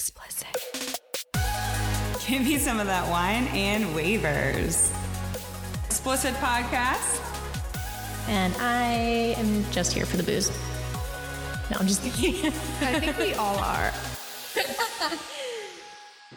Explicit. 0.00 1.02
Give 2.26 2.42
me 2.42 2.56
some 2.56 2.80
of 2.80 2.86
that 2.86 3.06
wine 3.10 3.46
and 3.48 3.84
waivers. 3.94 4.90
Explicit 5.84 6.32
podcast. 6.36 7.20
And 8.26 8.54
I 8.60 9.34
am 9.36 9.70
just 9.70 9.92
here 9.92 10.06
for 10.06 10.16
the 10.16 10.22
booze. 10.22 10.50
No, 11.70 11.76
I'm 11.78 11.86
just 11.86 12.02
kidding. 12.14 12.46
I 12.80 12.98
think 12.98 13.18
we 13.18 13.34
all 13.34 13.58
are. 13.58 13.92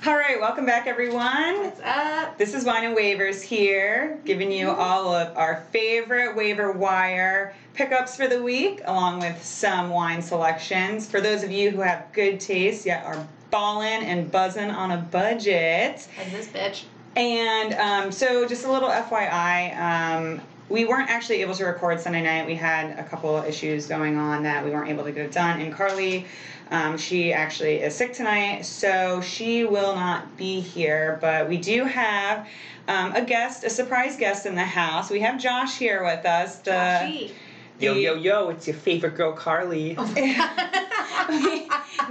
All 0.06 0.18
right, 0.18 0.38
welcome 0.38 0.66
back, 0.66 0.86
everyone. 0.86 1.62
What's 1.62 1.80
up? 1.86 2.38
This 2.38 2.54
is 2.54 2.66
Wine 2.66 2.84
and 2.84 2.98
Waivers 2.98 3.42
here, 3.42 4.20
giving 4.26 4.52
you 4.52 4.70
all 4.70 5.16
of 5.16 5.38
our 5.38 5.64
favorite 5.72 6.36
waiver 6.36 6.74
wire 6.74 7.56
pickups 7.74 8.18
for 8.18 8.28
the 8.28 8.44
week, 8.44 8.82
along 8.84 9.22
with 9.22 9.42
some 9.42 9.90
wine 9.90 10.22
selections. 10.22 11.10
For 11.10 11.22
those 11.22 11.42
of 11.42 11.52
you 11.52 11.70
who 11.70 11.80
have 11.80 12.12
good 12.12 12.42
taste 12.42 12.86
yet 12.86 13.06
are 13.06 13.26
ballin' 13.54 14.02
and 14.02 14.32
buzzing 14.32 14.72
on 14.72 14.92
a 14.92 14.98
budget. 14.98 16.08
Like 16.18 16.32
this 16.32 16.48
bitch. 16.48 16.84
And 17.16 17.76
um, 17.76 18.12
so, 18.12 18.48
just 18.48 18.66
a 18.66 18.72
little 18.72 18.90
FYI, 18.90 19.78
um, 19.78 20.42
we 20.70 20.86
weren't 20.86 21.12
actually 21.12 21.42
able 21.42 21.54
to 21.54 21.66
record 21.66 22.00
Sunday 22.00 22.24
night. 22.24 22.48
We 22.48 22.56
had 22.56 22.98
a 22.98 23.04
couple 23.04 23.38
issues 23.44 23.86
going 23.86 24.18
on 24.18 24.42
that 24.44 24.66
we 24.66 24.72
weren't 24.72 24.90
able 24.90 25.04
to 25.04 25.12
get 25.12 25.32
done. 25.32 25.62
And 25.62 25.72
Carly, 25.72 26.26
um, 26.72 26.98
she 26.98 27.32
actually 27.32 27.76
is 27.76 27.94
sick 27.94 28.14
tonight, 28.14 28.66
so 28.66 29.22
she 29.22 29.64
will 29.64 29.94
not 29.94 30.36
be 30.36 30.60
here. 30.60 31.20
But 31.22 31.48
we 31.48 31.58
do 31.58 31.84
have 31.84 32.48
um, 32.88 33.14
a 33.14 33.22
guest, 33.22 33.64
a 33.64 33.70
surprise 33.70 34.18
guest 34.18 34.48
in 34.48 34.56
the 34.56 34.66
house. 34.66 35.12
We 35.12 35.20
have 35.20 35.40
Josh 35.40 35.78
here 35.78 36.04
with 36.04 36.26
us. 36.26 36.58
The, 36.58 36.72
Joshy. 36.72 37.32
Yo, 37.80 37.94
yo, 37.96 38.16
yo, 38.16 38.50
it's 38.50 38.68
your 38.68 38.76
favorite 38.76 39.16
girl, 39.16 39.34
Carly. 39.34 39.94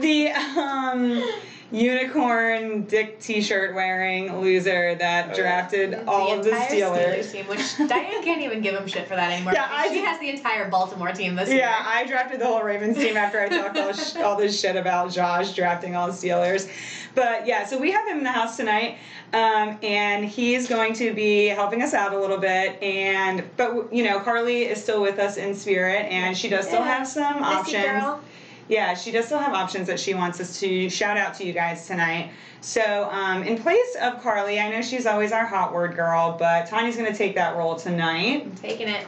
the 0.01 0.30
um, 0.35 1.23
unicorn 1.72 2.82
dick 2.84 3.18
t-shirt 3.20 3.74
wearing 3.74 4.40
loser 4.40 4.94
that 4.96 5.26
Oh, 5.26 5.28
yeah. 5.30 5.34
drafted 5.36 5.95
all 6.06 6.32
of 6.32 6.45
the 6.45 6.51
entire 6.51 6.68
Steelers. 6.70 7.32
team, 7.32 7.46
which 7.46 7.76
Diane 7.88 8.23
can't 8.23 8.42
even 8.42 8.60
give 8.60 8.74
him 8.74 8.87
shit 8.87 9.09
for 9.09 9.16
that 9.16 9.32
anymore. 9.32 9.52
Yeah, 9.54 9.66
because 9.68 9.84
I 9.84 9.88
she 9.88 9.95
did- 9.95 10.04
has 10.04 10.20
the 10.20 10.29
entire 10.30 10.68
Baltimore 10.68 11.12
team 11.12 11.34
this 11.37 11.48
year. 11.48 11.59
Yeah, 11.59 11.82
I 11.87 12.04
drafted 12.06 12.40
the 12.40 12.46
whole 12.46 12.62
Ravens 12.62 12.96
team 12.96 13.16
after 13.16 13.40
I 13.40 13.48
talked 13.48 13.76
all, 13.79 13.92
sh- 13.92 14.16
all 14.16 14.37
this 14.37 14.59
shit 14.60 14.76
about 14.76 15.10
Josh 15.12 15.52
drafting 15.54 15.96
all 15.96 16.06
the 16.06 16.12
Steelers. 16.12 16.68
But 17.14 17.46
yeah, 17.46 17.66
so 17.66 17.79
we 17.79 17.90
have 17.90 18.07
him 18.09 18.18
in 18.18 18.24
the 18.24 18.30
house 18.32 18.57
tonight, 18.57 18.96
um, 19.34 19.79
and 19.82 20.24
he's 20.24 20.66
going 20.66 20.95
to 20.95 21.12
be 21.12 21.46
helping 21.48 21.82
us 21.82 21.92
out 21.92 22.14
a 22.14 22.18
little 22.18 22.38
bit. 22.38 22.82
And 22.82 23.45
but 23.59 23.92
you 23.92 24.02
know, 24.04 24.18
Carly 24.20 24.62
is 24.62 24.82
still 24.82 25.02
with 25.02 25.18
us 25.18 25.36
in 25.36 25.54
spirit, 25.54 26.07
and 26.10 26.36
she 26.36 26.48
does 26.48 26.66
still 26.66 26.80
Yeah. 26.80 26.96
have 26.98 27.07
some 27.07 27.40
Missy 27.40 27.54
options. 27.76 27.84
girl. 27.84 28.20
Yeah, 28.68 28.95
she 28.95 29.10
does 29.10 29.27
still 29.27 29.38
have 29.38 29.52
options 29.55 29.87
that 29.88 29.99
she 30.01 30.15
wants 30.15 30.41
us 30.41 30.59
to 30.60 30.88
shout 30.88 31.16
out 31.16 31.35
to 31.35 31.45
you 31.45 31.52
guys 31.52 31.87
tonight. 31.87 32.30
So, 32.60 33.09
um, 33.10 33.43
in 33.43 33.59
place 33.59 33.96
of 34.01 34.23
Carly, 34.23 34.60
I 34.60 34.71
know 34.71 34.82
she's 34.82 35.04
always 35.04 35.32
our 35.32 35.45
hot 35.45 35.74
word 35.74 35.96
girl, 35.96 36.37
but 36.38 36.66
Tanya's 36.66 36.96
going 36.96 37.10
to 37.10 37.16
take 37.16 37.35
that 37.35 37.57
role 37.57 37.74
tonight. 37.77 38.43
I'm 38.45 38.54
taking 38.54 38.88
it. 38.88 39.07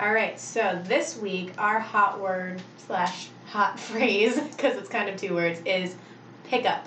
All 0.00 0.12
right, 0.12 0.40
so 0.40 0.80
this 0.84 1.18
week 1.18 1.52
our 1.58 1.78
hot 1.78 2.20
word 2.20 2.60
slash 2.86 3.28
hot 3.46 3.78
phrase, 3.88 4.40
because 4.40 4.76
it's 4.76 4.88
kind 4.88 5.08
of 5.08 5.20
two 5.20 5.34
words, 5.34 5.60
is 5.66 5.94
pickup. 6.44 6.86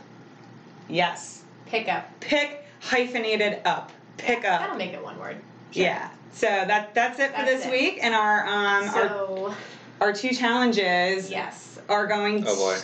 Yes. 0.89 1.43
Pickup. 1.67 2.19
Pick 2.19 2.65
hyphenated 2.79 3.61
up. 3.65 3.91
Pick 4.17 4.39
up. 4.39 4.61
That'll 4.61 4.77
make 4.77 4.93
it 4.93 5.03
one 5.03 5.19
word. 5.19 5.37
Sure. 5.71 5.83
Yeah. 5.83 6.09
So 6.31 6.47
that 6.47 6.93
that's 6.93 7.19
it 7.19 7.31
for 7.31 7.37
That's 7.37 7.63
this 7.63 7.65
it. 7.65 7.71
week, 7.71 7.99
and 8.01 8.13
our 8.13 8.45
um 8.47 8.89
our, 8.89 9.55
our 10.01 10.13
two 10.13 10.29
challenges 10.29 11.31
yes, 11.31 11.66
are 11.89 12.07
going. 12.07 12.43
Oh 12.47 12.55
boy. 12.55 12.77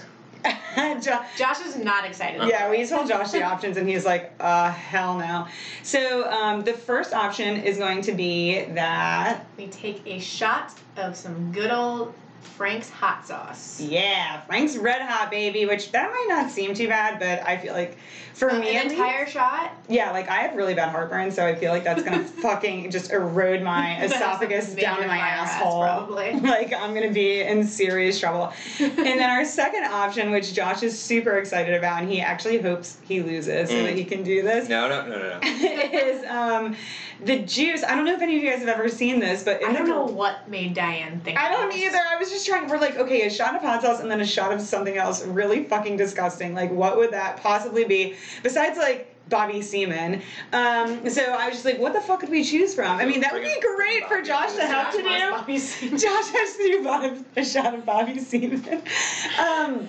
Jo- 1.01 1.23
Josh 1.37 1.61
is 1.65 1.77
not 1.77 2.03
excited. 2.03 2.41
yeah, 2.49 2.69
we 2.69 2.85
told 2.85 3.07
Josh 3.07 3.31
the 3.31 3.43
options, 3.43 3.77
and 3.77 3.87
he's 3.87 4.05
like, 4.05 4.33
"Uh, 4.39 4.71
hell 4.71 5.17
no." 5.17 5.47
So 5.83 6.29
um, 6.29 6.63
the 6.63 6.73
first 6.73 7.13
option 7.13 7.61
is 7.61 7.77
going 7.77 8.01
to 8.01 8.11
be 8.11 8.65
that 8.65 9.45
We 9.57 9.67
take 9.67 10.01
a 10.05 10.19
shot 10.19 10.73
of 10.97 11.15
some 11.15 11.51
good 11.53 11.71
old 11.71 12.13
Frank's 12.43 12.89
hot 12.89 13.25
sauce. 13.25 13.79
yeah, 13.81 14.41
Frank's 14.41 14.77
Red 14.77 15.01
Hot 15.01 15.31
baby, 15.31 15.65
which 15.65 15.91
that 15.91 16.09
might 16.11 16.25
not 16.29 16.51
seem 16.51 16.73
too 16.73 16.87
bad, 16.87 17.19
but 17.19 17.45
I 17.47 17.57
feel 17.57 17.73
like 17.73 17.97
for 18.33 18.49
Uh, 18.51 18.59
me 18.59 18.75
an 18.75 18.91
entire 18.91 19.21
least, 19.21 19.33
shot. 19.33 19.71
yeah, 19.87 20.11
like 20.11 20.29
I 20.29 20.35
have 20.37 20.55
really 20.55 20.73
bad 20.73 20.89
heartburn, 20.89 21.31
so 21.31 21.45
I 21.45 21.55
feel 21.55 21.71
like 21.71 21.83
that's 21.83 22.03
gonna 22.03 22.23
fucking 22.41 22.91
just 22.91 23.11
erode 23.11 23.61
my 23.61 23.97
esophagus 24.03 24.73
down 24.75 24.97
to 25.01 25.07
my 25.07 25.17
fire 25.17 25.37
rats, 25.37 25.51
asshole. 25.53 25.81
probably. 25.83 26.33
like 26.41 26.73
I'm 26.73 26.93
gonna 26.93 27.11
be 27.11 27.41
in 27.41 27.65
serious 27.65 28.19
trouble. 28.19 28.51
and 28.79 28.97
then 28.97 29.29
our 29.29 29.45
second 29.45 29.85
option, 29.85 30.31
which 30.31 30.53
Josh 30.53 30.83
is 30.83 30.99
super 30.99 31.37
excited 31.37 31.73
about, 31.75 32.01
and 32.01 32.11
he 32.11 32.21
actually 32.21 32.59
hopes 32.59 32.97
he 33.07 33.21
loses 33.21 33.69
so 33.69 33.75
Mm. 33.75 33.83
that 33.85 33.95
he 33.95 34.03
can 34.05 34.23
do 34.23 34.41
this, 34.43 34.69
No, 34.69 34.87
no, 34.89 35.05
no, 35.07 35.17
no, 35.19 35.39
no. 35.39 35.39
is 35.43 36.23
um, 36.25 36.75
the 37.23 37.39
juice. 37.39 37.83
I 37.83 37.95
don't 37.95 38.05
know 38.05 38.13
if 38.13 38.21
any 38.21 38.37
of 38.37 38.43
you 38.43 38.49
guys 38.49 38.59
have 38.59 38.67
ever 38.69 38.89
seen 38.89 39.19
this, 39.19 39.43
but 39.43 39.63
I 39.63 39.71
don't 39.73 39.87
know 39.87 40.05
what 40.05 40.49
made 40.49 40.73
Diane 40.73 41.19
think. 41.21 41.37
I 41.39 41.49
don't 41.51 41.71
either. 41.73 41.97
I 41.97 42.17
was 42.17 42.31
just 42.33 42.45
trying. 42.45 42.67
We're 42.67 42.79
like, 42.79 42.97
okay, 42.97 43.25
a 43.25 43.29
shot 43.29 43.55
of 43.55 43.61
hot 43.61 43.81
sauce 43.81 44.01
and 44.01 44.11
then 44.11 44.19
a 44.19 44.25
shot 44.25 44.51
of 44.51 44.59
something 44.61 44.97
else. 44.97 45.25
Really 45.25 45.63
fucking 45.63 45.95
disgusting. 45.97 46.53
Like, 46.53 46.71
what 46.71 46.97
would 46.97 47.11
that 47.11 47.37
possibly 47.37 47.85
be? 47.85 48.15
Besides, 48.43 48.77
like. 48.77 49.09
Bobby 49.29 49.61
Seaman. 49.61 50.21
Um, 50.51 51.09
so 51.09 51.23
I 51.23 51.47
was 51.47 51.55
just 51.55 51.63
like, 51.63 51.79
what 51.79 51.93
the 51.93 52.01
fuck 52.01 52.19
could 52.19 52.29
we 52.29 52.43
choose 52.43 52.75
from? 52.75 52.99
I 52.99 53.05
mean, 53.05 53.21
that 53.21 53.31
would 53.31 53.41
be 53.41 53.57
great 53.61 54.05
for 54.09 54.21
Josh 54.21 54.51
to 54.55 54.65
have 54.67 54.91
to 54.91 55.01
do. 55.01 55.07
Josh 55.97 56.27
has 56.27 56.57
to 56.57 56.63
do 56.63 56.83
Bob- 56.83 57.25
a 57.37 57.45
shot 57.45 57.73
of 57.73 57.85
Bobby 57.85 58.19
Seaman. 58.19 58.83
Um, 59.39 59.87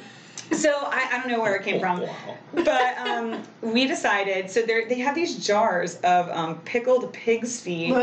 so 0.52 0.70
I, 0.70 1.08
I 1.12 1.18
don't 1.18 1.28
know 1.28 1.40
where 1.40 1.56
it 1.56 1.62
came 1.62 1.80
from, 1.80 2.04
but 2.54 2.98
um, 2.98 3.42
we 3.62 3.86
decided. 3.86 4.50
So 4.50 4.62
they 4.62 4.84
they 4.84 4.98
have 4.98 5.14
these 5.14 5.44
jars 5.44 5.96
of 5.96 6.28
um, 6.30 6.60
pickled 6.60 7.12
pig's 7.12 7.60
feet 7.60 7.94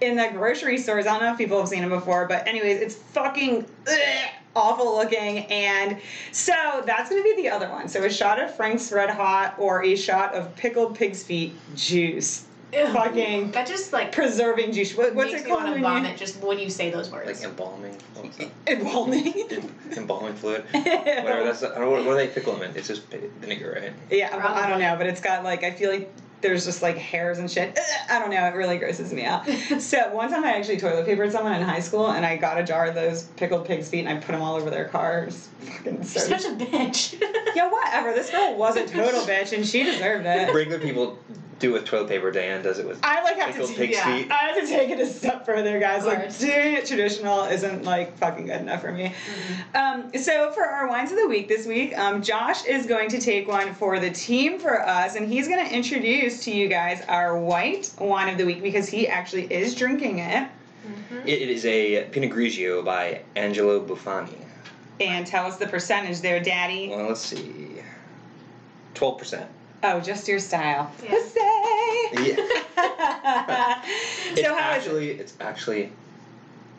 in 0.00 0.16
the 0.16 0.28
grocery 0.32 0.78
stores. 0.78 1.06
I 1.06 1.12
don't 1.12 1.22
know 1.22 1.32
if 1.32 1.38
people 1.38 1.58
have 1.58 1.68
seen 1.68 1.80
them 1.80 1.90
before, 1.90 2.26
but 2.26 2.46
anyways, 2.46 2.80
it's 2.80 2.94
fucking 2.94 3.66
ugh, 3.86 4.30
awful 4.56 4.96
looking. 4.96 5.46
And 5.46 5.98
so 6.32 6.82
that's 6.86 7.10
gonna 7.10 7.22
be 7.22 7.36
the 7.36 7.48
other 7.48 7.68
one. 7.68 7.88
So 7.88 8.04
a 8.04 8.10
shot 8.10 8.40
of 8.40 8.54
Frank's 8.54 8.90
Red 8.92 9.10
Hot 9.10 9.54
or 9.58 9.84
a 9.84 9.96
shot 9.96 10.34
of 10.34 10.54
pickled 10.56 10.96
pig's 10.96 11.22
feet 11.22 11.54
juice. 11.74 12.44
Ew. 12.72 12.86
Fucking 12.92 13.50
That 13.52 13.66
just 13.66 13.92
like 13.92 14.12
preserving 14.12 14.72
juice. 14.72 14.94
What, 14.96 15.14
what's 15.14 15.32
makes 15.32 15.42
it 15.42 15.44
me 15.46 15.50
called 15.50 15.62
want 15.64 15.72
when 15.72 15.82
to 15.82 15.88
you- 15.88 15.94
vomit 16.02 16.16
just 16.18 16.42
when 16.42 16.58
you 16.58 16.68
say 16.70 16.90
those 16.90 17.10
words. 17.10 17.26
Like 17.26 17.42
embalming. 17.50 17.96
What 18.14 18.26
was 18.26 18.36
that? 18.36 18.50
Embalming. 18.66 19.34
Embalming 19.96 20.34
fluid. 20.34 20.64
Whatever. 20.72 21.44
That's. 21.44 21.62
I 21.62 21.68
don't 21.68 21.80
know. 21.80 21.90
What, 21.90 22.04
what 22.04 22.12
do 22.12 22.16
they 22.18 22.28
pickle 22.28 22.52
them 22.54 22.70
in? 22.70 22.76
It's 22.76 22.88
just 22.88 23.02
vinegar, 23.06 23.78
right? 23.80 23.92
Yeah, 24.10 24.36
well, 24.36 24.48
I 24.54 24.68
don't 24.68 24.80
know, 24.80 24.96
but 24.96 25.06
it's 25.06 25.20
got 25.20 25.44
like 25.44 25.64
I 25.64 25.70
feel 25.70 25.90
like 25.90 26.12
there's 26.40 26.64
just 26.66 26.82
like 26.82 26.96
hairs 26.96 27.38
and 27.38 27.50
shit. 27.50 27.76
I 28.10 28.18
don't 28.18 28.30
know. 28.30 28.44
It 28.44 28.54
really 28.54 28.76
grosses 28.78 29.12
me 29.12 29.24
out. 29.24 29.46
so 29.80 30.12
one 30.14 30.30
time 30.30 30.44
I 30.44 30.52
actually 30.52 30.76
toilet 30.76 31.06
papered 31.06 31.32
someone 31.32 31.54
in 31.54 31.62
high 31.62 31.80
school, 31.80 32.10
and 32.10 32.24
I 32.24 32.36
got 32.36 32.58
a 32.58 32.64
jar 32.64 32.86
of 32.86 32.94
those 32.94 33.24
pickled 33.36 33.66
pig's 33.66 33.88
feet, 33.88 34.00
and 34.00 34.08
I 34.10 34.16
put 34.16 34.32
them 34.32 34.42
all 34.42 34.56
over 34.56 34.68
their 34.70 34.84
cars. 34.88 35.48
Fucking. 35.62 35.94
You're 35.96 36.04
such 36.04 36.44
a 36.44 36.50
bitch. 36.50 37.20
yeah, 37.56 37.70
whatever. 37.70 38.12
This 38.12 38.30
girl 38.30 38.56
was 38.56 38.76
a 38.76 38.86
total 38.86 39.22
bitch, 39.22 39.52
and 39.56 39.66
she 39.66 39.82
deserved 39.84 40.26
it. 40.26 40.54
Regular 40.54 40.78
people 40.78 41.18
do 41.58 41.72
with 41.72 41.84
toilet 41.84 42.08
paper. 42.08 42.30
Diane 42.30 42.62
does 42.62 42.78
it 42.78 42.86
with 42.86 43.00
I 43.02 43.22
like 43.22 43.36
have 43.36 43.48
to. 43.48 43.52
pickled 43.52 43.70
T- 43.70 43.76
pig's 43.76 43.96
yeah. 43.96 44.16
feet. 44.16 44.30
I 44.30 44.34
have 44.34 44.60
to 44.60 44.66
take 44.66 44.90
it 44.90 45.00
a 45.00 45.06
step 45.06 45.44
further, 45.44 45.78
guys. 45.80 46.04
Like 46.04 46.36
doing 46.38 46.74
it 46.74 46.86
traditional 46.86 47.44
isn't 47.44 47.84
like 47.84 48.16
fucking 48.18 48.46
good 48.46 48.60
enough 48.60 48.80
for 48.80 48.92
me. 48.92 49.12
Um, 49.74 50.10
so 50.18 50.52
for 50.52 50.64
our 50.64 50.88
wines 50.88 51.10
of 51.10 51.18
the 51.18 51.26
week 51.26 51.48
this 51.48 51.66
week, 51.66 51.96
um, 51.98 52.22
Josh 52.22 52.64
is 52.64 52.86
going 52.86 53.08
to 53.10 53.20
take 53.20 53.48
one 53.48 53.74
for 53.74 53.98
the 53.98 54.10
team 54.10 54.58
for 54.58 54.80
us, 54.86 55.16
and 55.16 55.28
he's 55.28 55.48
going 55.48 55.66
to 55.66 55.74
introduce 55.74 56.44
to 56.44 56.50
you 56.52 56.68
guys 56.68 57.02
our 57.08 57.38
white 57.38 57.92
wine 57.98 58.28
of 58.28 58.38
the 58.38 58.44
week 58.44 58.62
because 58.62 58.88
he 58.88 59.08
actually 59.08 59.52
is 59.52 59.74
drinking 59.74 60.20
it. 60.20 60.48
It, 61.24 61.42
it 61.42 61.48
is 61.50 61.66
a 61.66 62.04
Pinot 62.04 62.30
Grigio 62.30 62.84
by 62.84 63.22
Angelo 63.36 63.84
Buffani. 63.84 64.38
And 65.00 65.26
tell 65.26 65.46
us 65.46 65.56
the 65.58 65.66
percentage 65.66 66.20
there, 66.20 66.40
Daddy. 66.40 66.88
Well, 66.88 67.08
let's 67.08 67.20
see. 67.20 67.82
Twelve 68.94 69.18
percent. 69.18 69.48
Oh, 69.82 70.00
just 70.00 70.26
your 70.28 70.38
style. 70.40 70.90
Yeah. 71.02 71.10
Pussy. 71.10 71.40
Yeah. 72.30 72.36
It's 74.30 74.42
so 74.42 74.54
how 74.54 74.72
is 74.74 74.76
it? 74.76 74.88
actually 74.88 75.10
it's 75.12 75.34
actually 75.40 75.92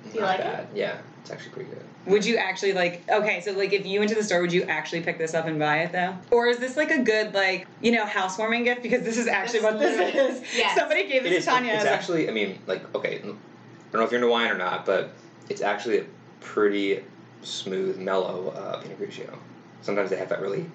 Do 0.05 0.09
you 0.15 0.19
not 0.21 0.25
like 0.27 0.39
it? 0.39 0.43
bad. 0.43 0.67
Yeah, 0.75 0.97
it's 1.21 1.31
actually 1.31 1.51
pretty 1.51 1.69
good. 1.71 1.83
Would 2.05 2.25
you 2.25 2.37
actually 2.37 2.73
like 2.73 3.03
okay, 3.09 3.41
so 3.41 3.51
like 3.53 3.73
if 3.73 3.85
you 3.85 3.99
went 3.99 4.09
to 4.09 4.15
the 4.15 4.23
store, 4.23 4.41
would 4.41 4.53
you 4.53 4.63
actually 4.63 5.01
pick 5.01 5.17
this 5.17 5.33
up 5.33 5.45
and 5.47 5.59
buy 5.59 5.79
it 5.79 5.91
though? 5.91 6.15
Or 6.31 6.47
is 6.47 6.57
this 6.59 6.77
like 6.77 6.91
a 6.91 6.99
good 7.01 7.33
like, 7.33 7.67
you 7.81 7.91
know, 7.91 8.05
housewarming 8.05 8.63
gift? 8.63 8.81
Because 8.83 9.03
this 9.03 9.17
is 9.17 9.27
actually 9.27 9.59
This 9.59 9.63
what 9.63 9.79
this 9.79 10.15
is. 10.15 10.57
yes. 10.57 10.75
Somebody 10.77 11.07
gave 11.07 11.25
It 11.25 11.29
this 11.29 11.39
is. 11.39 11.45
to 11.45 11.51
Tanya. 11.51 11.73
It's 11.73 11.83
as 11.83 11.89
a- 11.89 11.93
actually. 11.93 12.29
I 12.29 12.31
mean, 12.31 12.59
like, 12.67 12.93
okay. 12.95 13.17
I 13.19 13.21
don't 13.21 13.37
know 13.93 14.03
if 14.03 14.11
you're 14.11 14.19
into 14.21 14.29
wine 14.31 14.49
or 14.51 14.57
not, 14.57 14.85
but 14.85 15.11
it's 15.49 15.61
actually 15.61 15.99
a 15.99 16.05
pretty 16.41 17.03
smooth, 17.41 17.97
mellow 17.97 18.49
uh, 18.49 18.81
Pinot 18.81 18.99
Grigio. 18.99 19.35
Sometimes 19.81 20.09
they 20.09 20.17
have 20.17 20.29
that 20.29 20.41
really. 20.41 20.65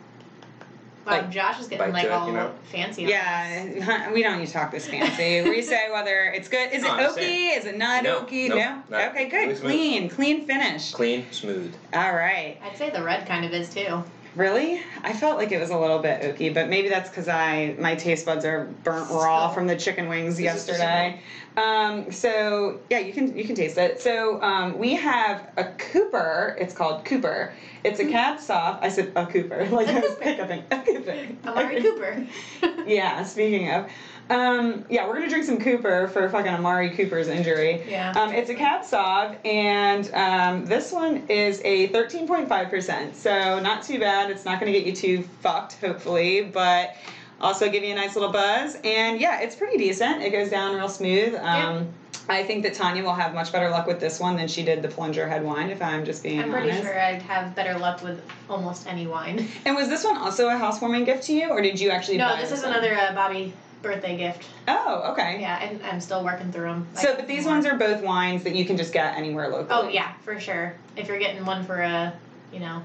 Wow, 1.07 1.13
Like, 1.13 1.31
Josh 1.31 1.61
is 1.61 1.69
getting 1.69 1.93
like 1.93 2.05
to 2.07 2.15
all 2.15 2.27
you 2.29 2.33
know? 2.33 2.53
fancy. 2.73 3.05
on 3.05 3.11
yeah, 3.11 3.81
huh, 3.83 4.11
we 4.15 4.23
don't 4.23 4.39
need 4.39 4.47
to 4.47 4.53
talk 4.53 4.71
this 4.71 4.87
fancy. 4.89 5.43
we 5.49 5.61
say 5.75 5.91
whether 5.91 6.25
it's 6.35 6.49
good. 6.49 6.73
Is 6.73 6.83
it 6.83 6.87
No, 6.87 7.13
oaky? 7.13 7.57
Is 7.57 7.67
it 7.67 7.77
not 7.77 8.05
No, 8.05 8.23
oaky? 8.23 8.49
no, 8.49 8.57
No. 8.57 8.83
not- 8.89 9.11
Okay, 9.11 9.29
good. 9.29 9.49
really 9.49 9.61
clean, 9.61 10.09
clean 10.09 10.47
finish. 10.47 10.93
Clean, 10.93 11.27
smooth. 11.31 11.75
All 11.93 12.15
right. 12.15 12.59
I'd 12.63 12.77
say 12.77 12.91
the 12.91 13.03
red 13.03 13.27
kind 13.27 13.45
of 13.45 13.53
is 13.53 13.73
too. 13.73 14.03
Really? 14.37 14.81
I 15.03 15.13
felt 15.13 15.39
like 15.39 15.53
it 15.53 15.61
was 15.61 15.71
a 15.71 15.79
little 15.79 16.01
bit 16.01 16.23
oaky, 16.23 16.53
but 16.53 16.69
maybe 16.69 16.89
that's 16.89 17.09
because 17.09 17.29
I 17.29 17.77
my 17.79 17.95
taste 17.95 18.27
buds 18.27 18.45
are 18.45 18.65
burnt 18.83 19.09
raw 19.11 19.49
from 19.51 19.67
the 19.67 19.77
chicken 19.77 20.09
wings 20.09 20.41
yesterday. 20.41 21.21
Um, 21.57 22.11
so 22.11 22.81
yeah, 22.91 22.99
you 22.99 23.13
can 23.13 23.37
you 23.37 23.45
can 23.45 23.55
taste 23.55 23.79
it. 23.79 24.01
So 24.01 24.43
um, 24.43 24.77
we 24.79 24.95
have 24.95 25.53
a 25.57 25.65
Cooper. 25.65 26.57
It's 26.59 26.75
called 26.75 27.05
Cooper. 27.05 27.53
It's 27.85 28.01
a 28.01 28.07
cab 28.07 28.39
sauv. 28.39 28.79
I 28.83 28.89
said 28.89 29.13
a 29.15 29.27
Cooper, 29.27 29.67
like 29.71 29.87
I 29.89 30.01
was 30.01 30.19
hiccuping. 30.23 30.65
A 30.71 30.81
Cooper. 30.81 31.27
Amari 31.47 31.83
Cooper. 31.83 32.27
Yeah. 32.87 33.23
Speaking 33.25 33.71
of. 33.71 33.89
Um, 34.31 34.85
yeah, 34.89 35.07
we're 35.07 35.15
gonna 35.15 35.29
drink 35.29 35.45
some 35.45 35.59
Cooper 35.59 36.09
for 36.09 36.29
fucking 36.31 36.51
Amari 36.53 36.91
Cooper's 36.91 37.29
injury. 37.29 37.83
Yeah. 37.89 38.13
Um, 38.13 38.33
it's 38.33 38.49
a 38.49 38.55
cab 38.55 38.83
sauv, 38.83 39.37
and 39.45 40.11
um, 40.15 40.65
this 40.67 40.93
one 40.93 41.27
is 41.29 41.61
a 41.65 41.89
13.5%, 41.89 43.15
so 43.15 43.61
not 43.61 43.83
too 43.83 43.99
bad. 43.99 44.31
It's 44.31 44.45
not 44.45 44.61
gonna 44.61 44.73
get 44.73 44.87
you 44.87 44.95
too 44.95 45.23
fucked, 45.43 45.75
hopefully, 45.75 46.43
but 46.43 46.97
also 47.41 47.71
give 47.71 47.85
you 47.85 47.93
a 47.93 47.97
nice 47.97 48.15
little 48.15 48.33
buzz. 48.33 48.79
And 48.83 49.21
yeah, 49.21 49.41
it's 49.41 49.57
pretty 49.57 49.77
decent. 49.77 50.23
It 50.23 50.31
goes 50.31 50.49
down 50.49 50.75
real 50.75 50.89
smooth. 50.89 51.35
Um, 51.35 51.89
I 52.27 52.43
think 52.43 52.63
that 52.63 52.73
Tanya 52.73 53.03
will 53.03 53.13
have 53.13 53.35
much 53.35 53.53
better 53.53 53.69
luck 53.69 53.87
with 53.87 54.01
this 54.01 54.19
one 54.19 54.37
than 54.37 54.49
she 54.49 54.65
did 54.65 54.81
the 54.81 54.89
plunger 54.89 55.29
head 55.29 55.45
wine, 55.45 55.69
if 55.69 55.83
I'm 55.83 56.07
just 56.07 56.23
being 56.23 56.41
I'm 56.41 56.51
pretty 56.51 56.71
honest. 56.71 56.85
sure 56.85 56.99
I'd 56.99 57.21
have 57.21 57.55
better 57.55 57.79
luck 57.79 58.03
with 58.03 58.23
almost 58.49 58.87
any 58.87 59.07
wine. 59.07 59.47
And 59.67 59.77
was 59.77 59.89
this 59.91 60.05
one 60.05 60.17
also 60.17 60.49
a 60.49 60.57
housewarming 60.57 61.05
gift 61.05 61.25
to 61.25 61.35
you, 61.35 61.51
or 61.51 61.61
did 61.61 61.79
you 61.79 61.91
actually? 61.91 62.17
No, 62.17 62.29
buy 62.29 62.41
this 62.41 62.51
is 62.53 62.63
one? 62.63 62.73
another 62.73 62.95
uh, 62.95 63.15
Bobby 63.15 63.53
birthday 63.85 64.17
gift. 64.17 64.49
Oh, 64.67 65.11
okay. 65.13 65.39
Yeah, 65.41 65.63
and 65.63 65.81
I'm 65.85 66.01
still 66.01 66.25
working 66.25 66.51
through 66.51 66.65
them. 66.69 66.87
So, 66.95 67.15
but 67.15 67.29
these 67.29 67.45
ones 67.47 67.67
are 67.67 67.77
both 67.77 68.03
wines 68.03 68.43
that 68.43 68.57
you 68.57 68.65
can 68.65 68.77
just 68.77 68.93
get 68.93 69.15
anywhere 69.17 69.49
locally. 69.49 69.69
Oh 69.71 69.89
yeah, 69.89 70.15
for 70.25 70.41
sure. 70.41 70.75
If 70.97 71.07
you're 71.07 71.19
getting 71.21 71.45
one 71.45 71.65
for 71.65 71.81
a, 71.83 72.13
you 72.53 72.59
know, 72.61 72.83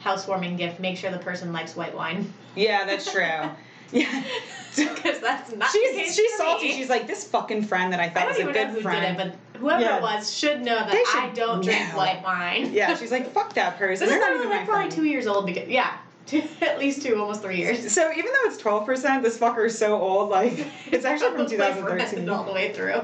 housewarming 0.00 0.56
gift, 0.56 0.80
make 0.80 0.96
sure 0.98 1.10
the 1.10 1.18
person 1.18 1.52
likes 1.52 1.74
white 1.76 1.94
wine. 1.94 2.30
Yeah, 2.56 2.84
that's 2.84 3.10
true. 3.10 3.22
yeah. 3.92 4.22
Because 4.76 5.18
that's 5.20 5.50
not 5.56 5.72
the 5.72 5.78
She's 5.78 5.90
case 5.96 6.14
she's 6.14 6.36
salty. 6.36 6.68
me. 6.68 6.72
She's 6.76 6.88
like 6.88 7.08
this 7.08 7.26
fucking 7.26 7.64
friend 7.64 7.92
that 7.92 7.98
I 7.98 8.04
I 8.04 8.08
thought 8.08 8.20
don't 8.20 8.28
was 8.28 8.38
a 8.38 8.44
know 8.44 8.52
good 8.52 8.68
who 8.68 8.80
friend. 8.82 9.18
did 9.18 9.26
it, 9.26 9.34
but 9.52 9.58
whoever 9.60 9.82
Yeah. 9.82 9.96
it 9.96 10.02
was 10.02 10.32
should 10.32 10.60
know 10.60 10.76
that 10.76 10.92
should 10.92 11.20
I 11.24 11.30
don't 11.34 11.60
drink 11.60 11.96
white 11.96 12.22
wine. 12.22 12.72
yeah, 12.72 12.94
she's 12.98 13.10
like 13.10 13.32
fuck 13.32 13.52
that 13.54 13.78
person. 13.78 14.06
This 14.06 14.14
is 14.14 14.20
They're 14.20 14.20
not 14.20 14.26
probably, 14.28 14.38
even 14.46 14.48
my 14.50 14.56
like 14.58 14.66
probably 14.68 14.90
friend. 14.90 15.02
two 15.02 15.04
years 15.10 15.26
old 15.26 15.44
because 15.44 15.68
yeah, 15.68 15.96
two, 16.26 16.42
at 16.62 16.78
least 16.78 17.02
two, 17.02 17.16
almost 17.20 17.42
three 17.42 17.56
years. 17.56 17.90
So 17.92 18.10
even 18.12 18.26
though 18.26 18.48
it's 18.50 18.56
twelve 18.56 18.86
percent, 18.86 19.22
this 19.22 19.36
fucker 19.38 19.66
is 19.66 19.76
so 19.78 20.00
old. 20.00 20.30
Like 20.30 20.66
it's 20.90 21.04
actually 21.04 21.36
from 21.36 21.48
2013. 21.48 22.28
all 22.28 22.44
the 22.44 22.52
way 22.52 22.72
through. 22.72 23.00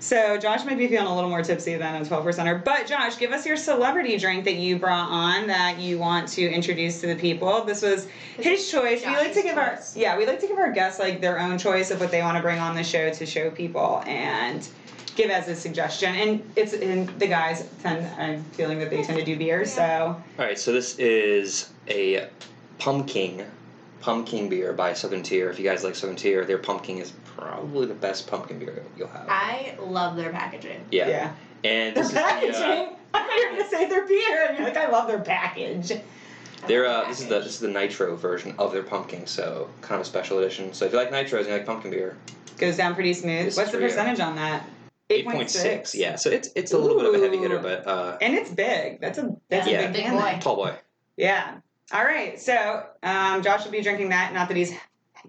So 0.00 0.36
Josh 0.38 0.64
might 0.64 0.78
be 0.78 0.88
feeling 0.88 1.06
a 1.06 1.14
little 1.14 1.30
more 1.30 1.42
tipsy 1.42 1.76
than 1.76 2.02
a 2.02 2.04
twelve 2.04 2.24
percenter. 2.24 2.62
But 2.64 2.86
Josh, 2.86 3.18
give 3.18 3.32
us 3.32 3.46
your 3.46 3.56
celebrity 3.56 4.16
drink 4.18 4.44
that 4.44 4.56
you 4.56 4.78
brought 4.78 5.10
on 5.10 5.46
that 5.46 5.78
you 5.78 5.98
want 5.98 6.28
to 6.30 6.42
introduce 6.50 7.00
to 7.00 7.06
the 7.06 7.16
people. 7.16 7.64
This 7.64 7.82
was 7.82 8.06
This 8.36 8.46
his 8.46 8.60
is 8.60 8.70
choice. 8.70 9.00
we 9.04 9.12
like 9.12 9.28
to 9.34 9.34
Josh's 9.34 9.42
give 9.44 9.58
our 9.58 9.78
yeah, 9.94 10.16
we 10.18 10.26
like 10.26 10.40
to 10.40 10.46
give 10.46 10.58
our 10.58 10.72
guests 10.72 10.98
like 10.98 11.20
their 11.20 11.38
own 11.38 11.58
choice 11.58 11.90
of 11.90 12.00
what 12.00 12.10
they 12.10 12.22
want 12.22 12.36
to 12.36 12.42
bring 12.42 12.58
on 12.58 12.74
the 12.74 12.84
show 12.84 13.10
to 13.12 13.26
show 13.26 13.50
people 13.50 14.02
and 14.06 14.66
give 15.16 15.30
as 15.30 15.46
a 15.48 15.54
suggestion. 15.54 16.12
And 16.16 16.52
it's 16.56 16.72
and 16.72 17.08
the 17.20 17.28
guys 17.28 17.68
tend 17.82 18.04
I'm 18.20 18.42
feeling 18.52 18.78
that 18.80 18.90
they 18.90 19.02
tend 19.04 19.16
to 19.18 19.24
do 19.24 19.36
beer, 19.36 19.64
so 19.64 20.20
All 20.38 20.44
right, 20.44 20.58
so 20.58 20.72
this 20.72 20.98
is 20.98 21.70
a 21.88 22.28
pumpkin 22.78 23.46
pumpkin 24.00 24.48
beer 24.50 24.72
by 24.74 24.92
Southern 24.92 25.22
Tier. 25.22 25.48
If 25.50 25.58
you 25.58 25.64
guys 25.64 25.82
like 25.82 25.94
Southern 25.94 26.16
Tier, 26.16 26.44
their 26.44 26.58
pumpkin 26.58 26.98
is 26.98 27.12
probably 27.36 27.86
the 27.86 27.94
best 27.94 28.26
pumpkin 28.26 28.58
beer 28.58 28.82
you'll 28.98 29.08
have. 29.08 29.26
I 29.28 29.76
love 29.80 30.16
their 30.16 30.30
packaging. 30.30 30.84
yeah. 30.90 31.08
yeah. 31.08 31.32
And 31.64 31.96
Their 31.96 32.02
this 32.02 32.08
is 32.08 32.12
the, 32.14 32.20
packaging. 32.20 32.52
uh, 32.62 32.96
I 33.14 33.18
thought 33.22 33.36
you 33.36 33.50
were 33.50 33.56
gonna 33.56 33.70
say 33.70 33.88
their 33.88 34.06
beer, 34.06 34.46
and 34.48 34.58
you're 34.58 34.66
like, 34.66 34.76
I 34.76 34.90
love 34.90 35.08
their 35.08 35.20
package. 35.20 35.92
They're 36.66 36.86
uh, 36.86 37.08
this 37.08 37.20
is 37.20 37.28
the 37.28 37.38
this 37.40 37.54
is 37.54 37.60
the 37.60 37.68
nitro 37.68 38.14
version 38.16 38.54
of 38.58 38.72
their 38.72 38.82
pumpkin, 38.82 39.26
so 39.26 39.70
kind 39.80 39.94
of 39.98 40.02
a 40.02 40.04
special 40.08 40.38
edition. 40.38 40.74
So 40.74 40.84
if 40.84 40.92
you 40.92 40.98
like 40.98 41.10
nitros 41.10 41.38
and 41.40 41.46
you 41.48 41.52
like 41.54 41.64
pumpkin 41.66 41.90
beer, 41.90 42.16
Goes 42.58 42.76
down 42.76 42.94
pretty 42.94 43.14
smooth. 43.14 43.46
This 43.46 43.56
What's 43.56 43.70
the 43.70 43.78
for 43.78 43.82
you. 43.82 43.88
percentage 43.88 44.20
on 44.20 44.36
that? 44.36 44.68
eight 45.10 45.26
point 45.26 45.48
six. 45.50 45.94
Yeah, 45.94 46.16
so 46.16 46.28
it's 46.30 46.50
it's 46.54 46.72
a 46.72 46.78
little 46.78 46.98
bit 46.98 47.06
of 47.06 47.14
a 47.14 47.18
heavy 47.24 47.38
hitter, 47.38 47.58
but 47.58 47.86
uh, 47.86 48.18
And 48.20 48.34
it's 48.34 48.50
big. 48.50 49.00
That's 49.00 49.16
a 49.18 49.34
that's 49.48 49.66
Yeah. 49.66 49.80
a 49.80 49.92
big, 49.92 50.04
Big 50.04 50.12
boy. 50.12 50.38
tall 50.40 50.56
boy. 50.56 50.74
Yeah. 51.16 51.54
All 51.92 52.04
right. 52.04 52.40
So 52.40 52.84
um, 53.02 53.42
Josh 53.42 53.64
will 53.64 53.72
be 53.72 53.82
drinking 53.82 54.08
that. 54.10 54.32
Not 54.32 54.48
that 54.48 54.56
he's 54.56 54.74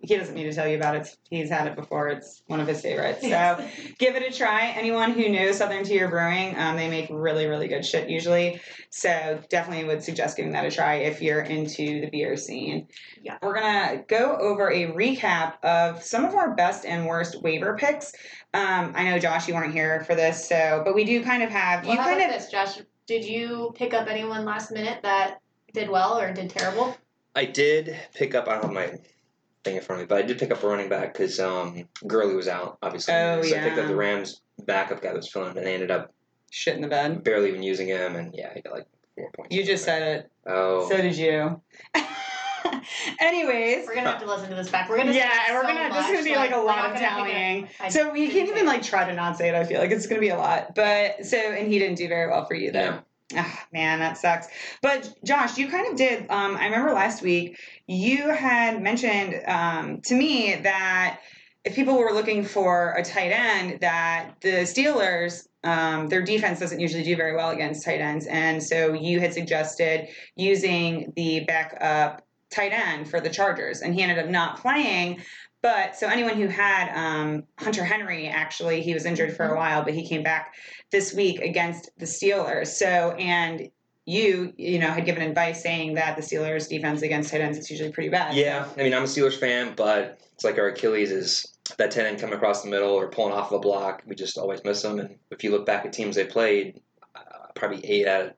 he 0.02 0.18
doesn't 0.18 0.36
need 0.36 0.44
to 0.44 0.54
tell 0.54 0.68
you 0.68 0.76
about 0.76 0.96
it. 0.96 1.16
He's 1.30 1.50
had 1.50 1.68
it 1.68 1.76
before. 1.76 2.10
It's 2.10 2.44
one 2.48 2.60
of 2.60 2.68
his 2.68 2.82
favorites. 2.82 3.22
So 3.22 3.70
give 3.98 4.16
it 4.16 4.24
a 4.24 4.36
try. 4.36 4.74
Anyone 4.76 5.12
who 5.12 5.30
knows 5.30 5.58
Southern 5.58 5.84
Tier 5.84 6.10
Brewing, 6.10 6.58
um, 6.58 6.76
they 6.76 6.90
make 6.90 7.08
really 7.10 7.48
really 7.48 7.68
good 7.68 7.86
shit 7.86 8.10
usually. 8.10 8.62
So 8.90 9.42
definitely 9.50 9.86
would 9.86 10.04
suggest 10.04 10.38
giving 10.38 10.52
that 10.52 10.66
a 10.66 10.72
try 10.72 10.96
if 10.96 11.22
you're 11.22 11.42
into 11.42 12.02
the 12.02 12.10
beer 12.10 12.36
scene. 12.38 12.88
Yeah. 13.22 13.38
We're 13.42 13.56
gonna 13.56 14.04
go 14.08 14.36
over 14.38 14.70
a 14.70 14.92
recap 14.92 15.64
of 15.64 16.04
some 16.04 16.26
of 16.26 16.36
our 16.36 16.54
best 16.56 16.86
and 16.86 17.06
worst 17.06 17.42
waiver 17.42 17.78
picks. 17.78 18.14
Um, 18.54 18.94
I 18.96 19.10
know 19.10 19.20
Josh, 19.20 19.48
you 19.48 19.54
weren't 19.54 19.74
here 19.74 20.04
for 20.06 20.16
this, 20.16 20.48
so 20.48 20.82
but 20.86 20.96
we 20.96 21.06
do 21.06 21.24
kind 21.24 21.44
of 21.44 21.50
have 21.50 21.84
Well, 21.84 21.94
you 21.94 22.00
how 22.00 22.10
kind 22.10 22.22
about 22.22 22.36
of 22.36 22.42
this, 22.42 22.52
Josh? 22.52 22.82
Did 23.08 23.24
you 23.24 23.72
pick 23.76 23.94
up 23.94 24.08
anyone 24.08 24.46
last 24.46 24.72
minute 24.72 25.00
that 25.04 25.40
did 25.76 25.90
well 25.90 26.18
or 26.18 26.34
did 26.34 26.50
terrible? 26.50 26.98
I 27.36 27.46
did 27.46 27.96
pick 28.14 28.34
up. 28.34 28.48
I 28.48 28.54
don't 28.54 28.64
have 28.64 28.74
my 28.74 28.98
thing 29.64 29.76
in 29.76 29.82
front 29.82 30.02
of 30.02 30.08
me, 30.08 30.10
but 30.10 30.24
I 30.24 30.26
did 30.26 30.40
pick 30.40 30.52
up 30.52 30.64
a 30.64 30.68
running 30.68 30.90
back 30.90 31.14
because 31.14 31.40
um, 31.40 31.88
Gurley 32.08 32.36
was 32.36 32.48
out, 32.48 32.78
obviously. 32.82 33.14
Oh, 33.14 33.42
so 33.42 33.56
I 33.56 33.60
picked 33.60 33.76
yeah. 33.76 33.84
up 33.84 33.88
the 33.88 33.96
Rams 33.96 34.42
backup 34.66 35.02
guy 35.02 35.10
that 35.10 35.16
was 35.18 35.28
filling, 35.28 35.56
and 35.58 35.66
they 35.66 35.74
ended 35.74 35.92
up 35.92 36.14
shit 36.50 36.76
in 36.76 36.82
the 36.82 36.88
bed. 36.88 37.24
barely 37.24 37.50
even 37.50 37.62
using 37.62 37.88
him, 37.88 38.16
and 38.16 38.34
yeah, 38.34 38.52
I 38.56 38.62
got 38.62 38.74
like 38.74 38.88
four 39.16 39.30
points. 39.36 39.54
You 39.54 39.64
just 39.66 39.84
said 39.84 40.02
it. 40.02 40.32
Oh, 40.48 40.88
So 40.90 40.98
did 40.98 41.18
you. 41.18 41.62
Anyways. 43.20 43.86
We're 43.86 43.96
gonna 43.96 44.12
have 44.12 44.22
to 44.22 44.28
listen 44.28 44.50
to 44.50 44.56
this 44.56 44.70
back. 44.70 44.90
We're 44.90 44.98
gonna 44.98 45.12
Yeah, 45.12 45.32
and 45.48 45.56
we're 45.56 45.64
so 45.64 45.74
gonna. 45.74 45.94
This 45.94 46.06
is 46.06 46.12
gonna 46.12 46.24
be 46.24 46.36
like 46.36 46.52
a 46.52 46.58
we're 46.58 46.66
lot 46.66 46.92
of 46.92 46.98
tallying. 46.98 47.68
So 47.90 48.12
we 48.12 48.28
can't 48.30 48.50
even 48.50 48.64
it. 48.64 48.66
like 48.66 48.82
try 48.82 49.06
to 49.06 49.14
not 49.14 49.38
say 49.38 49.50
it. 49.50 49.56
I 49.56 49.66
feel 49.66 49.80
like 49.80 49.92
it's 49.92 50.08
gonna 50.08 50.22
be 50.22 50.30
a 50.30 50.38
lot. 50.38 50.74
But 50.74 51.26
so 51.26 51.38
and 51.38 51.68
he 51.68 51.80
didn't 51.80 51.98
do 51.98 52.08
very 52.08 52.30
well 52.30 52.46
for 52.46 52.56
you 52.56 52.72
though. 52.72 53.00
Ah, 53.36 53.66
man, 53.74 54.00
that 54.00 54.18
sucks. 54.18 54.48
But 54.82 55.12
Josh, 55.24 55.58
you 55.58 55.68
kind 55.70 55.88
of 55.88 55.98
did. 55.98 56.30
Um, 56.30 56.56
I 56.58 56.66
remember 56.66 56.94
last 56.94 57.24
week 57.24 57.58
you 57.88 58.30
had 58.30 58.82
mentioned 58.82 59.42
um, 59.48 60.02
to 60.02 60.16
me 60.16 60.56
that 60.56 61.22
if 61.64 61.74
people 61.74 61.98
were 61.98 62.12
looking 62.12 62.46
for 62.46 62.94
a 62.96 63.04
tight 63.04 63.32
end, 63.32 63.80
that 63.82 64.36
the 64.42 64.64
Steelers. 64.64 65.48
Um, 65.64 66.10
their 66.10 66.22
defense 66.22 66.60
doesn't 66.60 66.80
usually 66.80 67.02
do 67.02 67.16
very 67.16 67.36
well 67.36 67.50
against 67.50 67.84
tight 67.84 68.00
ends, 68.00 68.28
and 68.28 68.62
so 68.62 68.94
you 68.94 69.20
had 69.20 69.34
suggested 69.34 70.10
using 70.36 71.12
the 71.16 71.40
backup 71.40 72.22
tight 72.52 72.72
end 72.72 73.10
for 73.10 73.20
the 73.20 73.32
Chargers, 73.32 73.82
and 73.82 73.96
he 73.96 74.04
ended 74.04 74.20
up 74.20 74.30
not 74.30 74.62
playing. 74.62 75.24
But 75.66 75.96
so 75.96 76.08
anyone 76.08 76.36
who 76.36 76.48
had 76.48 76.94
um, 76.94 77.44
Hunter 77.58 77.84
Henry, 77.84 78.28
actually, 78.28 78.84
he 78.84 78.94
was 78.94 79.04
injured 79.04 79.36
for 79.36 79.48
a 79.48 79.58
while, 79.58 79.84
but 79.84 79.96
he 79.96 80.08
came 80.08 80.22
back 80.22 80.54
this 80.92 81.12
week 81.12 81.42
against 81.42 81.90
the 81.98 82.06
Steelers. 82.06 82.68
So 82.68 83.14
and 83.14 83.72
you, 84.06 84.54
you 84.58 84.78
know, 84.78 84.92
had 84.92 85.06
given 85.08 85.24
advice 85.24 85.64
saying 85.64 85.96
that 85.96 86.18
the 86.18 86.22
Steelers' 86.22 86.70
defense 86.70 87.02
against 87.02 87.32
tight 87.32 87.42
ends 87.42 87.58
is 87.58 87.72
usually 87.72 87.92
pretty 87.92 88.10
bad. 88.10 88.36
Yeah, 88.36 88.68
I 88.78 88.84
mean, 88.84 88.94
I'm 88.94 89.06
a 89.06 89.08
Steelers 89.08 89.40
fan, 89.40 89.74
but 89.76 90.20
it's 90.36 90.44
like 90.44 90.60
our 90.60 90.68
Achilles 90.68 91.10
is 91.10 91.58
that 91.80 91.90
tight 91.90 92.06
end 92.06 92.20
coming 92.20 92.36
across 92.36 92.62
the 92.62 92.70
middle 92.70 92.92
or 92.92 93.08
pulling 93.08 93.34
off 93.34 93.52
of 93.52 93.54
a 93.54 93.60
block. 93.60 94.04
We 94.06 94.14
just 94.14 94.38
always 94.38 94.64
miss 94.64 94.84
them. 94.84 95.00
And 95.00 95.16
if 95.32 95.44
you 95.44 95.50
look 95.50 95.66
back 95.66 95.84
at 95.84 95.94
teams 95.94 96.16
they 96.16 96.26
played, 96.26 96.80
uh, 97.16 97.48
probably 97.56 97.84
eight 97.88 98.08
out 98.08 98.26
of 98.28 98.34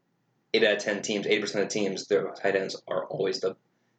eight 0.53 0.63
out 0.63 0.77
of 0.77 0.79
10 0.81 1.01
teams, 1.01 1.27
80% 1.27 1.63
of 1.63 1.67
teams, 1.67 2.07
their 2.07 2.31
tight 2.41 2.55
ends 2.55 2.81
are 2.88 3.03
always 3.07 3.41
the, 3.41 3.57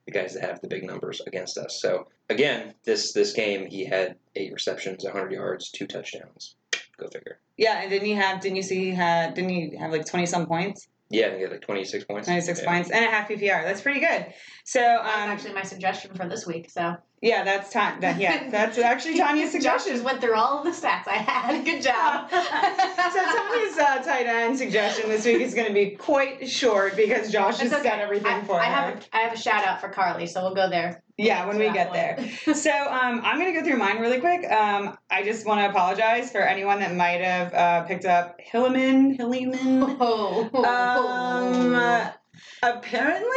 the 0.08 0.18
guys 0.18 0.32
that 0.32 0.42
have 0.42 0.60
the 0.62 0.68
big 0.68 0.84
numbers 0.84 1.20
against 1.26 1.58
us. 1.58 1.80
So 1.82 2.08
again, 2.30 2.72
this 2.84 3.12
this 3.12 3.34
game 3.34 3.66
he 3.66 3.84
had 3.84 4.16
eight 4.36 4.52
receptions, 4.52 5.04
100 5.04 5.30
yards, 5.32 5.70
two 5.70 5.86
touchdowns. 5.86 6.56
Go 6.96 7.06
figure. 7.08 7.38
Yeah, 7.58 7.80
and 7.82 7.90
didn't 7.90 8.08
you 8.08 8.16
have? 8.16 8.40
Didn't 8.40 8.56
you 8.56 8.62
see? 8.62 8.86
He 8.86 8.90
had 8.90 9.34
didn't 9.34 9.50
he 9.50 9.76
have 9.76 9.92
like 9.92 10.06
twenty 10.06 10.26
some 10.26 10.46
points? 10.46 10.88
Yeah, 11.10 11.26
I 11.26 11.28
think 11.28 11.36
he 11.38 11.42
had 11.44 11.52
like 11.52 11.60
26 11.60 12.04
points. 12.04 12.26
Twenty 12.26 12.40
six 12.40 12.60
Yeah. 12.60 12.66
points 12.72 12.90
and 12.90 13.04
a 13.04 13.08
half 13.08 13.28
PPR. 13.28 13.62
That's 13.64 13.80
pretty 13.80 14.00
good. 14.00 14.26
So 14.64 14.80
That's 14.80 15.16
um, 15.16 15.30
actually 15.30 15.52
my 15.54 15.62
suggestion 15.62 16.14
for 16.14 16.26
this 16.28 16.46
week. 16.46 16.70
So 16.70 16.96
yeah, 17.20 17.44
that's 17.44 17.72
Ta- 17.72 17.96
that, 18.00 18.18
yeah, 18.20 18.48
that's 18.50 18.78
actually 18.78 19.16
Tanya's 19.18 19.52
Josh 19.52 19.52
suggestion. 19.52 19.92
just 19.94 20.04
went 20.04 20.20
through 20.20 20.34
all 20.34 20.58
of 20.58 20.64
the 20.64 20.70
stats 20.70 21.06
I 21.08 21.16
had. 21.16 21.64
Good 21.64 21.82
job. 21.82 22.30
so 22.30 22.36
Tanya's 22.36 23.78
uh, 23.78 24.02
tight 24.04 24.26
end 24.26 24.56
suggestion 24.56 25.08
this 25.08 25.24
week 25.24 25.40
is 25.40 25.54
going 25.54 25.68
to 25.68 25.74
be 25.74 25.90
quite 25.90 26.48
short 26.48 26.96
because 26.96 27.30
Josh 27.30 27.54
It's 27.54 27.70
just 27.70 27.74
okay. 27.74 27.88
said 27.90 28.00
everything 28.00 28.26
I, 28.32 28.44
for 28.44 28.60
I 28.60 28.66
her. 28.66 28.72
have 28.92 29.08
I 29.12 29.18
have 29.18 29.32
a 29.32 29.36
shout 29.38 29.64
out 29.66 29.80
for 29.80 29.88
Carly, 29.88 30.26
so 30.26 30.42
we'll 30.42 30.54
go 30.54 30.68
there. 30.70 31.02
Yeah, 31.20 31.46
when 31.46 31.58
we 31.58 31.68
get 31.72 31.88
one. 31.88 31.96
there. 31.96 32.30
So 32.54 32.70
um, 32.70 33.20
I'm 33.24 33.40
going 33.40 33.52
to 33.52 33.60
go 33.60 33.66
through 33.66 33.78
mine 33.78 33.98
really 33.98 34.20
quick. 34.20 34.48
Um, 34.52 34.96
I 35.10 35.24
just 35.24 35.44
want 35.46 35.60
to 35.60 35.68
apologize 35.68 36.30
for 36.30 36.40
anyone 36.42 36.78
that 36.78 36.94
might 36.94 37.20
have 37.20 37.52
uh, 37.52 37.82
picked 37.88 38.04
up 38.04 38.38
Hilliman. 38.40 39.18
Hilliman. 39.18 39.96
Oh. 39.98 40.48
Um, 40.64 42.12
apparently, 42.62 43.28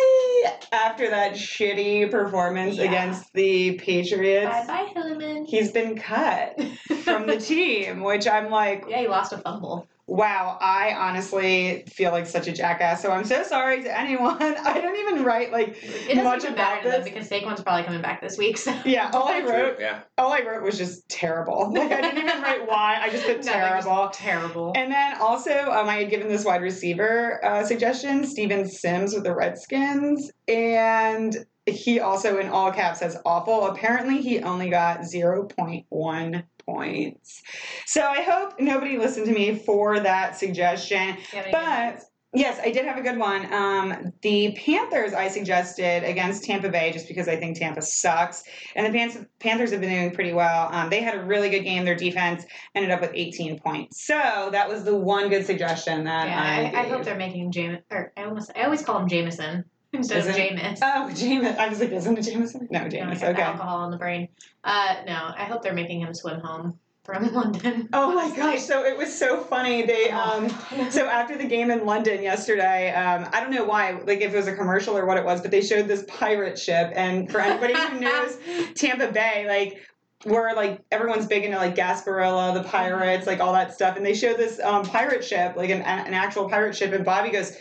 after 0.71 1.09
that 1.09 1.33
shitty 1.33 2.09
performance 2.11 2.75
Yeah. 2.77 2.83
against 2.85 3.31
the 3.33 3.73
Patriots, 3.73 4.67
bye 4.67 4.67
bye 4.67 4.93
Hilliman. 4.95 5.45
he's 5.47 5.71
been 5.71 5.97
cut 5.97 6.59
from 7.03 7.27
the 7.27 7.37
team, 7.39 8.03
which 8.03 8.27
I'm 8.27 8.49
like, 8.49 8.85
yeah, 8.87 9.01
he 9.01 9.07
lost 9.07 9.33
a 9.33 9.37
fumble. 9.37 9.87
Wow, 10.07 10.57
I 10.59 10.93
honestly 10.93 11.85
feel 11.87 12.11
like 12.11 12.25
such 12.27 12.47
a 12.47 12.51
jackass. 12.51 13.01
So 13.01 13.11
I'm 13.11 13.23
so 13.23 13.43
sorry 13.43 13.83
to 13.83 13.99
anyone. 13.99 14.37
I 14.41 14.81
don't 14.81 14.95
even 14.97 15.23
write 15.23 15.51
like 15.51 15.77
It 15.83 16.15
doesn't 16.15 16.23
much 16.23 16.39
even 16.43 16.53
about 16.53 16.57
matter 16.57 16.83
to 16.83 16.89
them 16.89 17.01
this. 17.03 17.09
because 17.11 17.29
Saquon's 17.29 17.61
probably 17.61 17.83
coming 17.83 18.01
back 18.01 18.21
this 18.21 18.37
week. 18.37 18.57
So 18.61 18.73
Yeah, 18.85 19.09
all 19.13 19.27
I 19.29 19.39
wrote, 19.41 19.77
Yeah. 19.79 20.01
all 20.17 20.33
I 20.33 20.41
wrote 20.41 20.63
was 20.63 20.77
just 20.77 21.07
terrible. 21.09 21.71
Like 21.75 21.91
I 21.91 22.01
didn't 22.01 22.17
even 22.27 22.41
write 22.41 22.67
why. 22.67 22.97
I 23.01 23.09
just 23.09 23.25
put 23.25 23.37
No, 23.45 23.51
they're 23.51 23.81
just 23.81 23.87
terrible. 23.87 24.09
terrible. 24.11 24.73
And 24.75 24.91
then 24.91 25.17
also, 25.21 25.51
um, 25.71 25.87
I 25.87 25.95
had 25.95 26.09
given 26.09 26.27
this 26.27 26.43
wide 26.43 26.61
receiver 26.61 27.43
uh, 27.45 27.63
suggestion, 27.63 28.25
Steven 28.25 28.67
Sims 28.67 29.13
with 29.13 29.23
the 29.23 29.33
Redskins, 29.33 30.31
and 30.47 31.35
he 31.67 31.99
also 31.99 32.39
in 32.39 32.47
all 32.49 32.71
caps 32.71 32.99
says 32.99 33.17
awful. 33.25 33.67
Apparently, 33.67 34.19
he 34.21 34.39
only 34.41 34.69
got 34.69 35.05
zero 35.05 35.45
point 35.45 35.85
one 35.89 36.43
points. 36.65 37.41
So 37.85 38.01
I 38.01 38.21
hope 38.21 38.59
nobody 38.59 38.97
listened 38.97 39.25
to 39.27 39.33
me 39.33 39.55
for 39.55 39.99
that 39.99 40.37
suggestion. 40.37 41.15
Do 41.15 41.37
you 41.37 41.43
have 41.43 41.45
any 41.45 41.51
But 41.51 42.03
yes, 42.33 42.59
I 42.63 42.71
did 42.71 42.85
have 42.85 42.97
a 42.97 43.01
good 43.01 43.17
one. 43.17 43.51
Um, 43.53 44.13
the 44.21 44.53
Panthers 44.53 45.13
I 45.13 45.27
suggested 45.27 46.03
against 46.03 46.43
Tampa 46.43 46.69
Bay 46.69 46.91
just 46.91 47.07
because 47.07 47.27
I 47.27 47.35
think 47.35 47.57
Tampa 47.57 47.81
sucks, 47.81 48.43
and 48.75 48.85
the 48.85 48.97
Pan- 48.97 49.27
Panthers 49.39 49.71
have 49.71 49.81
been 49.81 49.89
doing 49.89 50.11
pretty 50.11 50.33
well. 50.33 50.69
Um, 50.71 50.89
they 50.89 51.01
had 51.01 51.15
a 51.15 51.23
really 51.23 51.49
good 51.49 51.63
game. 51.63 51.83
Their 51.85 51.95
defense 51.95 52.45
ended 52.75 52.91
up 52.91 53.01
with 53.01 53.11
18 53.13 53.59
points, 53.59 54.05
so 54.05 54.49
that 54.51 54.69
was 54.69 54.83
the 54.83 54.95
one 54.95 55.29
good 55.29 55.45
suggestion 55.45 56.05
that 56.05 56.27
Yeah, 56.27 56.71
I. 56.73 56.77
I, 56.77 56.83
I 56.83 56.87
hope 56.87 57.03
they're 57.03 57.15
making 57.17 57.51
James. 57.51 57.79
Or 57.91 58.13
I 58.15 58.23
almost, 58.23 58.51
I 58.55 58.63
always 58.63 58.81
call 58.81 58.99
him 58.99 59.07
Jameson 59.07 59.65
instead 59.97 60.19
of 60.19 60.27
it? 60.27 60.35
Jameis. 60.35 60.79
Oh, 60.81 61.09
Jameis. 61.11 61.57
I 61.57 61.69
was 61.69 61.79
like, 61.79 61.91
isn't 61.91 62.17
it 62.17 62.21
Jameson? 62.21 62.67
No, 62.71 62.81
Jameis. 62.81 63.23
Okay. 63.23 63.41
alcohol 63.41 63.85
in 63.85 63.91
the 63.91 63.97
brain. 63.97 64.29
Uh, 64.63 64.95
no, 65.05 65.33
I 65.37 65.45
hope 65.45 65.61
they're 65.63 65.73
making 65.73 66.01
him 66.01 66.13
swim 66.13 66.39
home 66.39 66.79
from 67.03 67.33
London. 67.33 67.89
Oh 67.93 68.13
my 68.13 68.35
gosh! 68.35 68.61
So 68.61 68.83
it 68.85 68.97
was 68.97 69.17
so 69.17 69.43
funny. 69.43 69.83
They 69.83 70.09
um. 70.09 70.49
So 70.89 71.07
after 71.07 71.37
the 71.37 71.45
game 71.45 71.71
in 71.71 71.85
London 71.85 72.21
yesterday, 72.21 72.93
um, 72.93 73.27
I 73.33 73.39
don't 73.41 73.51
know 73.51 73.65
why, 73.65 73.91
like 74.05 74.21
if 74.21 74.33
it 74.33 74.37
was 74.37 74.47
a 74.47 74.55
commercial 74.55 74.97
or 74.97 75.05
what 75.05 75.17
it 75.17 75.25
was, 75.25 75.41
but 75.41 75.51
they 75.51 75.61
showed 75.61 75.87
this 75.87 76.05
pirate 76.07 76.57
ship, 76.57 76.91
and 76.95 77.31
for 77.31 77.39
anybody 77.41 77.73
who 77.73 77.99
knows 78.01 78.37
Tampa 78.75 79.11
Bay, 79.11 79.45
like 79.47 79.81
where 80.23 80.53
like 80.55 80.81
everyone's 80.91 81.25
big 81.25 81.43
into 81.43 81.57
like 81.57 81.75
Gasparilla, 81.75 82.53
the 82.53 82.63
pirates, 82.63 83.25
like 83.25 83.39
all 83.39 83.53
that 83.53 83.73
stuff, 83.73 83.97
and 83.97 84.05
they 84.05 84.13
showed 84.13 84.37
this 84.37 84.59
um, 84.59 84.85
pirate 84.85 85.23
ship, 85.23 85.55
like 85.55 85.69
an, 85.69 85.81
an 85.81 86.13
actual 86.13 86.47
pirate 86.49 86.75
ship, 86.75 86.93
and 86.93 87.03
Bobby 87.03 87.31
goes. 87.31 87.57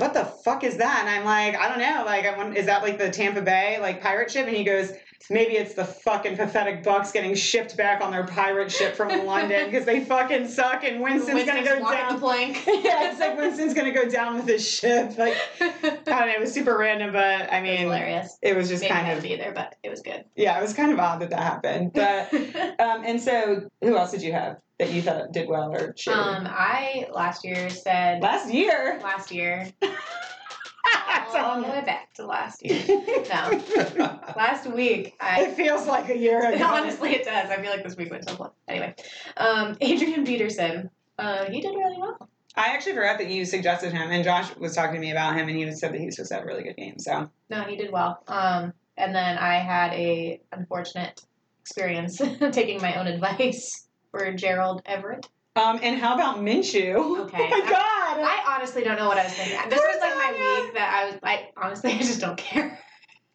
What 0.00 0.14
the 0.14 0.24
fuck 0.24 0.64
is 0.64 0.76
that? 0.78 1.00
And 1.00 1.08
I'm 1.08 1.24
like, 1.24 1.60
I 1.60 1.68
don't 1.68 1.78
know. 1.78 2.04
Like, 2.06 2.24
I 2.26 2.36
want, 2.36 2.56
is 2.56 2.66
that 2.66 2.82
like 2.82 2.98
the 2.98 3.10
Tampa 3.10 3.42
Bay 3.42 3.78
like 3.80 4.00
pirate 4.02 4.30
ship? 4.30 4.46
And 4.46 4.56
he 4.56 4.64
goes, 4.64 4.92
maybe 5.28 5.52
it's 5.52 5.74
the 5.74 5.84
fucking 5.84 6.36
pathetic 6.36 6.82
Bucks 6.82 7.12
getting 7.12 7.34
shipped 7.34 7.76
back 7.76 8.00
on 8.02 8.10
their 8.10 8.26
pirate 8.26 8.72
ship 8.72 8.96
from 8.96 9.08
London 9.26 9.66
because 9.70 9.84
they 9.84 10.02
fucking 10.04 10.48
suck, 10.48 10.82
and 10.84 11.00
Winston's, 11.00 11.44
gonna 11.44 11.62
go 11.64 11.78
down. 11.78 12.14
the 12.14 12.18
plank. 12.18 12.64
yeah, 12.66 13.10
it's 13.10 13.20
like 13.20 13.36
Winston's 13.36 13.74
gonna 13.74 13.92
go 13.92 14.08
down 14.08 14.36
with 14.36 14.46
his 14.48 14.66
ship. 14.68 15.16
Like 15.18 15.36
I 15.60 15.68
don't 15.80 16.06
know, 16.06 16.26
it 16.28 16.40
was 16.40 16.52
super 16.52 16.76
random, 16.78 17.12
but 17.12 17.52
I 17.52 17.58
It 17.58 17.60
was 17.60 17.62
mean, 17.62 17.78
hilarious. 17.80 18.38
it 18.42 18.56
was 18.56 18.68
just 18.68 18.82
Maybe 18.82 18.94
kind 18.94 19.16
of 19.16 19.22
there, 19.22 19.52
but 19.54 19.76
it 19.82 19.90
was 19.90 20.00
good. 20.00 20.24
yeah, 20.34 20.58
it 20.58 20.62
was 20.62 20.72
kind 20.72 20.90
of 20.92 20.98
odd 20.98 21.20
that 21.20 21.30
that 21.30 21.42
happened. 21.42 21.92
But 21.92 22.32
um, 22.80 23.02
and 23.04 23.20
so 23.20 23.68
who 23.82 23.96
else 23.96 24.10
did 24.12 24.22
you 24.22 24.32
have 24.32 24.56
that 24.80 24.92
you 24.92 25.02
thought 25.02 25.30
did 25.32 25.48
well 25.48 25.72
or 25.72 25.94
shit? 25.96 26.14
um, 26.14 26.46
I 26.48 27.06
last 27.12 27.44
year 27.44 27.68
said 27.70 28.22
Last 28.22 28.52
year. 28.52 28.98
last 29.02 29.30
year 29.30 29.70
It's 29.82 31.34
all 31.34 31.52
on- 31.52 31.62
the 31.62 31.68
way 31.68 31.82
back 31.84 32.12
to 32.14 32.26
last 32.26 32.64
year. 32.64 32.82
No, 32.88 33.62
last 34.36 34.66
week 34.66 35.14
I 35.20 35.42
It 35.44 35.54
feels 35.54 35.86
like 35.86 36.08
a 36.08 36.16
year 36.18 36.50
ago. 36.52 36.64
honestly 36.68 37.10
it 37.14 37.24
does. 37.24 37.50
I 37.50 37.60
feel 37.62 37.70
like 37.70 37.84
this 37.84 37.96
week 37.96 38.10
went 38.10 38.28
so 38.28 38.34
long. 38.36 38.50
Anyway, 38.66 38.94
um, 39.36 39.76
Adrian 39.80 40.24
Peterson, 40.24 40.90
uh, 41.18 41.44
he 41.44 41.60
did 41.60 41.68
really 41.74 41.98
well. 41.98 42.28
I 42.56 42.68
actually 42.74 42.94
forgot 42.94 43.18
that 43.18 43.28
you 43.28 43.44
suggested 43.44 43.92
him, 43.92 44.10
and 44.10 44.24
Josh 44.24 44.54
was 44.56 44.74
talking 44.74 44.94
to 44.94 45.00
me 45.00 45.12
about 45.12 45.36
him, 45.36 45.48
and 45.48 45.56
he 45.56 45.70
said 45.72 45.92
that 45.92 46.00
he 46.00 46.06
was 46.06 46.16
supposed 46.16 46.30
to 46.30 46.34
have 46.36 46.44
a 46.44 46.46
really 46.48 46.64
good 46.64 46.76
game. 46.76 46.98
So 46.98 47.30
No, 47.48 47.62
he 47.62 47.76
did 47.76 47.92
well. 47.92 48.24
Um, 48.26 48.72
and 48.96 49.14
then 49.14 49.38
I 49.38 49.58
had 49.58 49.92
a 49.92 50.40
unfortunate 50.50 51.20
experience 51.60 52.20
taking 52.50 52.80
my 52.82 52.94
own 52.98 53.06
advice 53.06 53.86
for 54.10 54.32
Gerald 54.32 54.82
Everett. 54.86 55.28
um, 55.56 55.78
and 55.82 55.98
how 56.00 56.14
about 56.14 56.38
Minshew? 56.38 57.18
Okay. 57.20 57.38
Oh 57.38 57.50
my 57.50 57.70
god. 57.70 57.86
I 58.22 58.56
honestly 58.56 58.82
don't 58.82 58.96
know 58.96 59.08
what 59.08 59.18
I 59.18 59.24
was 59.24 59.32
thinking. 59.32 59.56
This 59.70 59.78
was 59.80 60.00
like 60.00 60.14
my 60.16 60.32
week 60.64 60.74
that 60.74 60.92
I 60.92 61.04
was. 61.10 61.18
I 61.22 61.48
honestly, 61.56 61.92
I 61.94 61.98
just 61.98 62.20
don't 62.20 62.36
care. 62.36 62.78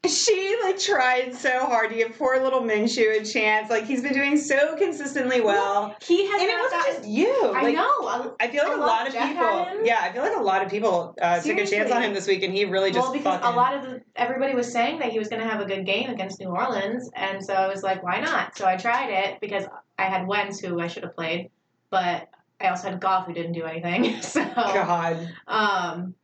She 0.07 0.55
like 0.63 0.77
tried 0.79 1.33
so 1.35 1.65
hard 1.65 1.89
to 1.89 1.95
give 1.95 2.17
poor 2.17 2.41
little 2.41 2.61
Minshew 2.61 3.21
a 3.21 3.25
chance. 3.25 3.69
Like 3.69 3.85
he's 3.85 4.01
been 4.01 4.13
doing 4.13 4.37
so 4.37 4.75
consistently 4.77 5.41
well. 5.41 5.95
He 6.01 6.25
has 6.27 6.41
And 6.41 6.49
it 6.51 6.57
wasn't 6.59 6.81
gotten- 6.81 6.95
just 6.97 7.07
you. 7.09 7.51
I 7.55 7.61
Like, 7.63 7.75
know. 7.75 8.35
I 8.39 8.47
feel 8.47 8.63
like 8.63 8.77
A 8.77 8.79
a 8.79 8.81
lot 8.81 9.07
of 9.07 9.13
Jeff 9.13 9.29
people. 9.29 9.85
Yeah, 9.85 9.99
I 10.01 10.11
feel 10.11 10.21
like 10.21 10.35
a 10.35 10.41
lot 10.41 10.63
of 10.63 10.69
people 10.69 11.15
uh, 11.21 11.39
took 11.41 11.57
a 11.57 11.65
chance 11.65 11.91
on 11.91 12.01
him 12.03 12.13
this 12.13 12.27
week, 12.27 12.43
and 12.43 12.53
he 12.53 12.65
really 12.65 12.91
just 12.91 13.03
well, 13.05 13.13
because 13.13 13.39
a 13.43 13.49
lot 13.55 13.73
of 13.75 13.83
the, 13.83 14.01
everybody 14.15 14.53
was 14.55 14.71
saying 14.71 14.99
that 14.99 15.11
he 15.11 15.19
was 15.19 15.27
going 15.27 15.41
to 15.41 15.47
have 15.47 15.61
a 15.61 15.65
good 15.65 15.85
game 15.85 16.09
against 16.09 16.39
New 16.39 16.47
Orleans, 16.49 17.09
and 17.15 17.43
so 17.43 17.53
I 17.53 17.67
was 17.67 17.83
like, 17.83 18.03
why 18.03 18.19
not? 18.19 18.57
So 18.57 18.65
I 18.65 18.77
tried 18.77 19.09
it 19.11 19.39
because 19.41 19.65
I 19.97 20.03
had 20.03 20.27
Wentz, 20.27 20.59
who 20.59 20.79
I 20.79 20.87
should 20.87 21.03
have 21.03 21.15
played, 21.15 21.49
but 21.89 22.27
I 22.59 22.67
also 22.67 22.89
had 22.89 22.99
Goff, 22.99 23.27
who 23.27 23.33
didn't 23.33 23.53
do 23.53 23.63
anything. 23.65 24.21
So, 24.21 24.43
God. 24.43 25.29
um, 25.47 26.15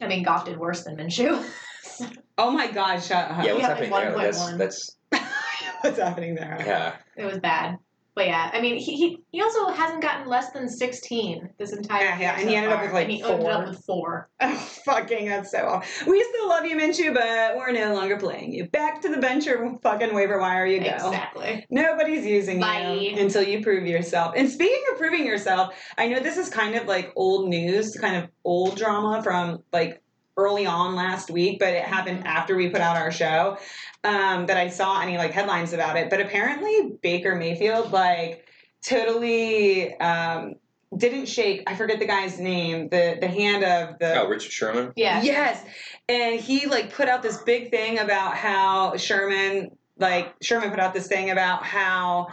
I 0.00 0.06
mean, 0.08 0.22
Goff 0.22 0.44
did 0.46 0.58
worse 0.58 0.84
than 0.84 0.96
Minshew. 0.96 1.44
Oh 2.40 2.50
my 2.50 2.70
God! 2.70 3.02
Shut 3.02 3.30
up. 3.30 3.44
Yeah, 3.44 3.52
uh-huh. 3.52 3.54
what's 3.54 3.60
Yeah, 3.60 3.68
happening 3.68 3.90
like 3.90 4.14
there? 4.14 4.16
That's 4.16 4.38
1.1. 4.38 4.58
that's 4.58 4.96
What's 5.82 5.98
happening 5.98 6.34
there? 6.34 6.56
yeah. 6.66 6.96
it 7.16 7.24
was 7.24 7.38
bad. 7.38 7.76
But 8.16 8.26
yeah, 8.26 8.50
I 8.52 8.60
mean, 8.60 8.76
he, 8.76 8.96
he, 8.96 9.18
he 9.30 9.40
also 9.40 9.68
hasn't 9.68 10.02
gotten 10.02 10.26
less 10.28 10.50
than 10.50 10.68
16 10.68 11.50
this 11.58 11.72
entire 11.72 12.04
Yeah, 12.04 12.18
yeah, 12.20 12.32
and 12.34 12.42
so 12.42 12.48
he 12.48 12.56
ended 12.56 12.72
up 12.72 12.82
with, 12.82 12.92
like, 12.92 13.04
and 13.04 13.12
he 13.12 13.22
ended 13.22 13.40
four. 13.40 13.50
up 13.52 13.68
with 13.68 13.84
four. 13.86 14.28
Oh, 14.42 14.54
fucking, 14.84 15.26
that's 15.26 15.52
so 15.52 15.58
awful. 15.66 16.10
We 16.12 16.22
still 16.24 16.48
love 16.48 16.64
you, 16.66 16.76
Minshew, 16.76 17.14
but 17.14 17.56
we're 17.56 17.70
no 17.72 17.94
longer 17.94 18.16
playing 18.18 18.52
you. 18.52 18.68
Back 18.68 19.00
to 19.02 19.08
the 19.08 19.18
bench 19.18 19.46
or 19.46 19.78
fucking 19.82 20.12
waiver 20.12 20.40
wire 20.40 20.66
you 20.66 20.80
go. 20.80 20.86
Exactly. 20.90 21.64
Nobody's 21.70 22.26
using 22.26 22.58
Bye. 22.60 22.94
you 22.94 23.16
until 23.18 23.42
you 23.42 23.62
prove 23.62 23.86
yourself. 23.86 24.34
And 24.36 24.50
speaking 24.50 24.82
of 24.92 24.98
proving 24.98 25.24
yourself, 25.24 25.74
I 25.96 26.08
know 26.08 26.18
this 26.20 26.36
is 26.36 26.48
kind 26.50 26.74
of 26.74 26.86
like 26.86 27.12
old 27.16 27.48
news, 27.48 27.96
kind 27.96 28.16
of 28.16 28.28
old 28.44 28.76
drama 28.76 29.22
from 29.22 29.62
like 29.72 30.02
early 30.44 30.66
on 30.66 30.94
last 30.94 31.30
week, 31.30 31.58
but 31.58 31.68
it 31.68 31.84
happened 31.84 32.26
after 32.26 32.56
we 32.56 32.68
put 32.70 32.80
out 32.80 32.96
our 32.96 33.12
show. 33.12 33.58
Um, 34.02 34.46
that 34.46 34.56
I 34.56 34.68
saw 34.68 35.00
any 35.02 35.18
like 35.18 35.32
headlines 35.32 35.74
about 35.74 35.96
it. 35.96 36.08
But 36.08 36.20
apparently 36.22 36.92
Baker 37.02 37.34
Mayfield 37.36 37.92
like 37.92 38.46
totally 38.82 39.94
um 39.98 40.54
didn't 40.96 41.26
shake 41.26 41.62
I 41.66 41.76
forget 41.76 41.98
the 42.00 42.06
guy's 42.06 42.38
name, 42.40 42.88
the 42.88 43.16
the 43.20 43.28
hand 43.28 43.62
of 43.62 43.98
the 43.98 44.20
Oh, 44.20 44.26
Richard 44.28 44.50
Sherman. 44.52 44.92
Yeah. 44.96 45.22
Yes. 45.22 45.62
And 46.08 46.40
he 46.40 46.66
like 46.66 46.92
put 46.94 47.08
out 47.08 47.22
this 47.22 47.36
big 47.42 47.70
thing 47.70 47.98
about 47.98 48.36
how 48.36 48.96
Sherman 48.96 49.70
like 49.98 50.34
Sherman 50.42 50.70
put 50.70 50.80
out 50.80 50.94
this 50.94 51.06
thing 51.06 51.30
about 51.30 51.62
how 51.64 52.28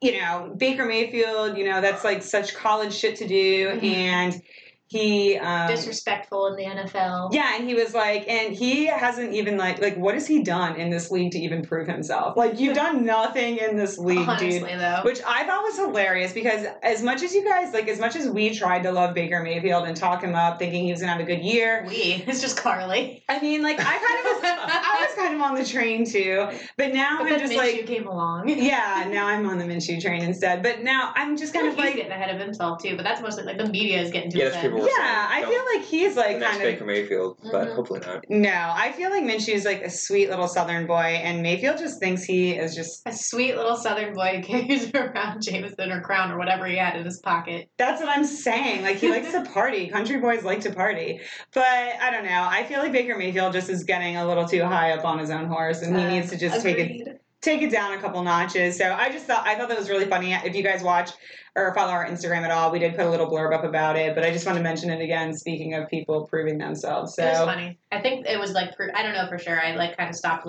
you 0.00 0.12
know, 0.20 0.54
Baker 0.56 0.84
Mayfield, 0.84 1.56
you 1.58 1.64
know, 1.64 1.80
that's 1.80 2.04
like 2.04 2.22
such 2.22 2.54
college 2.54 2.94
shit 2.94 3.16
to 3.16 3.26
do 3.26 3.68
Mhm. 3.70 3.82
and 3.82 4.42
he 4.88 5.36
um 5.38 5.68
Disrespectful 5.68 6.46
in 6.48 6.56
the 6.56 6.64
NFL. 6.64 7.28
yeah, 7.32 7.56
and 7.56 7.68
he 7.68 7.74
was 7.74 7.94
like, 7.94 8.26
and 8.28 8.54
he 8.54 8.86
hasn't 8.86 9.32
even 9.34 9.56
like, 9.56 9.80
like, 9.80 9.96
what 9.96 10.14
has 10.14 10.26
he 10.26 10.42
done 10.42 10.76
in 10.76 10.90
this 10.90 11.10
league 11.10 11.32
to 11.32 11.38
even 11.38 11.62
prove 11.62 11.86
himself? 11.86 12.36
Like, 12.36 12.58
you've 12.58 12.74
done 12.74 13.04
nothing 13.18 13.58
in 13.58 13.76
this 13.76 13.98
league, 13.98 14.26
Honestly, 14.28 14.60
dude. 14.60 14.80
though. 14.80 15.00
Which 15.04 15.20
I 15.26 15.44
thought 15.44 15.62
was 15.62 15.76
hilarious 15.76 16.32
because 16.32 16.66
as 16.82 17.02
much 17.02 17.22
as 17.22 17.34
you 17.34 17.44
guys, 17.44 17.72
like, 17.74 17.88
as 17.88 18.00
much 18.00 18.16
as 18.16 18.28
we 18.28 18.54
tried 18.54 18.82
to 18.84 18.92
love 18.92 19.14
Baker 19.14 19.42
Mayfield 19.42 19.86
and 19.86 19.96
talk 19.96 20.22
him 20.22 20.34
up, 20.34 20.58
thinking 20.58 20.84
he 20.84 20.90
was 20.90 21.00
gonna 21.00 21.12
have 21.12 21.20
a 21.20 21.24
good 21.24 21.42
year, 21.44 21.84
we. 21.86 22.24
It's 22.26 22.40
just 22.40 22.56
Carly. 22.56 23.22
I 23.28 23.40
mean, 23.40 23.62
like, 23.62 23.78
I 23.78 23.82
kind 23.84 23.94
of 23.94 24.42
was, 24.42 24.70
I 24.72 25.06
was 25.06 25.14
kind 25.16 25.34
of 25.34 25.40
on 25.42 25.54
the 25.54 25.64
train 25.64 26.04
too, 26.06 26.48
but 26.78 26.94
now 26.94 27.18
But 27.18 27.24
I'm 27.24 27.30
then 27.30 27.38
just 27.40 27.52
Minshew 27.52 27.56
like, 27.56 27.86
came 27.86 28.06
along. 28.06 28.48
yeah, 28.48 29.06
now 29.10 29.26
I'm 29.26 29.46
on 29.46 29.58
the 29.58 29.64
Minshew 29.64 30.00
train 30.00 30.22
instead. 30.22 30.62
But 30.62 30.82
now 30.82 31.12
I'm 31.14 31.36
just 31.36 31.52
kind 31.52 31.64
feel 31.64 31.72
of 31.72 31.78
like 31.78 31.88
he's 31.88 31.94
like, 31.96 32.08
getting 32.08 32.12
ahead 32.22 32.34
of 32.34 32.40
himself 32.40 32.82
too, 32.82 32.96
but 32.96 33.02
that's 33.04 33.20
mostly 33.20 33.44
like 33.44 33.58
the 33.58 33.68
media 33.68 34.00
is 34.00 34.10
getting 34.10 34.30
to 34.30 34.38
Yeah, 34.38 34.46
his 34.46 34.54
that's 34.80 34.96
head. 34.96 35.04
people 35.04 35.04
yeah, 35.04 35.28
I 35.30 35.42
feel 35.50 35.62
like 35.80 35.88
he's 35.88 36.14
The 36.14 36.20
like 36.20 36.38
next 36.38 36.50
kind 36.52 36.62
of 36.62 36.72
Baker 36.72 36.84
Mayfield, 36.84 37.38
but 37.52 37.68
Mhm. 37.68 37.74
hopefully 37.76 38.00
not. 38.00 38.24
No, 38.28 38.72
I 38.74 38.92
feel 38.92 39.10
like 39.10 39.24
Minshew's 39.24 39.64
like 39.64 39.82
a 39.82 39.90
sweet 39.90 40.28
little 40.30 40.48
Southern 40.48 40.86
boy, 40.86 41.20
and 41.22 41.42
Mayfield 41.42 41.78
just 41.78 42.00
thinks 42.00 42.22
he 42.24 42.52
is 42.52 42.74
just. 42.74 43.02
A 43.06 43.12
sweet 43.12 43.56
little 43.56 43.76
Southern 43.76 44.14
boy 44.14 44.36
who 44.36 44.42
carries 44.66 44.92
around 44.94 45.42
Jameson 45.42 45.90
or 45.92 46.00
Crown 46.00 46.30
or 46.32 46.38
whatever 46.38 46.66
he 46.66 46.76
had 46.76 46.96
in 46.96 47.04
his 47.04 47.20
pocket. 47.20 47.68
That's 47.78 48.00
what 48.00 48.08
I'm 48.08 48.24
saying. 48.24 48.82
Like 48.82 48.96
he 48.96 49.08
likes 49.10 49.32
to 49.32 49.42
party. 49.42 49.88
Country 49.88 50.18
boys 50.18 50.44
like 50.44 50.60
to 50.60 50.72
party, 50.72 51.20
but 51.54 51.64
I 51.64 52.10
don't 52.10 52.24
know. 52.24 52.46
I 52.50 52.64
feel 52.64 52.78
like 52.80 52.92
Baker 52.92 53.16
Mayfield 53.16 53.52
just 53.52 53.68
is 53.70 53.84
getting 53.84 54.16
a 54.16 54.26
little 54.26 54.46
too 54.46 54.64
high 54.64 54.92
up 54.92 55.04
on 55.04 55.18
his 55.18 55.30
own 55.30 55.46
horse, 55.46 55.82
and 55.82 55.96
he 55.96 56.04
Uh, 56.04 56.08
needs 56.10 56.30
to 56.30 56.38
just 56.38 56.62
take 56.62 56.78
it 56.78 56.82
agreed. 56.82 57.08
Take 57.40 57.62
it 57.62 57.70
down 57.70 57.92
a 57.92 58.00
couple 58.00 58.22
notches. 58.22 58.76
So 58.76 58.92
I 58.92 59.10
just 59.10 59.26
thought 59.26 59.46
I 59.46 59.56
thought 59.56 59.68
that 59.68 59.78
was 59.78 59.88
really 59.88 60.06
funny. 60.06 60.32
If 60.32 60.54
you 60.54 60.62
guys 60.62 60.82
watch 60.82 61.10
or 61.54 61.74
follow 61.74 61.92
our 61.92 62.06
Instagram 62.06 62.42
at 62.42 62.50
all, 62.50 62.70
we 62.70 62.78
did 62.78 62.96
put 62.96 63.06
a 63.06 63.10
little 63.10 63.28
blurb 63.30 63.54
up 63.54 63.64
about 63.64 63.96
it. 63.96 64.14
But 64.14 64.24
I 64.24 64.30
just 64.30 64.46
want 64.46 64.58
to 64.58 64.62
mention 64.62 64.90
it 64.90 65.00
again. 65.00 65.34
Speaking 65.34 65.74
of 65.74 65.88
people 65.88 66.26
proving 66.26 66.58
themselves, 66.58 67.14
so 67.14 67.24
It 67.24 67.30
was 67.30 67.38
funny. 67.40 67.78
I 67.92 68.00
think 68.00 68.26
it 68.26 68.38
was 68.38 68.52
like 68.52 68.72
I 68.94 69.02
don't 69.02 69.14
know 69.14 69.26
for 69.28 69.38
sure. 69.38 69.60
I 69.60 69.74
like 69.76 69.96
kind 69.96 70.10
of 70.10 70.16
stopped 70.16 70.46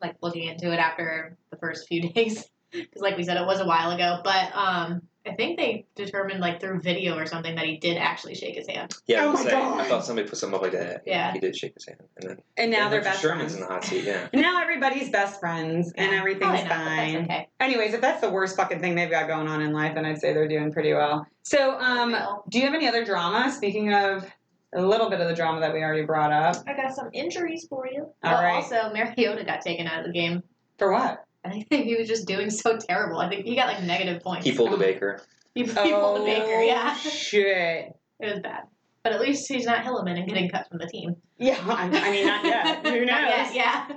like 0.00 0.16
looking 0.20 0.44
into 0.44 0.72
it 0.72 0.78
after 0.78 1.36
the 1.50 1.56
first 1.56 1.88
few 1.88 2.08
days 2.12 2.48
because, 2.72 3.02
like 3.02 3.16
we 3.16 3.22
said, 3.22 3.36
it 3.36 3.46
was 3.46 3.60
a 3.60 3.66
while 3.66 3.90
ago. 3.92 4.20
But 4.24 4.54
um, 4.54 5.02
I 5.26 5.32
think 5.34 5.58
they 5.58 5.86
determined 5.94 6.40
like 6.40 6.60
through 6.60 6.80
video 6.80 7.16
or 7.16 7.24
something 7.26 7.54
that 7.54 7.64
he 7.64 7.78
did 7.78 7.96
actually 7.96 8.34
shake 8.34 8.56
his 8.56 8.68
hand. 8.68 8.94
Yeah, 9.06 9.24
Oh 9.24 9.30
I, 9.30 9.32
my 9.32 9.42
saying, 9.42 9.50
God. 9.64 9.80
I 9.80 9.88
thought 9.88 10.04
somebody 10.04 10.28
put 10.28 10.36
something 10.38 10.56
up 10.56 10.62
like 10.62 10.72
that. 10.72 11.02
Yeah. 11.06 11.32
he 11.32 11.38
did 11.40 11.56
shake 11.56 11.72
his 11.74 11.86
hand, 11.86 12.00
and 12.18 12.28
then 12.30 12.38
And 12.58 12.70
now 12.70 12.88
then 12.88 12.90
they're 12.90 13.00
Richard 13.00 13.10
best 13.10 13.22
Sherman's 13.22 13.40
friends. 13.52 13.54
in 13.54 13.60
the 13.60 13.66
hot 13.66 13.84
seat. 13.84 14.04
Yeah, 14.04 14.28
Now 14.34 14.60
everybody's 14.60 15.08
best 15.10 15.40
friends 15.40 15.92
and 15.96 16.12
Yeah. 16.12 16.18
everything's 16.18 16.42
Probably 16.42 16.62
not, 16.64 16.68
but 16.68 16.84
that's 16.84 17.12
fine. 17.12 17.24
okay. 17.24 17.48
Anyways, 17.60 17.94
if 17.94 18.00
that's 18.02 18.20
the 18.20 18.30
worst 18.30 18.56
fucking 18.56 18.80
thing 18.80 18.94
they've 18.94 19.10
got 19.10 19.26
going 19.26 19.48
on 19.48 19.62
in 19.62 19.72
life, 19.72 19.94
then 19.94 20.04
I'd 20.04 20.18
say 20.20 20.34
they're 20.34 20.48
doing 20.48 20.70
pretty 20.72 20.92
well. 20.92 21.26
So, 21.42 21.78
um, 21.80 22.12
Well. 22.12 22.44
do 22.50 22.58
you 22.58 22.64
have 22.66 22.74
any 22.74 22.86
other 22.86 23.04
drama? 23.04 23.50
Speaking 23.50 23.94
of 23.94 24.30
a 24.74 24.82
little 24.82 25.08
bit 25.08 25.20
of 25.20 25.28
the 25.28 25.34
drama 25.34 25.60
that 25.60 25.72
we 25.72 25.82
already 25.82 26.02
brought 26.04 26.32
up. 26.32 26.56
I 26.66 26.74
got 26.74 26.94
some 26.94 27.08
injuries 27.12 27.66
for 27.70 27.86
you. 27.86 28.02
All 28.22 28.32
Well, 28.32 28.42
right. 28.42 28.54
Also, 28.56 28.92
Mariota 28.92 29.44
got 29.44 29.62
taken 29.62 29.86
out 29.86 30.00
of 30.00 30.06
the 30.06 30.12
game. 30.12 30.42
For 30.78 30.92
what? 30.92 31.24
I 31.52 31.62
think 31.68 31.84
he 31.84 31.96
was 31.96 32.08
just 32.08 32.26
doing 32.26 32.50
so 32.50 32.78
terrible. 32.78 33.18
I 33.18 33.28
think 33.28 33.44
he 33.44 33.54
got 33.54 33.68
like 33.68 33.82
negative 33.82 34.22
points. 34.22 34.46
he 34.46 34.52
pulled 34.52 34.72
a 34.72 34.76
Baker. 34.76 35.22
He, 35.54 35.62
he 35.64 35.72
pulled 35.72 36.20
a 36.20 36.24
Baker, 36.24 36.62
yeah. 36.62 36.94
Oh, 36.96 36.98
Shit. 37.10 37.96
It 38.20 38.32
was 38.32 38.40
bad. 38.40 38.64
But 39.02 39.12
at 39.12 39.20
least 39.20 39.46
he's 39.48 39.66
not 39.66 39.84
Hilliman 39.84 40.18
and 40.18 40.26
getting 40.26 40.48
cut 40.48 40.66
from 40.68 40.78
the 40.78 40.86
team. 40.86 41.16
Yeah, 41.36 41.58
I 41.66 41.84
I 41.84 42.10
mean, 42.10 42.26
not 42.26 42.44
yet. 42.44 42.86
Who 42.86 43.00
knows? 43.00 43.06
Not 43.06 43.28
yet, 43.28 43.54
yeah. 43.54 43.88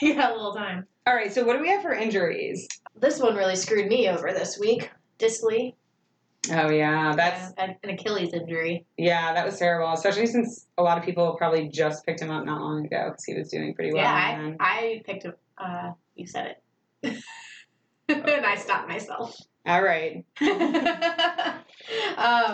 he 0.00 0.14
got 0.14 0.32
a 0.32 0.34
little 0.34 0.54
time. 0.54 0.86
All 1.06 1.14
right, 1.14 1.32
so 1.32 1.44
what 1.44 1.56
do 1.56 1.62
we 1.62 1.68
have 1.68 1.82
for 1.82 1.92
injuries? 1.92 2.66
This 2.98 3.20
one 3.20 3.36
really 3.36 3.56
screwed 3.56 3.86
me 3.88 4.08
over 4.08 4.32
this 4.32 4.58
week. 4.58 4.90
Dissly, 5.18 5.74
Oh 6.52 6.70
yeah, 6.70 7.14
that's 7.16 7.52
uh, 7.58 7.68
an 7.82 7.90
Achilles 7.90 8.32
injury. 8.32 8.86
yeah, 8.96 9.32
that 9.34 9.44
was 9.44 9.58
terrible. 9.58 9.92
Especially 9.92 10.26
since 10.26 10.66
a 10.78 10.82
lot 10.82 10.98
of 10.98 11.04
people 11.04 11.34
probably 11.36 11.68
just 11.68 12.04
picked 12.06 12.20
him 12.20 12.30
up 12.30 12.44
not 12.44 12.60
long 12.60 12.84
ago 12.84 13.10
because 13.10 13.24
he 13.24 13.34
was 13.34 13.50
doing 13.50 13.74
pretty 13.74 13.92
well. 13.92 14.02
yeah, 14.02 14.52
I, 14.60 14.78
I 14.78 15.02
picked 15.04 15.26
up. 15.26 15.38
Uh, 15.58 15.92
you 16.14 16.26
said 16.26 16.46
it. 16.46 16.62
and 18.08 18.46
I 18.46 18.56
stopped 18.56 18.88
myself. 18.88 19.36
All 19.66 19.82
right. 19.82 20.24
um, 20.40 20.50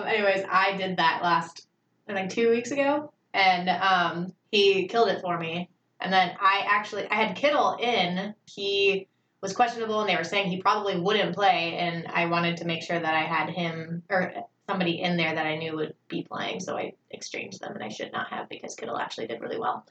anyways, 0.06 0.44
I 0.50 0.76
did 0.78 0.96
that 0.96 1.20
last, 1.22 1.66
I 2.08 2.14
think, 2.14 2.30
two 2.30 2.50
weeks 2.50 2.70
ago, 2.70 3.12
and 3.34 3.68
um, 3.68 4.32
he 4.50 4.88
killed 4.88 5.08
it 5.08 5.20
for 5.20 5.38
me. 5.38 5.68
And 6.00 6.12
then 6.12 6.32
I 6.40 6.64
actually, 6.66 7.06
I 7.08 7.14
had 7.14 7.36
Kittle 7.36 7.76
in. 7.80 8.34
He 8.46 9.08
was 9.40 9.52
questionable, 9.52 10.00
and 10.00 10.08
they 10.08 10.16
were 10.16 10.24
saying 10.24 10.48
he 10.48 10.60
probably 10.60 10.98
wouldn't 10.98 11.34
play. 11.34 11.76
And 11.76 12.06
I 12.08 12.26
wanted 12.26 12.56
to 12.58 12.64
make 12.64 12.82
sure 12.82 12.98
that 12.98 13.14
I 13.14 13.22
had 13.22 13.50
him 13.50 14.02
or 14.08 14.32
somebody 14.68 15.00
in 15.00 15.16
there 15.16 15.34
that 15.34 15.46
I 15.46 15.56
knew 15.56 15.76
would 15.76 15.94
be 16.08 16.22
playing. 16.22 16.60
So 16.60 16.76
I 16.76 16.94
exchanged 17.10 17.60
them, 17.60 17.74
and 17.74 17.84
I 17.84 17.88
should 17.88 18.12
not 18.12 18.28
have 18.30 18.48
because 18.48 18.74
Kittle 18.74 18.96
actually 18.96 19.26
did 19.26 19.40
really 19.40 19.58
well. 19.58 19.84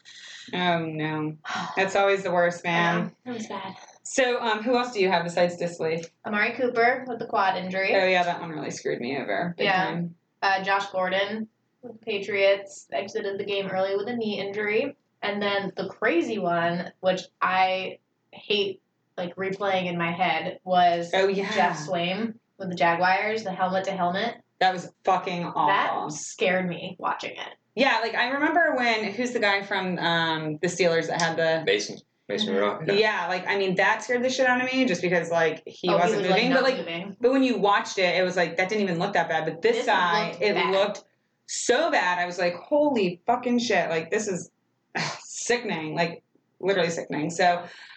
Oh 0.54 0.80
no, 0.80 1.36
that's 1.76 1.96
always 1.96 2.24
the 2.24 2.32
worst, 2.32 2.64
man. 2.64 3.12
That 3.26 3.36
was 3.36 3.48
bad. 3.48 3.76
So, 4.04 4.42
um, 4.42 4.64
who 4.64 4.78
else 4.78 4.92
do 4.94 5.00
you 5.00 5.10
have 5.10 5.24
besides 5.24 5.58
Dissly? 5.62 6.06
Amari 6.26 6.54
Cooper 6.54 7.06
with 7.08 7.20
the 7.20 7.28
quad 7.28 7.56
injury. 7.58 7.94
Oh 7.96 8.06
yeah, 8.06 8.24
that 8.24 8.40
one 8.42 8.50
really 8.50 8.72
screwed 8.72 9.00
me 9.00 9.18
over. 9.18 9.54
Big 9.58 9.66
Yeah. 9.66 9.86
time. 9.86 10.16
uh, 10.42 10.64
Josh 10.64 10.88
Gordon 10.88 11.48
with 11.84 11.94
the 11.94 12.06
Patriots 12.06 12.88
exited 12.92 13.40
the 13.40 13.44
game 13.46 13.68
early 13.68 13.96
with 13.96 14.08
a 14.08 14.16
knee 14.16 14.40
injury. 14.40 14.96
And 15.22 15.42
then 15.42 15.72
the 15.76 15.88
crazy 15.88 16.40
one, 16.40 16.92
which 17.02 17.22
I 17.42 18.00
hate 18.32 18.82
like 19.18 19.36
replaying 19.36 19.86
in 19.86 19.98
my 19.98 20.12
head, 20.12 20.60
was 20.64 21.12
Oh 21.14 21.28
yeah, 21.28 21.52
Geoff 21.54 21.78
Swaim 21.78 22.34
with 22.58 22.70
the 22.70 22.76
Jaguars, 22.76 23.44
the 23.44 23.52
helmet 23.52 23.84
to 23.86 23.92
helmet. 23.92 24.36
that 24.60 24.74
was 24.74 24.92
fucking 25.06 25.46
awful. 25.46 25.68
That 26.08 26.12
scared 26.18 26.68
me 26.68 26.96
watching 27.00 27.32
it. 27.32 27.54
Yeah, 27.76 28.00
like 28.02 28.16
I 28.16 28.30
remember 28.32 28.74
when 28.76 29.06
who's 29.14 29.32
the 29.32 29.40
guy 29.40 29.62
from 29.64 29.98
um, 30.00 30.58
the 30.62 30.68
Steelers 30.68 31.08
that 31.08 31.22
had 31.22 31.38
the 31.38 31.64
Mason 31.66 31.98
Mason 32.32 32.50
Mhm. 32.54 32.60
Rudolph. 32.60 32.82
yeah. 32.88 32.94
Yeah. 32.94 33.28
like 33.28 33.48
I 33.48 33.58
mean 33.58 33.76
that 33.76 34.04
scared 34.04 34.24
the 34.24 34.30
shit 34.30 34.48
out 34.48 34.62
of 34.64 34.72
me 34.74 34.86
just 34.86 35.02
because 35.02 35.30
like 35.30 35.64
he 35.66 35.90
oh, 35.90 35.98
wasn't 35.98 36.22
he 36.26 36.28
was, 36.28 36.30
moving, 36.30 36.52
like, 36.52 36.54
but 36.62 36.64
like 36.64 36.78
moving. 36.80 37.18
but 37.22 37.32
when 37.32 37.44
you 37.44 37.58
watched 37.58 37.98
it, 37.98 38.16
it 38.16 38.24
was 38.24 38.36
like 38.36 38.58
that 38.58 38.70
didn't 38.70 38.82
even 38.84 39.00
look 39.00 39.14
that 39.14 39.30
bad. 39.30 39.46
But 39.46 39.62
this, 39.62 39.78
This 39.78 39.86
guy, 39.86 40.30
looked 40.32 40.42
it 40.42 40.56
bad. 40.56 40.72
looked 40.72 41.04
so 41.48 41.92
bad. 41.92 42.18
I 42.20 42.26
was 42.26 42.38
like, 42.40 42.56
holy 42.56 43.22
fucking 43.26 43.60
shit! 43.60 43.90
Like 43.90 44.10
this 44.12 44.28
is 44.28 44.50
sickening, 45.20 45.96
like 45.96 46.24
literally 46.60 46.90
sickening. 46.90 47.30
So 47.30 47.44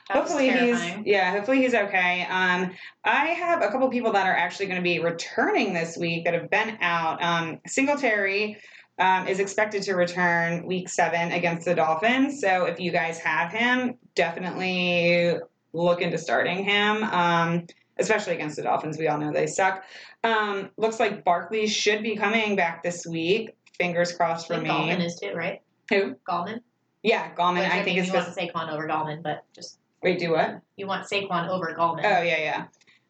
That 0.08 0.16
hopefully 0.18 0.50
he's 0.50 0.80
yeah 1.04 1.30
hopefully 1.32 1.62
he's 1.62 1.72
okay 1.74 2.26
um 2.28 2.72
i 3.04 3.26
have 3.28 3.62
a 3.62 3.68
couple 3.68 3.88
people 3.88 4.12
that 4.12 4.26
are 4.26 4.36
actually 4.36 4.66
going 4.66 4.76
to 4.76 4.82
be 4.82 4.98
returning 5.00 5.72
this 5.72 5.96
week 5.96 6.24
that 6.26 6.34
have 6.34 6.50
been 6.50 6.76
out 6.82 7.22
um 7.22 7.58
singletary 7.66 8.58
um, 8.98 9.26
is 9.26 9.40
expected 9.40 9.82
to 9.82 9.94
return 9.94 10.66
week 10.66 10.88
seven 10.88 11.32
against 11.32 11.64
the 11.64 11.74
dolphins 11.74 12.40
so 12.40 12.64
if 12.64 12.78
you 12.78 12.92
guys 12.92 13.18
have 13.18 13.52
him 13.52 13.96
definitely 14.14 15.36
look 15.72 16.00
into 16.00 16.18
starting 16.18 16.64
him 16.64 17.02
um 17.04 17.66
especially 17.98 18.34
against 18.34 18.56
the 18.56 18.62
dolphins 18.62 18.98
we 18.98 19.08
all 19.08 19.18
know 19.18 19.32
they 19.32 19.46
suck 19.46 19.84
um 20.22 20.70
looks 20.76 21.00
like 21.00 21.24
barkley 21.24 21.66
should 21.66 22.02
be 22.02 22.16
coming 22.16 22.56
back 22.56 22.82
this 22.82 23.06
week 23.06 23.56
fingers 23.76 24.12
crossed 24.12 24.46
for 24.46 24.58
me 24.60 24.68
Gallman 24.68 25.04
is 25.04 25.16
too, 25.16 25.32
right? 25.34 25.60
who 25.90 26.14
Gallman. 26.28 26.60
yeah 27.02 27.34
Gallman, 27.34 27.60
Which, 27.60 27.72
i 27.72 27.82
think 27.82 27.86
mean, 27.86 27.98
it's 27.98 28.06
you 28.06 28.12
supposed 28.12 28.36
want 28.36 28.52
Saquon 28.54 28.72
over 28.72 28.86
Gallman, 28.86 29.22
but 29.22 29.44
just 29.54 29.78
wait 30.02 30.18
do 30.18 30.30
what 30.30 30.60
you 30.76 30.86
want 30.86 31.08
Saquon 31.08 31.48
over 31.48 31.74
Gallman. 31.76 32.04
Oh 32.04 32.22
yeah, 32.22 32.38
yeah. 32.38 32.64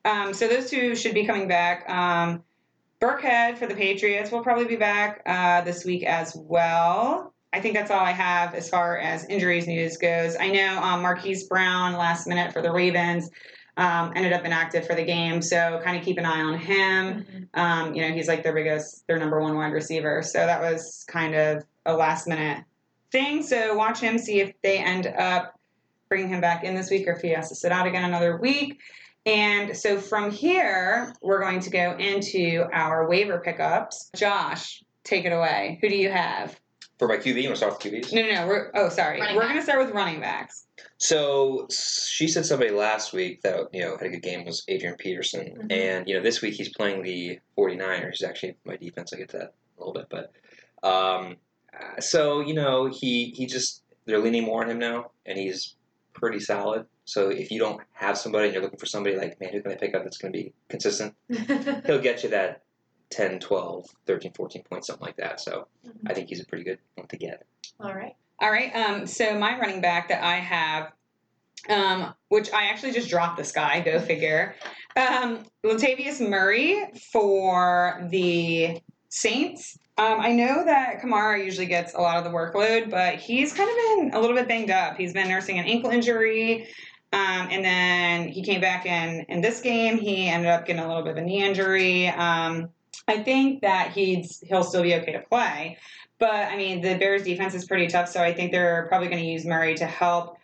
Um, 0.04 0.34
so 0.34 0.48
those 0.48 0.70
two 0.70 0.94
should 0.94 1.14
be 1.14 1.24
coming 1.24 1.48
back. 1.48 1.88
Um, 1.88 2.42
Burkhead 3.04 3.58
for 3.58 3.66
the 3.66 3.74
Patriots 3.74 4.30
will 4.30 4.42
probably 4.42 4.64
be 4.64 4.76
back 4.76 5.20
uh, 5.26 5.60
this 5.60 5.84
week 5.84 6.04
as 6.04 6.34
well. 6.34 7.34
I 7.52 7.60
think 7.60 7.74
that's 7.74 7.90
all 7.90 8.00
I 8.00 8.12
have 8.12 8.54
as 8.54 8.70
far 8.70 8.96
as 8.96 9.26
injuries 9.26 9.66
news 9.66 9.98
goes. 9.98 10.36
I 10.40 10.48
know 10.48 10.78
um, 10.82 11.02
Marquise 11.02 11.44
Brown 11.44 11.92
last 11.92 12.26
minute 12.26 12.50
for 12.54 12.62
the 12.62 12.72
Ravens 12.72 13.30
um, 13.76 14.14
ended 14.16 14.32
up 14.32 14.46
inactive 14.46 14.86
for 14.86 14.94
the 14.94 15.04
game, 15.04 15.42
so 15.42 15.82
kind 15.84 15.98
of 15.98 16.02
keep 16.02 16.16
an 16.16 16.24
eye 16.24 16.40
on 16.40 16.56
him. 16.56 17.26
Mhm. 17.54 17.60
Um, 17.60 17.94
you 17.94 18.00
know, 18.00 18.14
he's 18.14 18.26
like 18.26 18.42
their 18.42 18.54
biggest, 18.54 19.06
their 19.06 19.18
number 19.18 19.38
one 19.38 19.54
wide 19.54 19.74
receiver. 19.74 20.22
So 20.22 20.38
that 20.38 20.62
was 20.62 21.04
kind 21.06 21.34
of 21.34 21.62
a 21.84 21.94
last 21.94 22.26
minute 22.26 22.64
thing. 23.12 23.42
So 23.42 23.76
watch 23.76 24.00
him, 24.00 24.16
see 24.16 24.40
if 24.40 24.54
they 24.62 24.78
end 24.78 25.08
up 25.08 25.60
bringing 26.08 26.30
him 26.30 26.40
back 26.40 26.64
in 26.64 26.74
this 26.74 26.88
week 26.88 27.06
or 27.06 27.12
if 27.12 27.20
he 27.20 27.28
has 27.32 27.50
to 27.50 27.54
sit 27.54 27.70
out 27.70 27.86
again 27.86 28.04
another 28.04 28.38
week. 28.38 28.80
And 29.26 29.76
so 29.76 29.98
from 29.98 30.30
here, 30.30 31.14
we're 31.22 31.40
going 31.40 31.60
to 31.60 31.70
go 31.70 31.96
into 31.98 32.66
our 32.72 33.08
waiver 33.08 33.38
pickups. 33.38 34.10
Josh, 34.14 34.82
take 35.02 35.24
it 35.24 35.32
away. 35.32 35.78
Who 35.80 35.88
do 35.88 35.96
you 35.96 36.10
have? 36.10 36.58
For 36.98 37.08
my 37.08 37.16
QB, 37.16 37.42
you 37.42 37.48
want 37.48 37.54
to 37.54 37.56
start 37.56 37.82
with 37.82 37.92
QBs? 37.92 38.12
No, 38.12 38.22
no, 38.22 38.32
no. 38.32 38.46
We're, 38.46 38.70
oh, 38.74 38.88
sorry. 38.88 39.18
Running 39.20 39.36
we're 39.36 39.42
going 39.42 39.56
to 39.56 39.62
start 39.62 39.84
with 39.84 39.94
running 39.94 40.20
backs. 40.20 40.66
So 40.98 41.66
she 41.70 42.28
said 42.28 42.46
somebody 42.46 42.70
last 42.70 43.12
week 43.12 43.42
that 43.42 43.56
you 43.72 43.80
know 43.82 43.96
had 43.96 44.06
a 44.06 44.10
good 44.10 44.22
game 44.22 44.44
was 44.44 44.64
Adrian 44.68 44.96
Peterson, 44.96 45.56
Mhm. 45.64 45.72
and 45.72 46.08
you 46.08 46.14
know 46.14 46.22
this 46.22 46.40
week 46.40 46.54
he's 46.54 46.68
playing 46.68 47.02
the 47.02 47.40
49ers. 47.58 48.12
He's 48.18 48.22
actually, 48.22 48.56
my 48.64 48.76
defense. 48.76 49.12
I 49.12 49.16
get 49.16 49.28
to 49.30 49.38
that 49.38 49.54
a 49.76 49.80
little 49.84 49.92
bit, 49.92 50.06
but 50.08 50.32
um, 50.88 51.36
uh, 51.78 52.00
so 52.00 52.40
you 52.40 52.54
know 52.54 52.86
he 52.86 53.34
he 53.36 53.46
just 53.46 53.82
they're 54.06 54.20
leaning 54.20 54.44
more 54.44 54.62
on 54.62 54.70
him 54.70 54.78
now, 54.78 55.10
and 55.26 55.36
he's 55.36 55.74
pretty 56.12 56.40
solid. 56.40 56.86
So 57.04 57.28
if 57.28 57.50
you 57.50 57.58
don't 57.58 57.80
have 57.92 58.16
somebody 58.16 58.46
and 58.46 58.54
you're 58.54 58.62
looking 58.62 58.78
for 58.78 58.86
somebody 58.86 59.16
like 59.16 59.40
man 59.40 59.52
who 59.52 59.60
can 59.60 59.72
I 59.72 59.76
pick 59.76 59.94
up 59.94 60.04
that's 60.04 60.18
going 60.18 60.32
to 60.32 60.38
be 60.38 60.52
consistent, 60.68 61.14
he'll 61.86 62.00
get 62.00 62.22
you 62.22 62.30
that 62.30 62.62
10, 63.10 63.40
12, 63.40 63.86
13, 64.06 64.32
14 64.32 64.62
points, 64.62 64.86
something 64.86 65.04
like 65.04 65.16
that. 65.16 65.40
So 65.40 65.68
I 66.06 66.14
think 66.14 66.28
he's 66.28 66.40
a 66.40 66.46
pretty 66.46 66.64
good 66.64 66.78
one 66.94 67.06
to 67.08 67.16
get. 67.16 67.46
All 67.80 67.94
right. 67.94 68.14
All 68.40 68.50
right. 68.50 68.74
Um, 68.74 69.06
so 69.06 69.38
my 69.38 69.58
running 69.58 69.80
back 69.80 70.08
that 70.08 70.22
I 70.24 70.36
have, 70.36 70.92
um, 71.68 72.14
which 72.28 72.52
I 72.52 72.66
actually 72.66 72.92
just 72.92 73.08
dropped 73.08 73.36
this 73.36 73.52
guy, 73.52 73.80
go 73.80 74.00
figure. 74.00 74.54
Um, 74.96 75.44
Latavius 75.64 76.26
Murray 76.26 76.84
for 77.12 78.06
the 78.10 78.80
Saints. 79.08 79.78
Um, 79.96 80.20
I 80.20 80.32
know 80.32 80.64
that 80.64 81.00
Kamara 81.00 81.44
usually 81.44 81.66
gets 81.66 81.94
a 81.94 82.00
lot 82.00 82.18
of 82.18 82.24
the 82.24 82.30
workload, 82.30 82.90
but 82.90 83.16
he's 83.16 83.52
kind 83.52 83.70
of 83.70 83.76
been 83.76 84.10
a 84.14 84.20
little 84.20 84.34
bit 84.34 84.48
banged 84.48 84.70
up. 84.70 84.96
He's 84.96 85.12
been 85.12 85.28
nursing 85.28 85.58
an 85.60 85.66
ankle 85.66 85.90
injury. 85.90 86.66
Um, 87.14 87.46
and 87.52 87.64
then 87.64 88.28
he 88.28 88.42
came 88.42 88.60
back 88.60 88.86
in 88.86 89.24
in 89.28 89.40
this 89.40 89.60
game. 89.60 89.98
He 89.98 90.28
ended 90.28 90.50
up 90.50 90.66
getting 90.66 90.82
a 90.82 90.88
little 90.88 91.04
bit 91.04 91.12
of 91.12 91.18
a 91.18 91.20
knee 91.20 91.44
injury. 91.44 92.08
Um, 92.08 92.70
I 93.06 93.22
think 93.22 93.62
that 93.62 93.92
he's 93.92 94.42
he'll 94.48 94.64
still 94.64 94.82
be 94.82 94.96
okay 94.96 95.12
to 95.12 95.20
play. 95.20 95.78
But 96.18 96.48
I 96.48 96.56
mean, 96.56 96.80
the 96.80 96.96
Bears 96.96 97.22
defense 97.22 97.54
is 97.54 97.66
pretty 97.66 97.86
tough, 97.86 98.08
so 98.08 98.20
I 98.20 98.32
think 98.32 98.50
they're 98.50 98.86
probably 98.88 99.08
going 99.08 99.22
to 99.22 99.28
use 99.28 99.44
Murray 99.44 99.76
to 99.76 99.86
help 99.86 100.38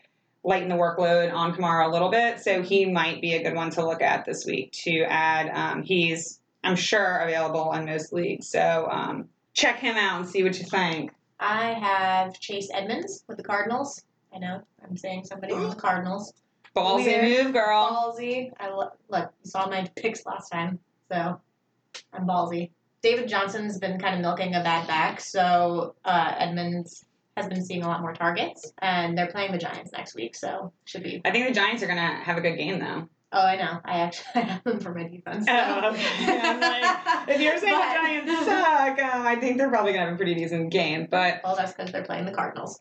lighten 0.45 0.69
the 0.69 0.77
workload 0.77 1.33
on 1.33 1.55
Kamara 1.55 1.87
a 1.87 1.91
little 1.91 2.09
bit. 2.09 2.39
So 2.39 2.63
he 2.63 2.87
might 2.87 3.21
be 3.21 3.35
a 3.35 3.43
good 3.43 3.57
one 3.57 3.71
to 3.71 3.85
look 3.85 4.01
at 4.01 4.25
this 4.25 4.47
week 4.47 4.71
to 4.85 5.03
add. 5.03 5.51
Um, 5.53 5.83
he's, 5.83 6.41
I'm 6.63 6.77
sure, 6.77 7.19
available 7.19 7.73
in 7.73 7.85
most 7.85 8.13
leagues. 8.13 8.49
So 8.49 8.87
um, 8.91 9.29
check 9.55 9.81
him 9.81 9.97
out 9.97 10.21
and 10.21 10.29
see 10.29 10.45
what 10.45 10.57
you 10.59 10.67
think. 10.67 11.11
I 11.41 11.73
have 11.73 12.39
Chase 12.39 12.69
Edmonds 12.73 13.25
with 13.27 13.39
the 13.39 13.43
Cardinals. 13.43 14.05
I 14.33 14.39
know 14.39 14.63
I'm 14.85 14.97
saying 14.97 15.25
somebody 15.25 15.55
with 15.55 15.71
the 15.71 15.81
Cardinals. 15.81 16.33
Ballsy 16.77 17.05
Weird. 17.07 17.45
move, 17.47 17.53
girl. 17.53 17.89
Ballsy. 18.19 18.51
I 18.59 18.71
lo- 18.71 18.93
look. 19.09 19.33
You 19.45 19.51
saw 19.51 19.69
my 19.69 19.89
picks 19.97 20.25
last 20.27 20.51
time, 20.51 20.79
so 21.11 21.41
I'm 22.13 22.27
ballsy. 22.27 22.71
David 23.03 23.29
Johnson's 23.29 23.79
been 23.79 23.99
kind 23.99 24.15
of 24.15 24.21
milking 24.21 24.55
a 24.55 24.63
bad 24.63 24.87
back, 24.87 25.21
so 25.21 25.95
uh, 26.05 26.35
Edmonds 26.39 27.05
has 27.37 27.47
been 27.49 27.65
seeing 27.65 27.83
a 27.83 27.89
lot 27.89 28.03
more 28.03 28.13
targets, 28.13 28.73
and 28.83 29.17
they're 29.17 29.29
playing 29.31 29.53
the 29.53 29.59
Giants 29.59 29.91
next 29.93 30.15
week, 30.15 30.35
so 30.37 30.73
should 30.85 31.03
be. 31.03 31.23
I 31.25 31.31
think 31.31 31.49
the 31.49 31.55
Giants 31.55 31.83
are 31.83 31.87
going 31.87 31.99
to 31.99 32.03
have 32.25 32.37
a 32.37 32.41
good 32.43 32.57
game, 32.57 32.79
though. 32.79 33.09
Oh, 33.33 33.41
I 33.47 33.57
know. 33.57 33.79
I 33.85 34.01
actually 34.01 34.43
have 34.43 34.63
them 34.65 34.81
for 34.81 34.93
my 34.95 35.05
defense. 35.05 35.47
so. 35.47 35.53
Oh, 35.53 35.91
okay. 35.93 36.41
I'm 36.43 36.61
like, 36.61 37.29
if 37.29 37.41
you're 37.41 37.57
saying 37.59 37.73
But- 37.73 37.89
the 38.27 38.33
Giants 38.35 38.45
suck, 38.45 38.99
um, 39.15 39.27
I 39.27 39.37
think 39.37 39.57
they're 39.57 39.71
probably 39.71 39.93
gonna 39.93 40.07
have 40.07 40.15
a 40.15 40.17
pretty 40.17 40.35
decent 40.35 40.71
game. 40.71 41.07
But 41.11 41.41
Well, 41.43 41.57
that's 41.57 41.73
because 41.73 41.91
they're 41.93 42.05
playing 42.05 42.27
the 42.27 42.33
Cardinals. 42.33 42.79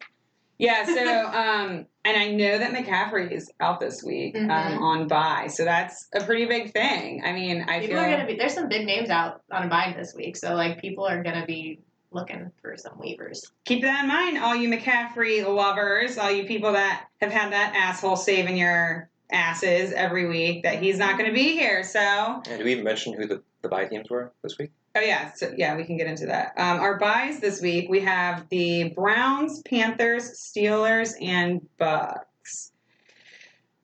Yeah, 0.60 0.86
so 0.86 1.26
um, 1.28 1.86
and 2.04 2.18
I 2.18 2.28
know 2.32 2.58
that 2.58 2.74
McCaffrey 2.74 3.32
is 3.32 3.50
out 3.62 3.80
this 3.80 4.04
week 4.04 4.36
um, 4.36 4.50
Mhm. 4.50 4.82
on 4.82 5.08
bye, 5.08 5.48
so 5.48 5.64
that's 5.64 6.08
a 6.14 6.22
pretty 6.22 6.46
big 6.46 6.74
thing. 6.74 7.24
I 7.26 7.32
mean, 7.32 7.64
I 7.68 7.80
people 7.80 7.96
feel 7.96 8.06
are 8.06 8.10
gonna 8.12 8.28
be. 8.28 8.36
There's 8.36 8.54
some 8.54 8.68
big 8.68 8.86
names 8.86 9.10
out 9.10 9.42
on 9.52 9.64
a 9.64 9.68
bye 9.70 9.96
this 9.98 10.14
week, 10.14 10.36
so 10.36 10.54
like 10.56 10.82
people 10.82 11.06
are 11.08 11.24
gonna 11.24 11.46
be 11.46 11.80
looking 12.12 12.52
for 12.62 12.76
some 12.76 12.94
waivers. 13.00 13.40
keep 13.66 13.84
that 13.84 14.02
in 14.04 14.08
mind, 14.08 14.38
all 14.40 14.56
you 14.56 14.68
McCaffrey 14.70 15.46
lovers, 15.48 16.18
all 16.18 16.32
you 16.32 16.44
people 16.46 16.74
that 16.74 17.06
have 17.22 17.32
had 17.32 17.54
that 17.54 17.74
asshole 17.76 18.16
saving 18.16 18.58
your 18.58 19.10
asses 19.32 19.94
every 19.94 20.28
week, 20.28 20.64
that 20.64 20.82
he's 20.82 20.98
not 20.98 21.20
going 21.20 21.30
to 21.30 21.36
be 21.36 21.52
here. 21.52 21.84
So, 21.84 22.00
And 22.00 22.44
did 22.46 22.64
we 22.64 22.72
even 22.72 22.84
mention 22.84 23.14
who 23.14 23.28
the, 23.28 23.44
the 23.62 23.70
bye 23.70 23.86
teams 23.86 24.10
were 24.10 24.34
this 24.42 24.58
week? 24.58 24.72
Oh 25.00 25.02
yeah, 25.02 25.32
so 25.34 25.54
yeah, 25.56 25.78
we 25.78 25.86
can 25.86 25.96
get 25.96 26.08
into 26.08 26.26
that. 26.26 26.52
Um, 26.58 26.82
our 26.82 27.00
byes 27.00 27.40
this 27.40 27.62
week, 27.62 27.90
we 27.90 28.02
have 28.02 28.50
the 28.50 28.90
Browns, 28.90 29.62
Panthers, 29.62 30.32
Steelers, 30.32 31.14
and 31.22 31.66
Bucks. 31.78 32.74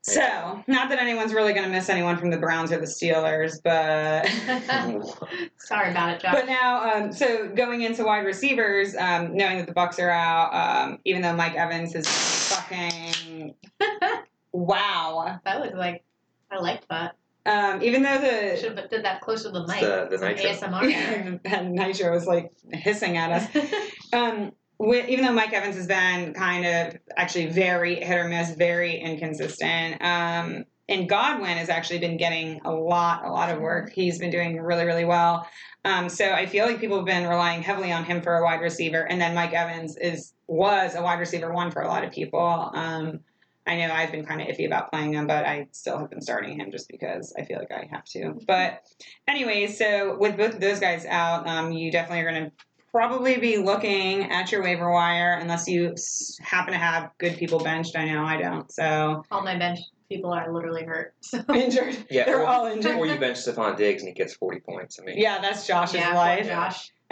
So, 0.02 0.62
not 0.68 0.90
that 0.90 1.00
anyone's 1.00 1.34
really 1.34 1.54
going 1.54 1.64
to 1.64 1.72
miss 1.72 1.88
anyone 1.88 2.18
from 2.18 2.32
the 2.32 2.38
Browns 2.38 2.74
or 2.74 2.80
the 2.80 2.86
Steelers, 2.86 3.62
but 3.64 4.28
Sorry 5.58 5.90
about 5.90 6.10
it, 6.10 6.20
Josh. 6.20 6.34
But 6.34 6.48
now, 6.48 6.84
um, 6.94 7.14
so 7.14 7.48
going 7.48 7.84
into 7.84 8.04
wide 8.04 8.26
receivers, 8.26 8.94
um, 8.98 9.38
knowing 9.38 9.58
that 9.60 9.68
the 9.68 9.74
Bucks 9.74 9.98
are 10.00 10.10
out, 10.10 10.54
um, 10.54 11.00
even 11.06 11.22
though 11.22 11.34
Mike 11.34 11.56
Evans 11.56 11.96
is 11.96 12.10
fucking 12.50 13.56
wow. 14.52 15.40
that 15.46 15.62
was 15.62 15.72
like, 15.76 16.04
I 16.52 16.60
liked 16.60 16.90
that. 16.90 17.16
Um, 17.46 17.84
even 17.84 18.02
though 18.02 18.18
the 18.20 18.58
Should 18.60 18.78
have 18.78 18.90
did 18.90 19.06
that 19.06 19.22
closer 19.22 19.44
to 19.52 19.52
the 19.52 19.68
mic. 19.68 19.82
the- 19.82 20.08
the 20.10 20.18
nitro. 20.18 20.50
ASMR. 20.52 21.40
and 21.46 21.72
Nitro 21.76 22.12
was 22.12 22.26
like 22.26 22.52
hissing 22.72 23.18
at 23.18 23.32
us. 23.32 23.66
Um, 24.14 24.52
wi- 24.80 25.06
even 25.10 25.26
though 25.26 25.34
Mike 25.34 25.52
Evans 25.52 25.76
has 25.76 25.88
been 25.88 26.34
kind 26.34 26.66
of 26.66 26.98
actually 27.18 27.48
very 27.48 27.96
hit 27.96 28.18
or 28.18 28.28
miss, 28.30 28.52
very 28.52 28.98
inconsistent. 28.98 30.02
Um, 30.02 30.64
and 30.88 31.10
Godwin 31.10 31.58
has 31.58 31.68
actually 31.70 32.00
been 32.00 32.16
getting 32.16 32.62
a 32.64 32.72
lot, 32.72 33.26
a 33.26 33.30
lot 33.32 33.50
of 33.50 33.60
work. 33.60 33.92
He's 33.92 34.20
been 34.20 34.30
doing 34.30 34.62
really, 34.62 34.86
really 34.86 35.04
well. 35.04 35.48
Um, 35.84 36.08
so 36.08 36.32
I 36.32 36.46
feel 36.46 36.66
like 36.66 36.80
people 36.80 36.96
have 36.98 37.06
been 37.06 37.28
relying 37.28 37.62
heavily 37.62 37.92
on 37.92 38.06
him 38.06 38.22
for 38.22 38.38
a 38.38 38.44
wide 38.44 38.62
receiver, 38.62 39.02
and 39.02 39.20
then 39.20 39.36
Mike 39.36 39.54
Evans 39.54 39.98
is 39.98 40.34
was 40.48 40.96
a 40.96 41.02
wide 41.02 41.20
receiver 41.20 41.52
one 41.52 41.72
for 41.72 41.82
a 41.82 41.88
lot 41.88 42.04
of 42.06 42.12
people. 42.12 42.72
Um, 42.74 43.20
I 43.68 43.78
know 43.78 43.92
I've 43.92 44.12
been 44.12 44.26
kind 44.26 44.42
of 44.42 44.48
iffy 44.48 44.66
about 44.68 44.92
playing 44.92 45.14
him, 45.14 45.28
but 45.28 45.46
I 45.46 45.68
still 45.72 45.98
have 45.98 46.10
been 46.10 46.22
starting 46.22 46.60
him 46.60 46.72
just 46.72 46.88
because 46.88 47.34
I 47.38 47.46
feel 47.46 47.58
like 47.58 47.72
I 47.72 47.88
have 47.92 48.06
to. 48.06 48.36
But 48.46 48.82
anyway, 49.28 49.68
so 49.68 50.18
with 50.20 50.38
both 50.38 50.54
of 50.56 50.60
those 50.62 50.80
guys 50.80 51.06
out, 51.06 51.48
um, 51.48 51.72
you 51.72 51.92
definitely 51.92 52.22
are 52.26 52.32
going 52.32 52.46
to 52.46 52.52
probably 52.92 53.38
be 53.38 53.58
looking 53.58 54.32
at 54.32 54.52
your 54.52 54.64
waiver 54.64 54.90
wire 54.92 55.34
unless 55.42 55.68
you 55.68 55.94
happen 56.42 56.74
to 56.74 56.80
have 56.80 57.10
good 57.18 57.38
people 57.38 57.60
benched. 57.60 57.96
I 57.98 58.06
know 58.06 58.24
I 58.24 58.38
don't. 58.38 58.72
So 58.72 59.24
All 59.32 59.42
my 59.44 59.58
bench 59.58 59.80
people 60.08 60.32
are 60.32 60.54
literally 60.54 60.84
hurt. 60.84 61.14
So 61.22 61.44
injured. 61.54 61.98
Yeah, 62.10 62.26
They're 62.26 62.42
or, 62.42 62.48
all 62.48 62.68
injured. 62.68 62.96
or 62.98 63.08
you 63.08 63.20
bench 63.20 63.38
Stefon 63.38 63.76
Diggs 63.76 64.04
and 64.04 64.08
he 64.10 64.14
gets 64.14 64.36
40 64.36 64.60
points. 64.62 65.00
I 65.02 65.06
mean, 65.06 65.18
Yeah, 65.18 65.42
that's 65.42 65.66
Josh's 65.68 65.96
yeah, 65.96 66.14
life. 66.16 66.46
Josh. 66.46 66.92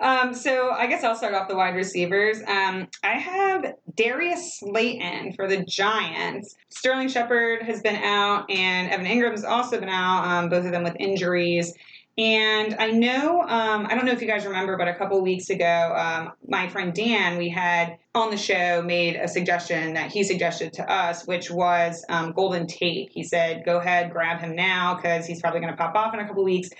um, 0.00 0.34
so 0.34 0.70
I 0.70 0.86
guess 0.86 1.04
I'll 1.04 1.16
start 1.16 1.34
off 1.34 1.48
the 1.48 1.56
wide 1.56 1.74
receivers. 1.74 2.38
Um, 2.46 2.88
I 3.02 3.18
have 3.18 3.74
Darius 3.94 4.58
Slayton 4.58 5.32
for 5.34 5.48
the 5.48 5.64
Giants. 5.64 6.54
Sterling 6.68 7.08
Shepard 7.08 7.62
has 7.62 7.80
been 7.82 7.96
out, 7.96 8.50
and 8.50 8.90
Evan 8.90 9.06
Engram's 9.06 9.44
also 9.44 9.78
been 9.78 9.88
out. 9.88 10.24
Um, 10.26 10.48
both 10.48 10.64
of 10.64 10.72
them 10.72 10.82
with 10.82 10.96
injuries. 10.98 11.74
And 12.16 12.76
I 12.78 12.92
know, 12.92 13.42
um, 13.42 13.86
I 13.86 13.96
don't 13.96 14.06
know 14.06 14.12
if 14.12 14.22
you 14.22 14.28
guys 14.28 14.46
remember, 14.46 14.76
but 14.76 14.86
a 14.86 14.94
couple 14.94 15.20
weeks 15.20 15.50
ago, 15.50 15.94
um, 15.96 16.32
my 16.46 16.68
friend 16.68 16.94
Dan, 16.94 17.38
we 17.38 17.48
had 17.48 17.98
on 18.14 18.30
the 18.30 18.36
show 18.36 18.82
made 18.82 19.16
a 19.16 19.26
suggestion 19.26 19.94
that 19.94 20.12
he 20.12 20.22
suggested 20.22 20.72
to 20.74 20.88
us, 20.88 21.26
which 21.26 21.50
was 21.50 22.04
um, 22.08 22.30
Golden 22.30 22.68
Tate. 22.68 23.10
He 23.10 23.24
said, 23.24 23.64
go 23.64 23.78
ahead, 23.78 24.12
grab 24.12 24.40
him 24.40 24.54
now 24.54 24.94
because 24.94 25.26
he's 25.26 25.40
probably 25.40 25.58
going 25.58 25.72
to 25.72 25.76
pop 25.76 25.96
off 25.96 26.14
in 26.14 26.20
a 26.20 26.26
couple 26.26 26.44
weeks. 26.44 26.70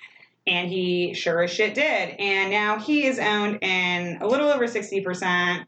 And 0.47 0.69
he 0.69 1.15
sure 1.15 1.43
as 1.43 1.51
shit 1.51 1.75
did. 1.75 2.17
And 2.19 2.51
now 2.51 2.79
he 2.79 3.07
is 3.07 3.19
owned 3.19 3.59
in 3.63 4.19
a 4.21 4.27
little 4.27 4.49
over 4.49 4.67
60%. 4.67 5.65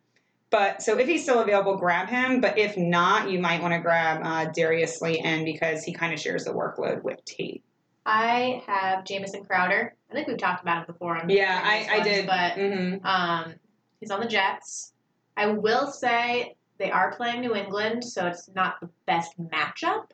But 0.50 0.82
so 0.82 0.98
if 0.98 1.08
he's 1.08 1.22
still 1.22 1.40
available, 1.40 1.76
grab 1.76 2.08
him. 2.08 2.40
But 2.40 2.58
if 2.58 2.76
not, 2.76 3.30
you 3.30 3.38
might 3.38 3.62
want 3.62 3.74
to 3.74 3.80
grab 3.80 4.20
uh, 4.22 4.50
Darius 4.52 4.98
Slayton 4.98 5.44
because 5.44 5.82
he 5.82 5.92
kind 5.92 6.12
of 6.12 6.20
shares 6.20 6.44
the 6.44 6.52
workload 6.52 7.02
with 7.02 7.24
Tate. 7.24 7.64
I 8.04 8.62
have 8.66 9.04
Jamison 9.04 9.44
Crowder. 9.44 9.94
I 10.10 10.14
think 10.14 10.28
we've 10.28 10.38
talked 10.38 10.62
about 10.62 10.82
it 10.82 10.86
before. 10.86 11.16
On 11.16 11.28
Yeah, 11.28 11.60
I, 11.62 11.88
I 11.90 11.98
ones, 11.98 12.08
did. 12.08 12.26
But 12.26 12.52
hmm 12.52 13.06
um, 13.06 13.54
he's 13.98 14.10
on 14.10 14.20
the 14.20 14.26
Jets. 14.26 14.92
I 15.36 15.48
will 15.48 15.88
say 15.88 16.56
they 16.78 16.90
are 16.90 17.12
playing 17.16 17.40
New 17.40 17.54
England, 17.54 18.04
so 18.04 18.26
it's 18.26 18.48
not 18.54 18.80
the 18.80 18.88
best 19.06 19.32
matchup. 19.40 20.06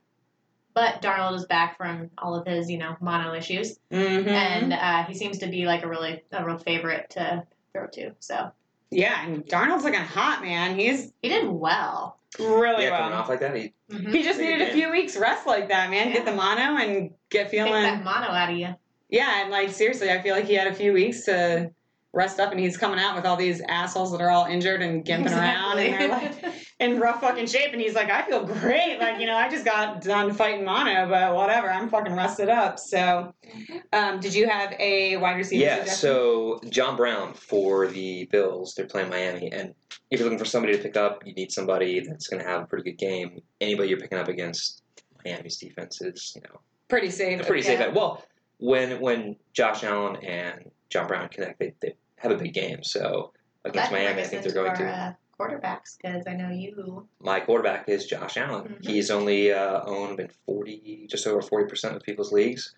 But 0.74 1.02
Darnold 1.02 1.34
is 1.36 1.44
back 1.46 1.76
from 1.76 2.10
all 2.18 2.34
of 2.34 2.46
his, 2.46 2.70
you 2.70 2.78
know, 2.78 2.96
mono 3.00 3.34
issues, 3.34 3.78
hmm 3.90 3.96
and 4.28 4.72
uh, 4.72 5.04
he 5.04 5.14
seems 5.14 5.38
to 5.38 5.46
be 5.46 5.66
like 5.66 5.82
a 5.82 5.88
really 5.88 6.22
a 6.32 6.44
real 6.44 6.58
favorite 6.58 7.10
to 7.10 7.44
throw 7.72 7.86
to. 7.88 8.12
So 8.20 8.50
yeah, 8.90 9.26
and 9.26 9.44
Darnold's 9.46 9.84
looking 9.84 10.00
hot, 10.00 10.42
man. 10.42 10.78
He's 10.78 11.12
he 11.22 11.28
did 11.28 11.46
well. 11.48 12.18
really 12.38 12.84
yeah, 12.84 12.98
coming 12.98 13.12
off 13.14 13.28
like 13.28 13.40
that, 13.40 13.54
he, 13.54 13.72
Mhm. 13.90 14.14
He 14.14 14.22
just 14.22 14.40
needed 14.40 14.62
a 14.68 14.72
few 14.72 14.90
weeks 14.90 15.16
rest 15.18 15.46
like 15.46 15.68
that, 15.68 15.90
man. 15.90 16.12
Get 16.12 16.24
the 16.24 16.32
mono 16.32 16.78
and 16.82 17.10
get 17.28 17.42
Take 17.44 17.50
feeling. 17.50 17.82
that 17.82 18.02
mono 18.02 18.28
out 18.28 18.50
of 18.50 18.56
you. 18.56 18.74
Yeah, 19.10 19.42
and 19.42 19.50
like 19.50 19.68
seriously, 19.70 20.10
I 20.10 20.22
feel 20.22 20.34
like 20.34 20.46
he 20.46 20.54
had 20.54 20.66
a 20.68 20.74
few 20.74 20.94
weeks 20.94 21.24
to 21.26 21.70
rest 22.14 22.40
up, 22.40 22.50
and 22.50 22.58
he's 22.60 22.78
coming 22.78 22.98
out 22.98 23.14
with 23.14 23.26
all 23.26 23.36
these 23.36 23.60
assholes 23.68 24.10
that 24.12 24.22
are 24.22 24.30
all 24.30 24.46
injured 24.46 24.80
and 24.80 25.04
gimping 25.04 25.30
around, 25.36 25.78
and 25.78 26.00
they're 26.00 26.08
like 26.44 26.61
in 26.82 26.98
rough 26.98 27.20
fucking 27.20 27.46
shape, 27.46 27.72
and 27.72 27.80
he's 27.80 27.94
like, 27.94 28.10
I 28.10 28.22
feel 28.22 28.44
great, 28.44 28.98
like 28.98 29.20
you 29.20 29.26
know, 29.26 29.36
I 29.36 29.48
just 29.48 29.64
got 29.64 30.02
done 30.02 30.32
fighting 30.32 30.64
mono, 30.64 31.08
but 31.08 31.34
whatever, 31.34 31.70
I'm 31.70 31.88
fucking 31.88 32.14
rested 32.14 32.48
up. 32.48 32.78
So, 32.78 33.32
um, 33.92 34.20
did 34.20 34.34
you 34.34 34.48
have 34.48 34.74
a 34.78 35.16
wide 35.16 35.36
receiver? 35.36 35.64
yeah. 35.64 35.76
suggestion? 35.78 36.00
So 36.00 36.60
John 36.68 36.96
Brown 36.96 37.34
for 37.34 37.86
the 37.86 38.26
Bills, 38.26 38.74
they're 38.74 38.86
playing 38.86 39.10
Miami, 39.10 39.50
and 39.52 39.74
if 40.10 40.18
you're 40.18 40.28
looking 40.28 40.38
for 40.38 40.44
somebody 40.44 40.76
to 40.76 40.82
pick 40.82 40.96
up, 40.96 41.26
you 41.26 41.32
need 41.34 41.52
somebody 41.52 42.00
that's 42.00 42.26
going 42.26 42.42
to 42.42 42.48
have 42.48 42.62
a 42.62 42.66
pretty 42.66 42.90
good 42.90 42.98
game. 42.98 43.40
Anybody 43.60 43.88
you're 43.88 44.00
picking 44.00 44.18
up 44.18 44.28
against 44.28 44.82
Miami's 45.24 45.56
defense 45.56 46.00
is, 46.02 46.32
you 46.34 46.42
know, 46.42 46.60
pretty 46.88 47.10
safe. 47.10 47.38
they're 47.38 47.46
pretty 47.46 47.62
safe. 47.62 47.78
Yeah. 47.78 47.86
At, 47.86 47.94
well, 47.94 48.24
when 48.58 49.00
when 49.00 49.36
Josh 49.52 49.84
Allen 49.84 50.16
and 50.16 50.70
John 50.90 51.06
Brown 51.06 51.28
connect, 51.28 51.58
they, 51.58 51.74
they 51.80 51.94
have 52.16 52.32
a 52.32 52.36
big 52.36 52.52
game. 52.52 52.82
So 52.82 53.32
against 53.64 53.90
That 53.90 53.96
Miami, 53.96 54.20
I 54.20 54.24
think 54.24 54.42
they're 54.42 54.50
into 54.50 54.54
going 54.54 54.70
our, 54.70 54.76
to. 54.76 55.16
Quarterbacks 55.38 55.96
because 55.96 56.24
I 56.26 56.34
know 56.34 56.50
you. 56.50 57.06
My 57.20 57.40
quarterback 57.40 57.88
is 57.88 58.06
Josh 58.06 58.36
Allen. 58.36 58.76
Mhm. 58.80 58.86
He's 58.86 59.10
only 59.10 59.52
uh, 59.52 59.82
owned 59.84 60.20
in 60.20 60.28
forty, 60.46 61.06
just 61.10 61.26
over 61.26 61.40
forty 61.42 61.68
percent 61.68 61.96
of 61.96 62.02
people's 62.02 62.32
leagues. 62.32 62.74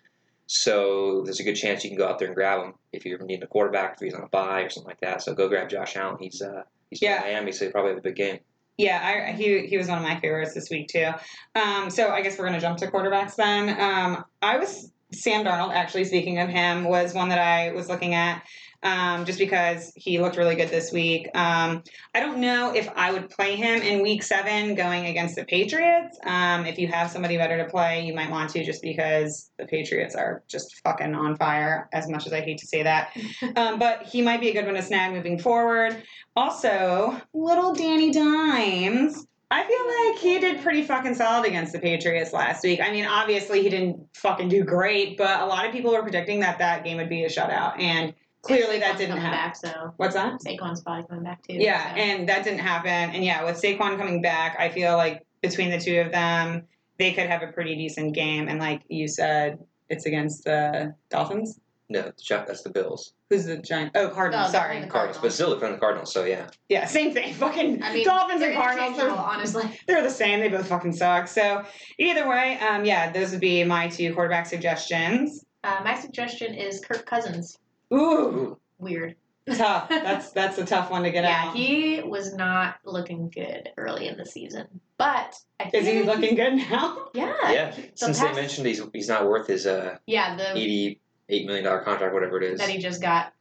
So 0.47 1.21
there's 1.23 1.39
a 1.39 1.43
good 1.43 1.55
chance 1.55 1.83
you 1.83 1.89
can 1.89 1.97
go 1.97 2.07
out 2.07 2.19
there 2.19 2.27
and 2.27 2.35
grab 2.35 2.61
him 2.63 2.73
if 2.93 3.05
you're 3.05 3.19
needing 3.19 3.43
a 3.43 3.47
quarterback, 3.47 3.95
if 3.95 3.99
he's 3.99 4.13
on 4.13 4.23
a 4.23 4.27
bye 4.27 4.61
or 4.61 4.69
something 4.69 4.87
like 4.89 4.99
that. 5.01 5.21
So 5.21 5.33
go 5.33 5.47
grab 5.49 5.69
Josh 5.69 5.95
Allen. 5.95 6.17
He's 6.19 6.41
uh, 6.41 6.63
he's 6.89 6.99
from 6.99 7.07
Yeah. 7.09 7.19
Miami, 7.21 7.51
so 7.51 7.65
he 7.65 7.71
probably 7.71 7.91
have 7.91 7.97
a 7.99 8.01
big 8.01 8.15
game. 8.15 8.39
Yeah, 8.77 9.27
I, 9.29 9.31
he 9.31 9.65
he 9.67 9.77
was 9.77 9.87
one 9.87 9.97
of 9.97 10.03
my 10.03 10.19
favorites 10.19 10.53
this 10.53 10.69
week 10.69 10.87
too. 10.87 11.09
Um, 11.55 11.89
so 11.89 12.09
I 12.09 12.21
guess 12.21 12.37
we're 12.37 12.45
gonna 12.45 12.59
jump 12.59 12.77
to 12.79 12.87
quarterbacks 12.87 13.35
then. 13.35 13.69
Um, 13.79 14.25
I 14.41 14.57
was 14.57 14.91
Sam 15.11 15.45
Darnold. 15.45 15.73
Actually, 15.73 16.05
speaking 16.05 16.39
of 16.39 16.49
him, 16.49 16.83
was 16.83 17.13
one 17.13 17.29
that 17.29 17.39
I 17.39 17.71
was 17.71 17.89
looking 17.89 18.13
at. 18.15 18.43
Um, 18.85 19.25
just 19.25 19.39
because 19.39 19.91
he 19.95 20.19
looked 20.19 20.37
really 20.37 20.53
good 20.53 20.69
this 20.69 20.91
week. 20.91 21.27
Um, 21.33 21.81
I 22.13 22.19
don't 22.19 22.37
know 22.37 22.71
if 22.71 22.87
I 22.95 23.11
would 23.11 23.31
play 23.31 23.55
him 23.55 23.81
in 23.81 24.03
week 24.03 24.21
seven 24.21 24.75
going 24.75 25.07
against 25.07 25.35
the 25.35 25.43
Patriots. 25.43 26.19
Um, 26.23 26.67
if 26.67 26.77
you 26.77 26.87
have 26.89 27.09
somebody 27.09 27.35
better 27.35 27.57
to 27.57 27.65
play, 27.67 28.05
you 28.05 28.13
might 28.13 28.29
want 28.29 28.51
to 28.51 28.63
just 28.63 28.83
because 28.83 29.49
the 29.57 29.65
Patriots 29.65 30.13
are 30.13 30.43
just 30.47 30.81
fucking 30.83 31.15
on 31.15 31.35
fire, 31.35 31.89
as 31.93 32.07
much 32.07 32.27
as 32.27 32.33
I 32.33 32.41
hate 32.41 32.59
to 32.59 32.67
say 32.67 32.83
that. 32.83 33.09
Um, 33.55 33.79
but 33.79 34.03
he 34.03 34.21
might 34.21 34.41
be 34.41 34.49
a 34.49 34.53
good 34.53 34.65
one 34.65 34.73
to 34.73 34.81
snag 34.81 35.13
moving 35.13 35.39
forward. 35.39 36.03
Also, 36.35 37.19
little 37.33 37.73
Danny 37.73 38.11
Dimes. 38.11 39.25
I 39.51 39.63
feel 39.63 40.11
like 40.11 40.21
he 40.21 40.39
did 40.39 40.61
pretty 40.61 40.83
fucking 40.83 41.15
solid 41.15 41.47
against 41.47 41.71
the 41.71 41.79
Patriots 41.79 42.33
last 42.33 42.63
week. 42.63 42.81
I 42.81 42.91
mean, 42.91 43.05
obviously 43.05 43.61
he 43.61 43.69
didn't 43.69 44.07
fucking 44.15 44.49
do 44.49 44.63
great, 44.63 45.17
but 45.17 45.39
a 45.39 45.45
lot 45.45 45.65
of 45.65 45.71
people 45.71 45.93
were 45.93 46.01
predicting 46.01 46.41
that 46.41 46.57
that 46.57 46.83
game 46.83 46.97
would 46.97 47.09
be 47.09 47.23
a 47.23 47.29
shutout, 47.29 47.79
and 47.79 48.13
clearly 48.45 48.79
that 48.79 48.97
didn't 48.97 49.17
happen. 49.17 49.31
back. 49.31 49.55
So 49.55 49.93
What's 49.97 50.13
that? 50.13 50.39
Saquon's 50.41 50.81
probably 50.81 51.05
coming 51.07 51.23
back 51.23 51.43
too. 51.47 51.55
Yeah, 51.55 51.93
so. 51.93 51.99
and 51.99 52.29
that 52.29 52.43
didn't 52.43 52.59
happen. 52.59 53.15
And 53.15 53.23
yeah, 53.23 53.43
with 53.43 53.61
Saquon 53.61 53.97
coming 53.97 54.21
back, 54.21 54.55
I 54.59 54.69
feel 54.69 54.95
like 54.97 55.25
between 55.41 55.69
the 55.69 55.79
two 55.79 55.99
of 55.99 56.11
them, 56.11 56.63
they 56.97 57.13
could 57.13 57.27
have 57.27 57.41
a 57.41 57.47
pretty 57.47 57.75
decent 57.75 58.15
game. 58.15 58.47
And 58.47 58.59
like 58.59 58.81
you 58.87 59.07
said, 59.07 59.59
it's 59.89 60.05
against 60.05 60.45
the 60.45 60.93
Dolphins. 61.09 61.59
No, 61.87 62.01
the 62.01 62.13
that's 62.47 62.63
the 62.63 62.71
Bills. 62.71 63.13
Who's 63.29 63.45
the 63.45 63.57
giant? 63.57 63.91
Oh, 63.93 64.09
Cardinals. 64.09 64.51
No, 64.51 64.59
sorry. 64.59 64.75
definitely 64.75 64.91
Cardinals, 64.91 65.21
but 65.21 65.33
still 65.33 65.59
from 65.59 65.73
the 65.73 65.77
Cardinals. 65.77 66.11
So 66.11 66.25
yeah, 66.25 66.47
Yeah, 66.67 66.85
same 66.85 67.13
thing. 67.13 67.33
Fucking 67.35 67.83
I 67.83 67.93
mean, 67.93 68.05
Dolphins 68.05 68.41
and 68.41 68.55
Cardinals. 68.55 68.97
They're, 68.97 69.11
honestly. 69.11 69.79
they're 69.87 70.01
the 70.01 70.09
same. 70.09 70.39
They 70.39 70.49
both 70.49 70.67
fucking 70.67 70.93
suck. 70.93 71.27
So 71.27 71.63
either 71.99 72.27
way, 72.27 72.57
um, 72.59 72.85
yeah, 72.85 73.11
those 73.11 73.31
would 73.31 73.41
be 73.41 73.63
my 73.63 73.87
two 73.87 74.13
quarterback 74.15 74.47
suggestions. 74.47 75.45
Uh, 75.63 75.81
my 75.83 75.99
suggestion 75.99 76.55
is 76.55 76.83
Kirk 76.83 77.05
Cousins. 77.05 77.59
Ooh, 77.95 77.99
Ooh, 77.99 78.59
Weird. 78.79 79.15
tough. 79.55 79.89
That's 79.89 80.31
that's 80.31 80.57
a 80.57 80.65
tough 80.65 80.89
one 80.91 81.03
to 81.03 81.11
get 81.11 81.23
at. 81.23 81.29
yeah, 81.29 81.49
out. 81.49 81.55
he 81.55 82.01
was 82.01 82.33
not 82.33 82.75
looking 82.83 83.29
good 83.29 83.69
early 83.77 84.07
in 84.07 84.17
the 84.17 84.25
season, 84.25 84.67
but 84.97 85.35
I 85.59 85.69
feel 85.69 85.81
Is 85.81 85.87
he 85.87 86.03
like 86.03 86.19
looking 86.19 86.35
good 86.35 86.55
now? 86.55 87.09
Yeah. 87.13 87.51
yeah. 87.51 87.71
Since 87.95 88.19
past- 88.19 88.21
they 88.35 88.41
mentioned 88.41 88.67
he's 88.67 88.81
he's 88.93 89.07
not 89.07 89.27
worth 89.27 89.47
his 89.47 89.65
uh 89.67 89.97
Yeah, 90.07 90.35
the 90.35 90.51
eighty 90.57 90.99
eight 91.29 91.45
million 91.45 91.63
dollar 91.65 91.81
contract, 91.81 92.13
whatever 92.13 92.37
it 92.41 92.43
is. 92.53 92.59
that 92.59 92.69
he 92.69 92.77
just 92.79 93.01
got. 93.01 93.31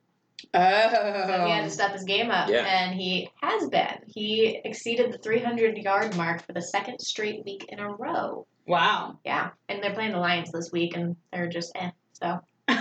Oh. 0.53 0.91
So 1.27 1.45
he 1.47 1.51
had 1.53 1.65
to 1.65 1.71
step 1.71 1.93
his 1.93 2.05
game 2.05 2.31
up, 2.31 2.51
Yeah. 2.51 2.67
and 2.67 2.95
he 2.95 3.31
has 3.41 3.67
been. 3.69 3.99
He 4.07 4.61
exceeded 4.65 5.11
the 5.13 5.17
300 5.19 5.79
yard 5.79 6.15
mark 6.17 6.45
for 6.45 6.53
the 6.53 6.61
second 6.61 6.99
straight 7.01 7.45
week 7.47 7.65
in 7.71 7.79
a 7.81 7.89
row. 7.89 8.47
Wow. 8.67 9.19
Yeah, 9.25 9.51
and 9.71 9.83
they're 9.83 9.95
playing 9.95 10.13
the 10.13 10.19
Lions 10.19 10.53
this 10.53 10.71
week, 10.71 10.97
and 10.97 11.17
they're 11.33 11.49
just 11.49 11.73
eh. 11.77 11.91
So 12.13 12.41
I 12.69 12.75
feel 12.75 12.79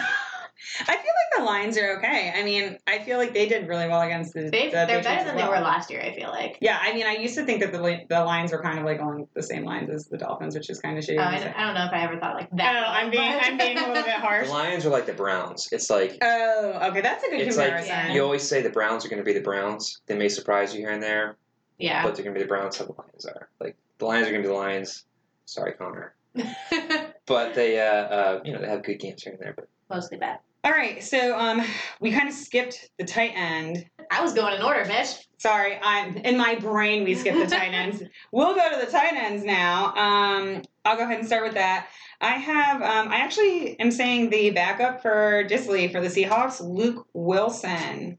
like 0.88 1.23
the 1.38 1.44
Lions 1.44 1.78
are 1.78 1.98
okay. 1.98 2.34
I 2.36 2.44
mean, 2.44 2.78
I 2.88 3.00
feel 3.00 3.18
like 3.18 3.34
they 3.34 3.48
did 3.48 3.68
really 3.68 3.88
well 3.88 4.02
against 4.02 4.34
the. 4.34 4.50
they 4.50 4.66
the 4.66 4.72
they're 4.72 4.86
Patriots 4.86 5.08
better 5.08 5.24
than 5.26 5.36
well. 5.36 5.52
they 5.52 5.58
were 5.58 5.64
last 5.64 5.90
year. 5.90 6.02
I 6.02 6.16
feel 6.16 6.30
like. 6.30 6.58
Yeah, 6.62 6.80
I 6.82 6.94
mean, 6.94 7.06
I 7.06 7.16
used 7.16 7.36
to 7.36 7.46
think 7.46 7.62
that 7.62 7.72
the 7.72 7.82
Li- 7.82 8.06
the 8.10 8.24
Lions 8.24 8.52
were 8.52 8.62
kind 8.62 8.80
of 8.80 8.86
like 8.86 9.00
on 9.00 9.28
the 9.34 9.44
same 9.44 9.64
lines 9.64 9.90
as 9.90 10.08
the 10.08 10.18
Dolphins, 10.18 10.56
which 10.56 10.70
is 10.70 10.80
kind 10.80 10.98
of 10.98 11.04
shitty. 11.04 11.20
Uh, 11.20 11.30
I, 11.30 11.38
say. 11.38 11.44
don't, 11.46 11.56
I 11.56 11.66
don't 11.66 11.74
know 11.76 11.86
if 11.86 11.94
I 11.94 12.04
ever 12.04 12.20
thought 12.20 12.36
like 12.36 12.50
that. 12.52 12.74
don't. 12.74 12.84
I'm 12.84 13.12
being 13.12 13.40
I'm 13.42 13.58
being 13.58 13.78
a 13.78 13.88
little 13.88 14.04
bit 14.04 14.14
harsh. 14.16 14.48
the 14.48 14.54
Lions 14.54 14.86
are 14.86 14.90
like 14.90 15.06
the 15.06 15.14
Browns. 15.14 15.70
It's 15.72 15.90
like 15.90 16.18
Oh, 16.22 16.80
okay, 16.90 17.02
that's 17.02 17.24
a 17.24 17.30
good 17.30 17.42
it's 17.42 17.58
like 17.58 17.76
comparison. 17.78 18.16
you 18.16 18.24
always 18.24 18.44
say 18.44 18.62
the 18.62 18.70
Browns 18.70 19.06
are 19.06 19.10
going 19.10 19.22
to 19.22 19.26
be 19.26 19.34
the 19.34 19.42
Browns. 19.42 20.02
They 20.06 20.16
may 20.18 20.30
surprise 20.30 20.74
you 20.74 20.82
here 20.82 20.92
and 20.92 21.02
there, 21.02 21.36
yeah. 21.78 22.04
but 22.04 22.16
they're 22.16 22.24
going 22.24 22.34
to 22.36 22.40
be 22.40 22.44
the 22.44 22.50
Browns. 22.50 22.78
How 22.78 22.86
the 22.86 22.94
Lions 22.94 23.26
are. 23.26 23.50
Like 23.60 23.76
the 23.98 24.06
Lions 24.06 24.28
are 24.28 24.32
going 24.32 24.44
to 24.44 24.48
be 24.48 24.54
the 24.54 24.60
Lions. 24.60 25.06
Sorry, 25.46 25.74
Connor, 25.74 26.16
but 27.26 27.54
they 27.54 27.80
uh, 27.80 27.84
uh 27.84 28.42
you 28.46 28.54
know 28.54 28.60
they 28.60 28.68
have 28.68 28.84
good 28.84 29.00
games 29.00 29.24
here 29.24 29.34
and 29.34 29.42
there. 29.42 29.54
But 29.56 29.68
Mostly 29.90 30.18
bad. 30.18 30.40
All 30.66 30.72
right, 30.72 31.04
so 31.04 31.38
um, 31.38 31.62
we 32.00 32.14
kind 32.14 32.30
of 32.30 32.34
skipped 32.34 32.90
the 32.98 33.04
tight 33.04 33.34
end. 33.36 33.86
I 34.10 34.22
was 34.22 34.34
going 34.34 34.56
in 34.56 34.62
order, 34.62 34.86
bitch. 34.86 35.26
Sorry, 35.38 35.78
I'm 35.84 36.16
in 36.16 36.38
my 36.38 36.56
brain. 36.56 37.04
We 37.04 37.16
skipped 37.16 37.38
the 37.38 37.54
tight 37.54 37.74
ends. 37.74 38.02
We'll 38.32 38.56
go 38.56 38.70
to 38.72 38.86
the 38.86 38.90
tight 38.90 39.14
ends 39.14 39.44
now. 39.44 39.88
Um, 39.88 40.62
I'll 40.86 40.96
go 40.96 41.04
ahead 41.04 41.20
and 41.20 41.28
start 41.28 41.44
with 41.44 41.56
that. 41.56 41.88
I 42.22 42.36
have. 42.36 42.82
Um, 42.82 43.12
I 43.12 43.18
actually 43.18 43.78
am 43.78 43.92
saying 43.92 44.30
the 44.30 44.52
backup 44.52 45.02
for 45.02 45.44
Dissly 45.50 45.92
for 45.92 46.00
the 46.00 46.08
Seahawks, 46.08 46.62
Luke 46.62 47.08
Wilson, 47.12 48.18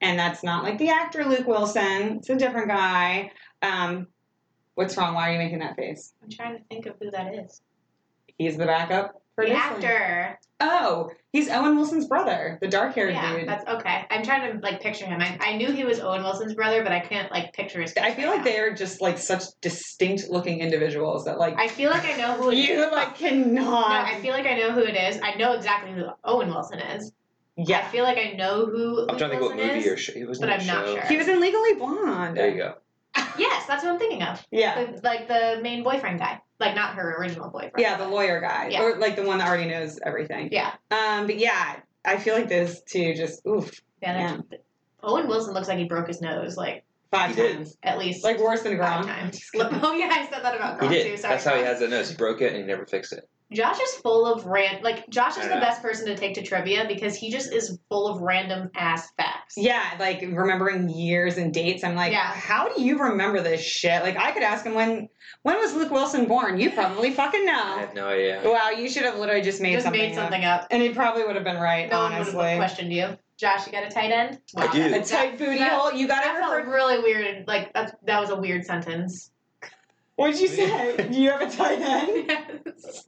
and 0.00 0.18
that's 0.18 0.42
not 0.42 0.64
like 0.64 0.78
the 0.78 0.88
actor 0.88 1.24
Luke 1.24 1.46
Wilson. 1.46 2.16
It's 2.16 2.28
a 2.28 2.34
different 2.34 2.68
guy. 2.68 3.30
Um, 3.62 4.08
what's 4.74 4.96
wrong? 4.96 5.14
Why 5.14 5.30
are 5.30 5.32
you 5.34 5.38
making 5.38 5.60
that 5.60 5.76
face? 5.76 6.12
I'm 6.24 6.28
trying 6.28 6.58
to 6.58 6.64
think 6.64 6.86
of 6.86 6.96
who 7.00 7.12
that 7.12 7.36
is. 7.36 7.62
He's 8.36 8.56
the 8.56 8.66
backup 8.66 9.22
for 9.38 9.44
The 9.46 9.52
Dissly. 9.52 9.56
actor. 9.56 10.38
Oh, 10.60 11.10
he's 11.30 11.48
Owen 11.48 11.76
Wilson's 11.76 12.06
brother, 12.08 12.58
the 12.60 12.66
dark-haired 12.66 13.14
Yeah, 13.14 13.36
dude. 13.38 13.48
that's 13.48 13.64
okay. 13.68 14.04
I'm 14.10 14.24
trying 14.24 14.52
to 14.52 14.58
like 14.58 14.80
picture 14.80 15.06
him. 15.06 15.20
I, 15.20 15.38
I 15.40 15.56
knew 15.56 15.70
he 15.70 15.84
was 15.84 16.00
Owen 16.00 16.24
Wilson's 16.24 16.54
brother, 16.54 16.82
but 16.82 16.90
I 16.90 16.98
can't 16.98 17.30
like 17.30 17.52
picture 17.52 17.80
his. 17.80 17.94
I 17.96 18.10
feel 18.12 18.26
right 18.26 18.38
like 18.38 18.38
now. 18.38 18.44
they're 18.44 18.74
just 18.74 19.00
like 19.00 19.18
such 19.18 19.44
distinct-looking 19.60 20.58
individuals 20.58 21.24
that 21.26 21.38
like 21.38 21.56
I 21.56 21.68
feel 21.68 21.90
like 21.90 22.04
I 22.04 22.16
know 22.16 22.32
who 22.34 22.50
it 22.50 22.58
is. 22.58 22.68
you 22.68 22.90
like 22.90 23.14
cannot. 23.16 23.52
No, 23.62 23.76
I 23.78 24.20
feel 24.20 24.32
like 24.32 24.46
I 24.46 24.54
know 24.54 24.72
who 24.72 24.80
it 24.80 24.96
is. 24.96 25.20
I 25.22 25.34
know 25.36 25.52
exactly 25.52 25.92
who 25.92 26.06
Owen 26.24 26.48
Wilson 26.48 26.80
is. 26.80 27.12
Yeah, 27.56 27.78
I 27.78 27.90
feel 27.92 28.02
like 28.04 28.18
I 28.18 28.32
know 28.32 28.66
who 28.66 29.02
I'm 29.02 29.06
Luke 29.08 29.18
trying 29.18 29.30
to 29.30 29.36
think 29.38 29.42
what 29.42 29.56
movie 29.56 29.78
is. 29.78 29.86
or 29.86 29.96
show. 29.96 30.12
He 30.12 30.24
was 30.24 30.38
in. 30.40 30.48
but 30.48 30.60
in 30.60 30.60
a 30.60 30.62
I'm 30.62 30.66
not 30.66 30.86
sure. 30.88 31.02
he 31.06 31.16
was 31.16 31.28
in 31.28 31.40
Legally 31.40 31.74
Blonde. 31.74 32.36
There 32.36 32.50
you 32.50 32.56
go. 32.56 32.74
Yes, 33.38 33.66
that's 33.66 33.84
what 33.84 33.92
I'm 33.92 33.98
thinking 33.98 34.22
of. 34.22 34.44
Yeah, 34.50 34.84
The, 34.84 35.00
like 35.02 35.28
the 35.28 35.60
main 35.62 35.82
boyfriend 35.84 36.18
guy, 36.18 36.40
like 36.60 36.74
not 36.74 36.94
her 36.94 37.16
original 37.18 37.50
boyfriend. 37.50 37.74
yeah, 37.78 37.96
the 37.96 38.08
lawyer 38.08 38.40
guy, 38.40 38.68
Yeah. 38.70 38.82
or 38.82 38.98
like 38.98 39.16
the 39.16 39.22
one 39.22 39.38
that 39.38 39.48
already 39.48 39.66
knows 39.68 39.98
everything. 40.04 40.48
Yeah, 40.52 40.72
Um, 40.90 41.26
but 41.26 41.38
yeah, 41.38 41.76
I 42.04 42.16
feel 42.18 42.34
like 42.34 42.48
those 42.48 42.82
two 42.82 43.14
just 43.14 43.46
oof 43.46 43.70
yeah. 44.02 44.36
they're- 44.50 44.60
Owen 45.02 45.28
Wilson 45.28 45.54
looks 45.54 45.68
like 45.68 45.78
he 45.78 45.84
broke 45.84 46.08
his 46.08 46.20
nose 46.20 46.56
like 46.56 46.84
five 47.12 47.36
times, 47.36 47.76
at 47.84 47.98
least 47.98 48.24
like 48.24 48.38
worse 48.40 48.62
than 48.62 48.76
five 48.78 49.04
Gronk. 49.04 49.08
times. 49.08 49.40
Oh 49.54 49.94
yeah, 49.94 50.08
I 50.10 50.28
said 50.30 50.42
that 50.42 50.56
about 50.56 50.80
He 50.82 50.86
Gronk 50.88 50.90
did. 50.90 51.06
too. 51.12 51.16
Sorry, 51.16 51.34
That's 51.34 51.44
how 51.44 51.54
he 51.56 51.62
has 51.62 51.78
the 51.80 51.88
nose. 51.88 52.10
He 52.10 52.16
broke 52.16 52.40
it 52.42 52.48
and 52.52 52.56
he 52.56 52.62
never 52.64 52.84
fixed 52.86 53.12
it. 53.12 53.28
Josh 53.50 53.80
is 53.80 53.94
full 53.96 54.26
of 54.26 54.44
ran 54.44 54.82
like 54.82 55.08
Josh 55.08 55.38
is 55.38 55.44
the 55.44 55.54
best 55.56 55.80
person 55.80 56.06
to 56.06 56.16
take 56.16 56.34
to 56.34 56.42
trivia 56.42 56.84
because 56.86 57.16
he 57.16 57.30
just 57.30 57.50
is 57.52 57.78
full 57.88 58.06
of 58.06 58.20
random 58.20 58.70
ass 58.76 59.10
facts. 59.16 59.54
Yeah, 59.56 59.82
like 59.98 60.20
remembering 60.20 60.90
years 60.90 61.38
and 61.38 61.52
dates. 61.52 61.82
I'm 61.82 61.94
like, 61.94 62.12
Yeah. 62.12 62.30
how 62.30 62.68
do 62.74 62.82
you 62.82 62.98
remember 62.98 63.40
this 63.40 63.62
shit? 63.62 64.02
Like, 64.02 64.18
I 64.18 64.32
could 64.32 64.42
ask 64.42 64.66
him 64.66 64.74
when 64.74 65.08
when 65.42 65.56
was 65.56 65.72
Luke 65.74 65.90
Wilson 65.90 66.26
born? 66.26 66.60
You 66.60 66.70
probably 66.72 67.10
fucking 67.10 67.46
know. 67.46 67.52
I 67.52 67.70
know. 67.74 67.78
have 67.78 67.94
no 67.94 68.08
idea. 68.08 68.42
Wow, 68.44 68.70
you 68.70 68.88
should 68.88 69.04
have 69.04 69.18
literally 69.18 69.42
just 69.42 69.62
made 69.62 69.72
just 69.74 69.84
something 69.84 70.00
made 70.02 70.10
up. 70.10 70.24
something 70.24 70.44
up. 70.44 70.66
and 70.70 70.82
he 70.82 70.90
probably 70.90 71.24
would 71.24 71.34
have 71.34 71.44
been 71.44 71.56
right. 71.56 71.88
No 71.90 72.00
one 72.00 72.18
would 72.18 72.26
have 72.26 72.34
questioned 72.58 72.92
you. 72.92 73.16
Josh, 73.38 73.66
you 73.66 73.72
got 73.72 73.84
a 73.84 73.88
tight 73.88 74.10
end? 74.10 74.40
I 74.56 74.66
do. 74.72 74.94
a 74.94 75.02
tight 75.02 75.38
booty 75.38 75.58
That- 75.58 75.72
hole. 75.72 75.92
You 75.92 76.06
got 76.08 76.24
That 76.24 76.34
to 76.34 76.38
felt 76.40 76.54
refer. 76.56 76.74
really 76.74 76.98
weird. 76.98 77.46
Like 77.46 77.72
that's, 77.72 77.92
that 78.04 78.20
was 78.20 78.30
a 78.30 78.36
weird 78.36 78.64
sentence. 78.66 79.30
What'd 80.18 80.40
you 80.40 80.48
say? 80.48 80.96
Do 81.12 81.16
you 81.22 81.30
have 81.30 81.42
a 81.42 81.48
tight 81.48 81.80
end? 81.80 82.26
Yes. 82.26 83.04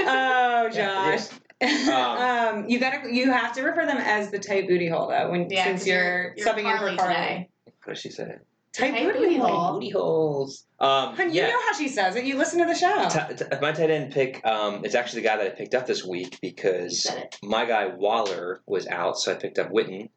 oh, 0.00 0.68
Josh. 0.72 1.28
Um, 1.62 1.88
um, 1.94 2.68
you 2.68 2.78
gotta, 2.78 3.08
you 3.10 3.30
have 3.32 3.54
to 3.54 3.62
refer 3.62 3.86
them 3.86 3.96
as 3.96 4.30
the 4.30 4.38
tight 4.38 4.68
booty 4.68 4.86
hole 4.88 5.08
though. 5.08 5.30
When 5.30 5.48
Yeah, 5.48 5.64
since 5.64 5.80
'cause 5.80 5.86
you're, 5.86 6.34
you're 6.36 6.46
subbing 6.46 6.58
in 6.58 6.76
Carly 6.76 6.90
for 6.96 7.02
Carly. 7.04 7.14
today. 7.14 7.48
How 7.86 7.94
she 7.94 8.10
say 8.10 8.24
it? 8.24 8.46
Tight, 8.74 8.90
Tight 8.90 9.04
booty, 9.06 9.18
booty 9.20 9.36
hole. 9.38 9.46
hole. 9.48 9.72
Booty 9.74 9.88
holes. 9.90 10.66
Um, 10.78 11.14
Hun, 11.16 11.32
yeah. 11.32 11.46
You 11.46 11.52
know 11.52 11.60
how 11.66 11.72
she 11.72 11.88
says 11.88 12.16
it. 12.16 12.24
You 12.26 12.36
listen 12.36 12.58
to 12.58 12.66
the 12.66 12.74
show. 12.74 13.08
T- 13.08 13.34
t- 13.36 13.44
my 13.62 13.72
tight 13.72 13.90
end 13.90 14.12
pick, 14.12 14.44
um, 14.46 14.84
it's 14.84 14.94
actually 14.94 15.22
the 15.22 15.28
guy 15.28 15.36
that 15.38 15.46
I 15.46 15.50
picked 15.50 15.74
up 15.74 15.86
this 15.86 16.04
week 16.04 16.38
because 16.42 17.06
my 17.42 17.64
guy 17.64 17.86
Waller 17.86 18.60
was 18.66 18.86
out, 18.88 19.18
so 19.18 19.32
I 19.32 19.36
picked 19.36 19.58
up 19.58 19.70
Witten. 19.70 20.10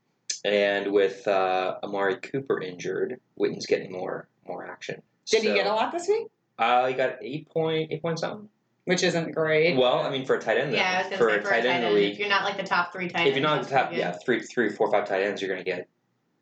And 0.43 0.91
with 0.91 1.25
uh, 1.29 1.75
Amari 1.81 2.17
Cooper 2.17 2.61
injured, 2.61 3.21
Witten's 3.39 3.65
getting 3.67 3.91
more 3.91 4.27
more 4.47 4.65
action. 4.69 5.01
Did 5.29 5.43
he 5.43 5.53
get 5.53 5.67
a 5.67 5.73
lot 5.73 5.91
this 5.91 6.07
week? 6.07 6.27
Uh, 6.57 6.88
he 6.88 6.93
got 6.93 7.17
eight 7.21 7.49
point 7.49 7.91
eight 7.91 8.01
point 8.01 8.19
something. 8.19 8.47
Which 8.85 9.01
isn't 9.01 9.31
great. 9.31 9.75
Well, 9.75 10.01
I 10.01 10.11
mean, 10.11 10.25
for 10.25 10.35
a 10.35 10.39
tight 10.39 10.57
end, 10.59 10.71
though, 10.71 10.77
Yeah, 10.77 10.93
I 10.93 10.97
was 10.99 11.05
gonna 11.07 11.17
for 11.17 11.29
a 11.29 11.41
for 11.41 11.49
tight 11.49 11.65
a 11.65 11.69
end 11.69 11.83
tight 11.83 11.89
in 11.89 11.95
the 11.95 12.03
end, 12.03 12.13
if 12.13 12.19
you're 12.19 12.29
not 12.29 12.43
like 12.43 12.55
the 12.57 12.63
top 12.63 12.93
three 12.93 13.07
tight 13.09 13.21
ends. 13.21 13.29
if 13.31 13.35
you're 13.35 13.43
not 13.43 13.55
that's 13.55 13.67
the 13.69 13.75
top, 13.75 13.91
yeah, 13.91 14.11
good. 14.11 14.21
three, 14.23 14.39
three, 14.41 14.69
four, 14.69 14.91
five 14.91 15.07
tight 15.07 15.23
ends, 15.23 15.41
you're 15.41 15.49
gonna 15.49 15.63
get 15.63 15.89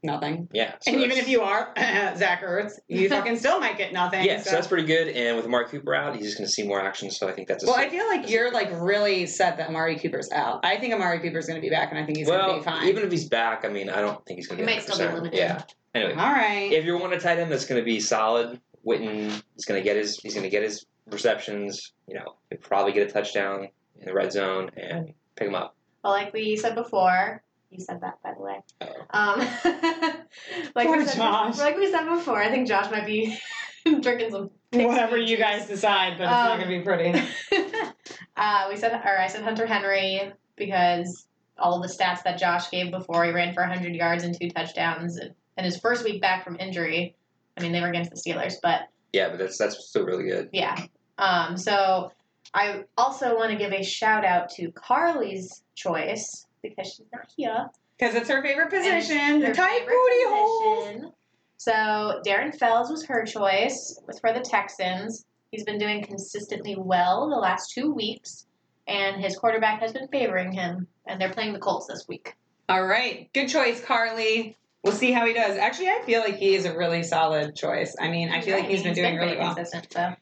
nothing. 0.04 0.50
yeah. 0.52 0.74
so 0.82 0.92
and 0.92 1.02
even 1.02 1.18
if 1.18 1.30
you 1.30 1.42
are 1.42 1.72
Zach 1.78 2.44
Ertz, 2.44 2.74
you 2.90 3.08
fucking 3.16 3.38
still 3.38 3.62
might 3.62 3.78
get 3.78 3.94
nothing. 3.94 4.26
yeah, 4.26 4.42
so. 4.42 4.52
that's 4.52 4.68
pretty 4.68 4.86
good. 4.86 5.08
And 5.08 5.38
with 5.38 5.46
Amari 5.46 5.68
Cooper 5.70 5.96
out, 5.96 6.18
he's 6.18 6.26
just 6.26 6.38
gonna 6.38 6.50
see 6.50 6.64
more 6.68 6.82
action. 6.82 7.10
So 7.10 7.30
I 7.30 7.32
think 7.32 7.48
that's 7.48 7.64
a 7.64 7.68
well, 7.68 7.78
I 7.78 7.88
feel 7.88 8.06
like 8.08 8.30
you're 8.30 8.52
like 8.52 8.70
really 8.74 9.26
set 9.26 9.56
that 9.58 9.70
Amari 9.70 9.98
Cooper's 9.98 10.30
out. 10.34 10.66
I 10.66 10.78
think 10.78 10.94
Amari 10.94 11.20
Cooper's 11.20 11.46
going 11.48 11.62
to 11.62 11.66
be 11.66 11.70
back, 11.70 11.92
and 11.92 11.98
I 11.98 12.06
think 12.06 12.18
he's 12.18 12.28
going 12.28 12.46
to 12.46 12.58
be 12.58 12.62
fine. 12.64 12.90
even 12.90 13.04
if 13.04 13.12
he's 13.12 13.30
back, 13.30 13.64
I 13.64 13.70
mean, 13.70 13.90
I 13.90 14.02
don't 14.02 14.24
think 14.26 14.40
he's 14.40 14.48
gonna 14.48 14.60
He 14.62 14.68
be. 14.68 14.74
might 14.74 14.84
still 14.84 14.98
be 14.98 15.14
limited. 15.14 15.38
Yeah. 15.38 15.62
Anyway, 15.96 16.14
All 16.14 16.34
right. 16.34 16.72
if 16.74 16.84
you 16.86 16.98
want 16.98 17.14
a 17.14 17.20
tight 17.22 17.40
end 17.40 17.50
that's 17.52 17.66
going 17.66 17.80
to 17.80 17.86
be 17.86 18.00
solid, 18.02 18.60
Witten 18.86 19.42
is 19.58 19.66
going 19.66 19.80
to 19.80 19.84
get 19.84 19.96
his 19.98 20.18
he's 20.20 20.34
going 20.34 20.44
to 20.44 20.50
get 20.50 20.64
his 20.64 20.86
receptions. 21.10 21.94
You 22.08 22.16
know, 22.16 22.36
he'll 22.50 22.60
probably 22.60 22.92
get 22.94 23.08
a 23.10 23.12
touchdown 23.12 23.70
in 24.00 24.06
the 24.06 24.14
red 24.14 24.32
zone 24.32 24.70
and 24.78 25.14
pick 25.36 25.48
him 25.48 25.56
up. 25.56 25.76
Well, 26.04 26.14
like 26.14 26.34
we 26.34 26.56
said 26.58 26.76
before, 26.76 27.42
you 27.72 27.80
said 27.80 28.02
that 28.02 28.22
by 28.24 28.34
the 28.34 28.42
way. 28.42 28.60
Uh-oh. 28.82 29.20
Um, 29.20 29.40
like 30.76 30.88
Poor 30.88 30.98
we 30.98 31.06
said, 31.06 31.16
Josh. 31.18 31.58
like 31.58 31.78
we 31.78 31.90
said 31.92 32.08
before, 32.10 32.42
I 32.42 32.50
think 32.50 32.68
Josh 32.68 32.92
might 32.92 33.06
be 33.06 33.38
drinking 34.02 34.32
some. 34.32 34.50
pig's 34.72 34.86
Whatever 34.88 35.18
feet 35.18 35.30
you 35.30 35.38
guys 35.38 35.68
decide, 35.68 36.18
but 36.18 36.24
it's 36.24 36.32
not 36.32 36.52
Um, 36.52 36.58
going 36.60 36.72
to 36.72 36.78
be 36.80 36.84
pretty. 36.84 37.28
uh, 38.38 38.68
we 38.70 38.76
said, 38.78 38.94
or 38.94 39.18
I 39.20 39.28
said 39.28 39.44
Hunter 39.44 39.66
Henry 39.66 40.32
because 40.56 41.26
all 41.58 41.76
of 41.82 41.88
the 41.88 41.94
stats 41.94 42.24
that 42.24 42.38
Josh 42.40 42.70
gave 42.72 42.92
before, 42.92 43.24
he 43.26 43.32
ran 43.32 43.54
for 43.54 43.62
100 43.62 43.94
yards 43.96 44.24
and 44.24 44.38
two 44.40 44.50
touchdowns, 44.50 45.18
and, 45.18 45.34
and 45.58 45.66
his 45.66 45.78
first 45.80 46.04
week 46.04 46.22
back 46.22 46.44
from 46.44 46.58
injury. 46.60 47.16
I 47.58 47.62
mean, 47.62 47.72
they 47.72 47.82
were 47.82 47.90
against 47.90 48.12
the 48.12 48.18
Steelers, 48.18 48.56
but 48.62 48.82
Yeah, 49.12 49.30
but 49.30 49.40
that's 49.40 49.58
that's 49.58 49.88
still 49.88 50.06
really 50.06 50.26
good. 50.26 50.50
yeah. 50.54 50.86
Um, 51.18 51.58
so 51.58 52.12
I 52.54 52.84
also 52.98 53.36
want 53.36 53.52
to 53.52 53.58
give 53.58 53.72
a 53.72 53.84
shout 53.84 54.26
out 54.26 54.50
to 54.52 54.72
Carly's 54.72 55.64
choice 55.76 56.46
because 56.62 56.88
she's 56.88 57.06
not 57.14 57.28
here. 57.38 57.70
Because 57.98 58.16
it's 58.16 58.30
her 58.30 58.42
favorite 58.42 58.70
position, 58.72 59.40
the 59.40 59.48
her 59.48 59.54
tight 59.54 59.80
favorite 59.82 59.96
booty 59.96 60.24
hole. 60.28 60.84
position. 60.86 61.12
So 61.58 62.22
Darren 62.26 62.54
Fells 62.58 62.90
was 62.90 63.06
her 63.06 63.24
choice. 63.26 64.00
Was 64.08 64.20
for 64.20 64.34
the 64.34 64.42
Texans. 64.42 65.26
He's 65.52 65.64
been 65.64 65.78
doing 65.78 66.04
consistently 66.04 66.76
well 66.78 67.30
the 67.30 67.36
last 67.38 67.72
two 67.72 67.94
weeks, 67.94 68.48
and 68.88 69.22
his 69.24 69.38
quarterback 69.38 69.80
has 69.82 69.94
been 69.94 70.08
favoring 70.08 70.52
him. 70.52 70.88
And 71.06 71.22
they're 71.22 71.32
playing 71.32 71.54
the 71.54 71.60
Colts 71.60 71.86
this 71.88 72.06
week. 72.08 72.34
All 72.70 72.86
right. 72.86 73.30
Good 73.34 73.48
choice, 73.50 73.84
Carly. 73.84 74.58
We'll 74.84 74.94
see 74.94 75.12
how 75.12 75.26
he 75.26 75.34
does. 75.34 75.58
Actually, 75.58 75.90
I 75.90 76.02
feel 76.06 76.20
like 76.22 76.36
he 76.36 76.56
is 76.56 76.66
a 76.66 76.78
really 76.78 77.04
solid 77.04 77.56
choice. 77.56 77.96
I 78.00 78.10
mean, 78.10 78.30
I 78.30 78.42
feel 78.42 78.58
like 78.58 78.68
he's 78.68 78.84
been 78.84 78.94
doing 78.94 79.16
really 79.16 79.38
well. 79.38 79.56
consistent. 79.56 79.92
So 79.94 80.16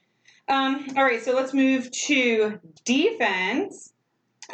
Um, 0.47 0.88
all 0.95 1.04
right, 1.04 1.21
so 1.21 1.34
let's 1.34 1.54
move 1.54 1.89
to 1.91 2.60
defense. 2.86 3.93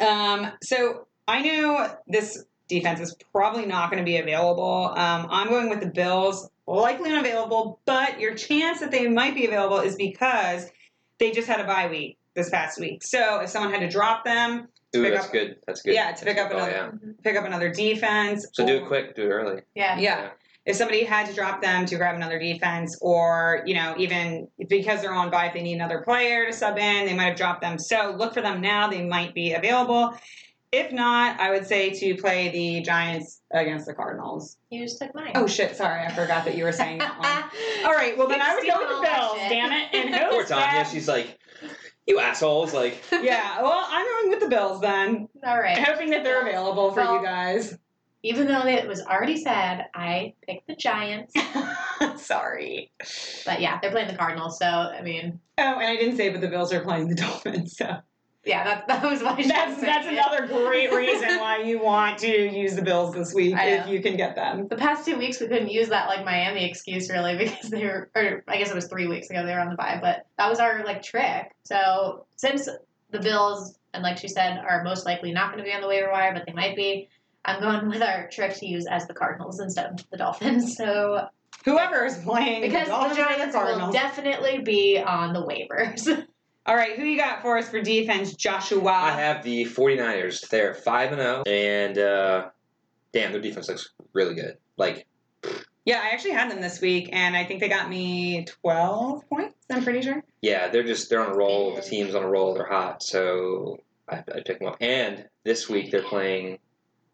Um, 0.00 0.52
so 0.62 1.06
I 1.26 1.42
know 1.42 1.94
this 2.06 2.44
defense 2.68 3.00
is 3.00 3.16
probably 3.32 3.66
not 3.66 3.90
going 3.90 4.02
to 4.02 4.04
be 4.04 4.16
available. 4.18 4.94
Um, 4.96 5.26
I'm 5.30 5.48
going 5.48 5.68
with 5.68 5.80
the 5.80 5.88
Bills, 5.88 6.48
likely 6.66 7.10
unavailable, 7.10 7.80
but 7.84 8.18
your 8.20 8.34
chance 8.34 8.80
that 8.80 8.90
they 8.90 9.08
might 9.08 9.34
be 9.34 9.46
available 9.46 9.80
is 9.80 9.96
because 9.96 10.70
they 11.18 11.32
just 11.32 11.48
had 11.48 11.60
a 11.60 11.64
bye 11.64 11.88
week 11.88 12.16
this 12.34 12.48
past 12.48 12.78
week. 12.78 13.02
So 13.02 13.40
if 13.40 13.50
someone 13.50 13.72
had 13.72 13.80
to 13.80 13.88
drop 13.88 14.24
them, 14.24 14.68
Ooh, 14.96 15.02
pick 15.02 15.12
that's 15.14 15.26
up- 15.26 15.32
good. 15.32 15.56
That's 15.66 15.82
good. 15.82 15.94
yeah, 15.94 16.12
to 16.12 16.24
pick 16.24 16.38
up 16.38 16.50
Oh, 16.52 16.56
another 16.56 16.70
yeah. 16.70 17.10
pick 17.22 17.36
up 17.36 17.44
another 17.44 17.70
defense. 17.72 18.46
So 18.52 18.66
do 18.66 18.76
it 18.76 18.86
quick. 18.86 19.14
Do 19.14 19.22
it 19.22 19.28
early. 19.30 19.62
Yeah. 19.74 19.98
Yeah. 19.98 20.30
If 20.64 20.76
somebody 20.76 21.04
had 21.04 21.26
to 21.28 21.34
drop 21.34 21.62
them 21.62 21.86
to 21.86 21.96
grab 21.96 22.14
another 22.16 22.38
defense, 22.38 22.98
or 23.00 23.62
you 23.66 23.74
know, 23.74 23.94
even 23.98 24.48
because 24.68 25.00
they're 25.00 25.14
on 25.14 25.30
bye, 25.30 25.46
if 25.46 25.54
they 25.54 25.62
need 25.62 25.74
another 25.74 26.02
player 26.02 26.46
to 26.46 26.52
sub 26.52 26.76
in, 26.78 27.06
they 27.06 27.14
might 27.14 27.24
have 27.28 27.36
dropped 27.36 27.62
them. 27.62 27.78
So 27.78 28.14
look 28.18 28.34
for 28.34 28.42
them 28.42 28.60
now; 28.60 28.88
they 28.88 29.02
might 29.04 29.34
be 29.34 29.52
available. 29.54 30.14
If 30.70 30.92
not, 30.92 31.40
I 31.40 31.50
would 31.50 31.66
say 31.66 31.90
to 31.98 32.14
play 32.16 32.50
the 32.50 32.82
Giants 32.82 33.40
against 33.54 33.86
the 33.86 33.94
Cardinals. 33.94 34.58
You 34.68 34.84
just 34.84 34.98
took 35.00 35.14
mine. 35.14 35.32
Oh 35.34 35.46
shit! 35.46 35.74
Sorry, 35.74 36.04
I 36.04 36.12
forgot 36.12 36.44
that 36.44 36.54
you 36.58 36.64
were 36.64 36.72
saying 36.72 36.98
that 36.98 37.18
one. 37.18 37.84
All 37.86 37.94
right, 37.96 38.18
well 38.18 38.28
then 38.28 38.42
I 38.42 38.54
would 38.54 38.66
go 38.66 38.78
with 38.78 38.88
the 38.88 38.96
Stealing 38.96 39.20
all 39.24 39.34
that 39.36 39.38
Bills. 39.38 39.48
Damn 39.48 39.72
it! 39.72 39.88
And 39.94 40.30
Poor 40.30 40.40
who's 40.40 40.48
Tanya. 40.50 40.66
that? 40.66 40.88
She's 40.92 41.08
like, 41.08 41.38
you 42.08 42.18
assholes. 42.18 42.72
Like, 42.74 43.02
Yeah, 43.12 43.62
well, 43.62 43.86
I'm 43.88 44.06
going 44.06 44.30
with 44.30 44.40
the 44.40 44.48
Bills 44.48 44.80
then, 44.80 45.28
All 45.46 45.58
right. 45.60 45.78
hoping 45.78 46.10
that 46.10 46.24
they're 46.24 46.40
available 46.42 46.92
for 46.92 47.02
you 47.02 47.22
guys. 47.22 47.78
Even 48.24 48.48
though 48.48 48.66
it 48.66 48.88
was 48.88 49.00
already 49.02 49.36
said, 49.36 49.86
I 49.94 50.34
picked 50.46 50.66
the 50.66 50.74
Giants. 50.74 51.32
Sorry. 52.16 52.90
But 53.46 53.60
yeah, 53.60 53.78
they're 53.80 53.92
playing 53.92 54.08
the 54.08 54.16
Cardinals, 54.16 54.58
so 54.58 54.66
I 54.66 55.02
mean, 55.02 55.38
Oh, 55.58 55.62
and 55.78 55.84
I 55.88 55.96
didn't 55.96 56.16
say, 56.16 56.28
but 56.30 56.40
the 56.40 56.48
Bills 56.48 56.72
are 56.72 56.80
playing 56.80 57.08
the 57.08 57.14
Dolphins, 57.22 57.76
so. 57.76 57.98
Yeah, 58.48 58.64
that, 58.64 58.88
that 58.88 59.02
was 59.02 59.22
why 59.22 59.36
That's 59.36 59.80
that's 59.80 60.06
it. 60.06 60.14
another 60.14 60.46
great 60.46 60.90
reason 60.92 61.38
why 61.38 61.58
you 61.58 61.78
want 61.82 62.18
to 62.20 62.28
use 62.28 62.74
the 62.74 62.82
Bills 62.82 63.14
this 63.14 63.34
week 63.34 63.54
if 63.56 63.86
you 63.86 64.00
can 64.00 64.16
get 64.16 64.34
them. 64.34 64.66
The 64.68 64.76
past 64.76 65.04
two 65.04 65.18
weeks, 65.18 65.38
we 65.40 65.48
couldn't 65.48 65.70
use 65.70 65.90
that 65.90 66.08
like 66.08 66.24
Miami 66.24 66.64
excuse 66.64 67.10
really 67.10 67.36
because 67.38 67.70
they 67.70 67.84
were, 67.84 68.10
or 68.14 68.42
I 68.48 68.56
guess 68.56 68.70
it 68.70 68.74
was 68.74 68.86
three 68.86 69.06
weeks 69.06 69.28
ago 69.28 69.44
they 69.44 69.52
were 69.52 69.60
on 69.60 69.68
the 69.68 69.76
bye, 69.76 69.98
but 70.00 70.26
that 70.38 70.48
was 70.48 70.58
our 70.58 70.82
like 70.84 71.02
trick. 71.02 71.54
So 71.64 72.26
since 72.36 72.68
the 73.10 73.20
Bills 73.20 73.78
and 73.92 74.02
like 74.02 74.16
she 74.16 74.28
said 74.28 74.58
are 74.58 74.82
most 74.82 75.04
likely 75.04 75.32
not 75.32 75.52
going 75.52 75.58
to 75.58 75.64
be 75.64 75.74
on 75.74 75.82
the 75.82 75.88
waiver 75.88 76.10
wire, 76.10 76.32
but 76.32 76.44
they 76.46 76.52
might 76.52 76.74
be, 76.74 77.08
I'm 77.44 77.60
going 77.60 77.88
with 77.88 78.02
our 78.02 78.28
trick 78.30 78.56
to 78.56 78.66
use 78.66 78.86
as 78.86 79.06
the 79.06 79.14
Cardinals 79.14 79.60
instead 79.60 79.92
of 79.92 80.10
the 80.10 80.16
Dolphins. 80.16 80.76
So 80.88 81.28
Whoever 81.64 82.06
is 82.06 82.16
playing 82.18 82.62
because 82.62 82.88
the 82.88 83.08
the 83.08 83.14
Giants 83.14 83.54
will 83.54 83.90
definitely 83.90 84.60
be 84.60 84.98
on 84.98 85.32
the 85.34 85.42
waivers. 85.44 86.24
All 86.68 86.76
right, 86.76 86.96
who 86.96 87.04
you 87.06 87.16
got 87.16 87.40
for 87.40 87.56
us 87.56 87.66
for 87.70 87.80
defense, 87.80 88.34
Joshua? 88.34 88.92
I 88.92 89.12
have 89.12 89.42
the 89.42 89.64
49ers. 89.64 90.46
They're 90.50 90.74
5 90.74 91.12
and 91.12 91.20
0. 91.22 91.42
And, 91.46 91.96
uh, 91.96 92.50
damn, 93.14 93.32
their 93.32 93.40
defense 93.40 93.70
looks 93.70 93.88
really 94.12 94.34
good. 94.34 94.58
Like, 94.76 95.06
yeah, 95.86 96.02
I 96.04 96.08
actually 96.10 96.32
had 96.32 96.50
them 96.50 96.60
this 96.60 96.82
week, 96.82 97.08
and 97.10 97.34
I 97.34 97.46
think 97.46 97.60
they 97.60 97.70
got 97.70 97.88
me 97.88 98.44
12 98.44 99.26
points, 99.30 99.54
I'm 99.70 99.82
pretty 99.82 100.02
sure. 100.02 100.22
yeah, 100.42 100.68
they're 100.68 100.82
just, 100.82 101.08
they're 101.08 101.24
on 101.24 101.32
a 101.32 101.34
roll. 101.34 101.74
The 101.74 101.80
team's 101.80 102.14
on 102.14 102.22
a 102.22 102.28
roll. 102.28 102.52
They're 102.52 102.66
hot. 102.68 103.02
So 103.02 103.78
I, 104.06 104.18
I 104.18 104.40
pick 104.44 104.58
them 104.58 104.68
up. 104.68 104.76
And 104.82 105.24
this 105.44 105.70
week 105.70 105.90
they're 105.90 106.02
playing 106.02 106.58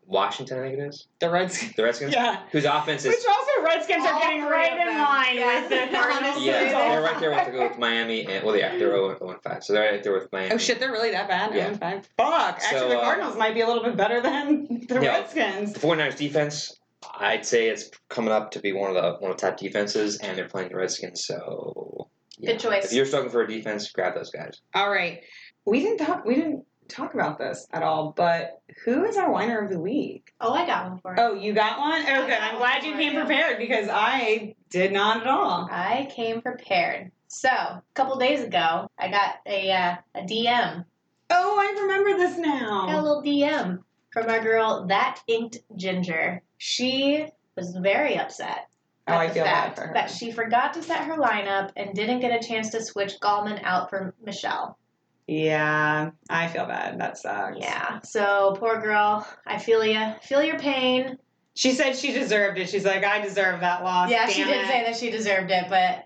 Washington, 0.07 0.59
I 0.59 0.62
think 0.62 0.79
it 0.81 0.83
is. 0.83 1.07
The 1.21 1.31
Redskins. 1.31 1.77
The 1.77 1.85
Redskins. 1.85 2.12
Yeah. 2.17 2.43
Whose 2.51 2.64
offense 2.64 3.05
is. 3.05 3.14
Which 3.14 3.25
also 3.29 3.54
Redskins 3.64 4.05
are 4.07 4.18
getting 4.20 4.42
right 4.44 4.72
in 4.79 4.98
line 4.98 5.37
Yeah. 5.37 5.61
with 5.61 5.70
the 5.70 5.96
Cardinals. 5.96 6.22
Honestly, 6.22 6.46
Yeah, 6.46 6.64
they- 6.64 6.70
they're 6.70 7.03
right 7.03 7.20
there 7.20 7.31
with, 7.31 7.53
the, 7.53 7.59
with 7.61 7.79
Miami. 7.79 8.27
And, 8.27 8.44
well, 8.44 8.57
yeah, 8.57 8.70
they're 8.77 8.90
0 8.90 9.16
1 9.18 9.37
5. 9.42 9.64
So 9.64 9.72
they're 9.72 9.90
right 9.92 10.03
there 10.03 10.12
with 10.12 10.31
Miami. 10.33 10.53
Oh 10.55 10.59
shit, 10.59 10.79
they're 10.81 10.92
really 10.92 11.11
that 11.12 11.29
bad? 11.29 11.55
Yeah. 11.55 11.70
Yeah. 11.70 11.77
Five. 11.79 12.09
Fuck. 12.16 12.57
Actually, 12.62 12.79
So, 12.81 12.88
the 12.88 12.98
uh, 12.98 13.05
Cardinals 13.05 13.37
might 13.37 13.55
be 13.55 13.61
a 13.62 13.66
little 13.66 13.83
bit 13.83 13.96
better 13.96 14.20
than 14.20 14.85
the 14.88 15.00
Yeah. 15.03 15.18
Redskins. 15.20 15.72
The 15.72 15.81
49ers 15.81 16.16
defense, 16.16 16.79
I'd 17.18 17.44
say 17.46 17.68
it's 17.68 17.90
coming 18.09 18.33
up 18.33 18.50
to 18.53 18.61
be 18.61 18.72
one 18.72 18.94
of 18.94 18.96
the 19.03 19.14
one 19.20 19.31
of 19.31 19.37
the 19.37 19.40
top 19.48 19.57
defenses, 19.59 20.18
and 20.18 20.37
they're 20.38 20.48
playing 20.48 20.70
the 20.70 20.77
Redskins. 20.77 21.24
So, 21.27 22.09
yeah. 22.38 22.53
Good 22.53 22.61
choice. 22.61 22.85
If 22.87 22.92
you're 22.92 23.07
struggling 23.07 23.31
for 23.33 23.42
a 23.42 23.48
defense, 23.48 23.90
grab 23.92 24.14
those 24.14 24.31
guys. 24.31 24.61
All 24.74 24.90
right. 24.90 25.22
We 25.66 25.81
didn't 25.81 25.98
talk. 25.98 26.24
We 26.24 26.35
didn't 26.35 26.64
talk 26.88 27.14
about 27.14 27.38
this 27.38 27.66
at 27.73 27.83
all. 27.83 28.12
But 28.16 28.61
who 28.85 29.05
is 29.05 29.16
our 29.16 29.33
winner 29.33 29.62
of 29.62 29.70
the 29.70 29.81
week? 29.81 30.33
oh, 30.40 30.53
I 30.53 30.66
got 30.66 30.88
one 30.90 30.99
for 30.99 31.14
it. 31.14 31.20
Oh, 31.20 31.35
you 31.35 31.53
got 31.53 31.79
one. 31.79 32.05
Oh, 32.09 32.27
good. 32.27 32.38
I'm 32.38 32.59
glad 32.59 32.85
you 32.85 32.92
came 32.94 33.12
you. 33.14 33.18
prepared 33.20 33.59
because 33.59 33.88
I 33.90 34.55
did 34.70 34.92
not 34.92 35.23
at 35.23 35.27
all. 35.27 35.68
I 35.70 36.09
came 36.14 36.40
prepared. 36.42 37.11
So, 37.29 37.49
a 37.49 37.83
couple 37.94 38.16
days 38.16 38.42
ago, 38.42 38.88
I 38.99 39.11
got 39.11 39.37
a 39.47 39.70
uh, 39.70 39.97
a 40.14 40.20
DM. 40.23 40.85
Oh, 41.31 41.59
I 41.59 41.81
remember 41.83 42.16
this 42.16 42.38
I 42.38 42.42
got 42.42 42.88
a 42.88 42.92
now. 42.92 43.03
little 43.03 43.23
DM 43.23 43.79
from 44.12 44.31
our 44.31 44.40
girl, 44.40 44.87
that 44.87 45.20
inked 45.27 45.59
ginger. 45.77 46.40
She 46.59 47.27
was 47.57 47.77
very 47.77 48.16
upset. 48.16 48.68
Oh, 49.07 49.14
I 49.14 49.27
the 49.27 49.35
feel 49.35 49.44
bad 49.44 49.75
for 49.75 49.88
her. 49.88 49.94
that 49.94 50.11
she 50.11 50.33
forgot 50.33 50.73
to 50.75 50.83
set 50.83 51.05
her 51.05 51.16
lineup 51.16 51.73
and 51.77 51.94
didn't 51.94 52.20
get 52.20 52.33
a 52.42 52.47
chance 52.47 52.70
to 52.70 52.83
switch 52.83 53.18
Gallman 53.20 53.61
out 53.64 53.90
for 53.90 54.14
Michelle. 54.25 54.79
Yeah, 55.26 56.10
I 56.28 56.48
feel 56.48 56.66
bad. 56.66 57.00
That 57.00 57.16
sucks. 57.18 57.56
Yeah, 57.58 58.00
so 58.02 58.54
poor 58.58 58.80
girl. 58.80 59.26
I 59.46 59.58
feel 59.58 59.84
ya. 59.84 60.14
Feel 60.22 60.42
your 60.42 60.58
pain. 60.58 61.18
She 61.54 61.72
said 61.72 61.96
she 61.96 62.12
deserved 62.12 62.58
it. 62.58 62.68
She's 62.68 62.84
like, 62.84 63.04
I 63.04 63.20
deserve 63.20 63.60
that 63.60 63.84
loss. 63.84 64.10
yeah, 64.10 64.26
she 64.26 64.44
did 64.44 64.64
it. 64.64 64.66
say 64.66 64.84
that 64.84 64.96
she 64.96 65.10
deserved 65.10 65.50
it, 65.50 65.66
but 65.68 66.04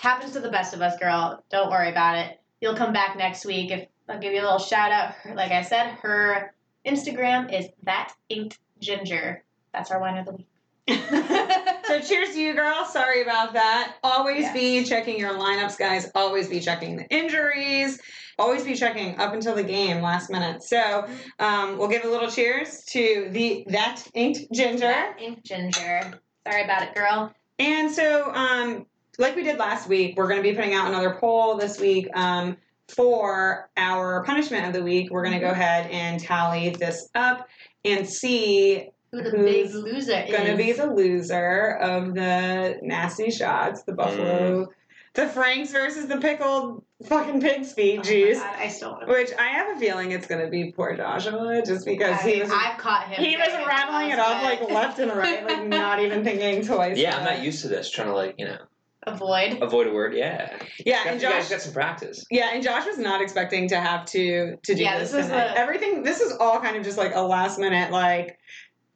happens 0.00 0.32
to 0.32 0.40
the 0.40 0.50
best 0.50 0.74
of 0.74 0.82
us, 0.82 0.98
girl. 0.98 1.42
Don't 1.50 1.70
worry 1.70 1.88
about 1.90 2.18
it. 2.18 2.40
You'll 2.60 2.76
come 2.76 2.92
back 2.92 3.16
next 3.16 3.44
week. 3.44 3.70
If 3.70 3.88
I'll 4.08 4.18
give 4.18 4.32
you 4.32 4.40
a 4.40 4.42
little 4.42 4.58
shout 4.58 4.92
out. 4.92 5.14
Like 5.34 5.52
I 5.52 5.62
said, 5.62 5.92
her 6.02 6.52
Instagram 6.84 7.52
is 7.56 7.68
that 7.84 8.12
inked 8.28 8.58
ginger. 8.80 9.44
That's 9.72 9.90
our 9.90 10.00
wine 10.00 10.18
of 10.18 10.26
the 10.26 10.32
week. 10.32 10.48
So 10.88 12.00
cheers 12.00 12.30
to 12.30 12.40
you, 12.40 12.54
girl. 12.54 12.84
Sorry 12.86 13.22
about 13.22 13.52
that. 13.52 13.96
Always 14.02 14.42
Yes. 14.42 14.54
be 14.54 14.84
checking 14.84 15.18
your 15.18 15.34
lineups, 15.34 15.78
guys. 15.78 16.10
Always 16.14 16.48
be 16.48 16.60
checking 16.60 16.96
the 16.96 17.06
injuries. 17.08 18.00
Always 18.38 18.64
be 18.64 18.74
checking 18.74 19.18
up 19.18 19.34
until 19.34 19.54
the 19.54 19.62
game, 19.62 20.00
last 20.00 20.30
minute. 20.30 20.62
So 20.62 21.06
um, 21.38 21.76
we'll 21.76 21.88
give 21.88 22.04
a 22.04 22.08
little 22.08 22.30
cheers 22.30 22.82
to 22.90 23.28
the 23.30 23.64
that 23.68 24.02
inked 24.14 24.50
ginger. 24.52 24.86
That 24.86 25.16
inked 25.20 25.44
ginger. 25.44 26.18
Sorry 26.46 26.64
about 26.64 26.82
it, 26.82 26.94
girl. 26.94 27.32
And 27.58 27.90
so, 27.90 28.32
um, 28.32 28.86
like 29.18 29.36
we 29.36 29.42
did 29.42 29.58
last 29.58 29.88
week, 29.88 30.16
we're 30.16 30.28
going 30.28 30.42
to 30.42 30.48
be 30.48 30.54
putting 30.54 30.72
out 30.74 30.88
another 30.88 31.16
poll 31.20 31.56
this 31.58 31.78
week 31.78 32.08
um, 32.16 32.56
for 32.88 33.68
our 33.76 34.24
punishment 34.24 34.66
of 34.66 34.72
the 34.72 34.82
week. 34.82 35.10
We're 35.10 35.22
going 35.24 35.38
to 35.38 35.44
go 35.46 35.50
ahead 35.52 35.90
and 35.90 36.18
tally 36.18 36.70
this 36.70 37.08
up 37.14 37.48
and 37.84 38.08
see 38.08 38.88
Who 39.12 39.22
the 39.22 39.30
Who's 39.30 39.72
big 39.72 39.74
loser 39.74 40.24
going 40.30 40.46
to 40.46 40.56
be 40.56 40.72
the 40.72 40.86
loser 40.86 41.76
of 41.76 42.14
the 42.14 42.78
nasty 42.82 43.30
shots, 43.30 43.82
the 43.82 43.92
buffalo, 43.92 44.64
mm. 44.64 44.68
the 45.12 45.28
Franks 45.28 45.70
versus 45.70 46.06
the 46.06 46.16
pickled 46.16 46.82
fucking 47.06 47.42
pig's 47.42 47.72
feet 47.74 47.94
Oh 47.94 47.98
my 47.98 48.02
juice. 48.04 48.38
God, 48.38 48.56
I 48.58 48.68
still 48.68 48.92
want 48.92 49.08
Which 49.08 49.30
I 49.38 49.48
have 49.48 49.76
a 49.76 49.78
feeling 49.80 50.12
it's 50.12 50.26
going 50.26 50.42
to 50.42 50.50
be 50.50 50.72
poor 50.72 50.96
Joshua, 50.96 51.62
just 51.64 51.84
because 51.84 52.22
he 52.22 52.40
was 52.40 52.50
I've 52.50 52.78
caught 52.78 53.08
him. 53.08 53.22
he 53.22 53.36
was 53.36 53.48
doing 53.48 53.66
rattling 53.66 54.10
it 54.12 54.18
off 54.18 54.42
like 54.42 54.62
left 54.70 54.98
and 54.98 55.12
right, 55.12 55.46
like 55.46 55.64
not 55.66 56.00
even 56.00 56.24
thinking 56.24 56.64
twice. 56.64 56.96
Yeah, 56.96 57.16
I'm 57.16 57.22
about 57.22 57.30
not 57.34 57.40
it. 57.40 57.44
used 57.44 57.60
to 57.62 57.68
this. 57.68 57.90
Trying 57.90 58.08
to 58.08 58.14
like 58.14 58.36
you 58.38 58.46
know 58.46 58.58
Avoid. 59.06 59.60
avoid 59.60 59.88
a 59.88 59.92
word. 59.92 60.14
Yeah. 60.14 60.56
Yeah, 60.86 61.04
Got- 61.04 61.12
and 61.12 61.20
you 61.22 61.28
guys 61.28 61.42
Josh. 61.44 61.50
got 61.50 61.60
some 61.60 61.72
practice. 61.74 62.24
Yeah, 62.30 62.50
and 62.54 62.62
Josh 62.62 62.86
was 62.86 62.96
not 62.98 63.20
expecting 63.20 63.68
to 63.68 63.78
have 63.80 64.06
to 64.06 64.56
to 64.62 64.74
do 64.74 64.82
Yeah, 64.82 65.00
this. 65.00 65.10
this 65.10 65.24
is 65.24 65.30
tonight. 65.30 65.48
a- 65.54 65.58
everything. 65.58 66.02
This 66.02 66.20
is 66.22 66.32
all 66.38 66.60
kind 66.60 66.76
of 66.76 66.84
just 66.84 66.96
like 66.96 67.14
a 67.14 67.20
last 67.20 67.58
minute 67.58 67.90
like 67.90 68.38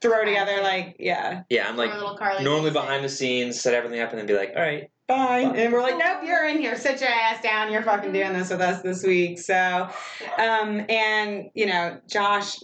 throw 0.00 0.24
together. 0.24 0.62
Like 0.62 0.96
yeah, 0.98 1.42
Yeah, 1.50 1.68
I'm 1.68 1.76
like 1.76 1.90
Poor 1.90 1.98
little 2.00 2.16
Carly 2.16 2.44
normally 2.44 2.70
Mason. 2.70 2.82
behind 2.82 3.04
the 3.04 3.08
scenes, 3.08 3.60
set 3.60 3.74
everything 3.74 4.00
up, 4.00 4.10
and 4.10 4.18
then 4.18 4.26
be 4.26 4.34
like, 4.36 4.52
all 4.56 4.62
right. 4.62 4.90
bye. 5.08 5.44
Bye. 5.44 5.56
And 5.56 5.72
we're 5.72 5.82
like, 5.82 5.98
nope, 5.98 6.18
you're 6.24 6.46
in 6.46 6.58
here. 6.58 6.76
Sit 6.76 7.00
your 7.00 7.10
ass 7.10 7.42
down. 7.42 7.72
You're 7.72 7.82
fucking 7.82 8.12
doing 8.12 8.32
this 8.32 8.50
with 8.50 8.60
us 8.60 8.82
this 8.82 9.04
week. 9.04 9.38
So, 9.38 9.88
um, 10.38 10.84
and 10.88 11.46
you 11.54 11.66
know, 11.66 11.98
Josh, 12.08 12.56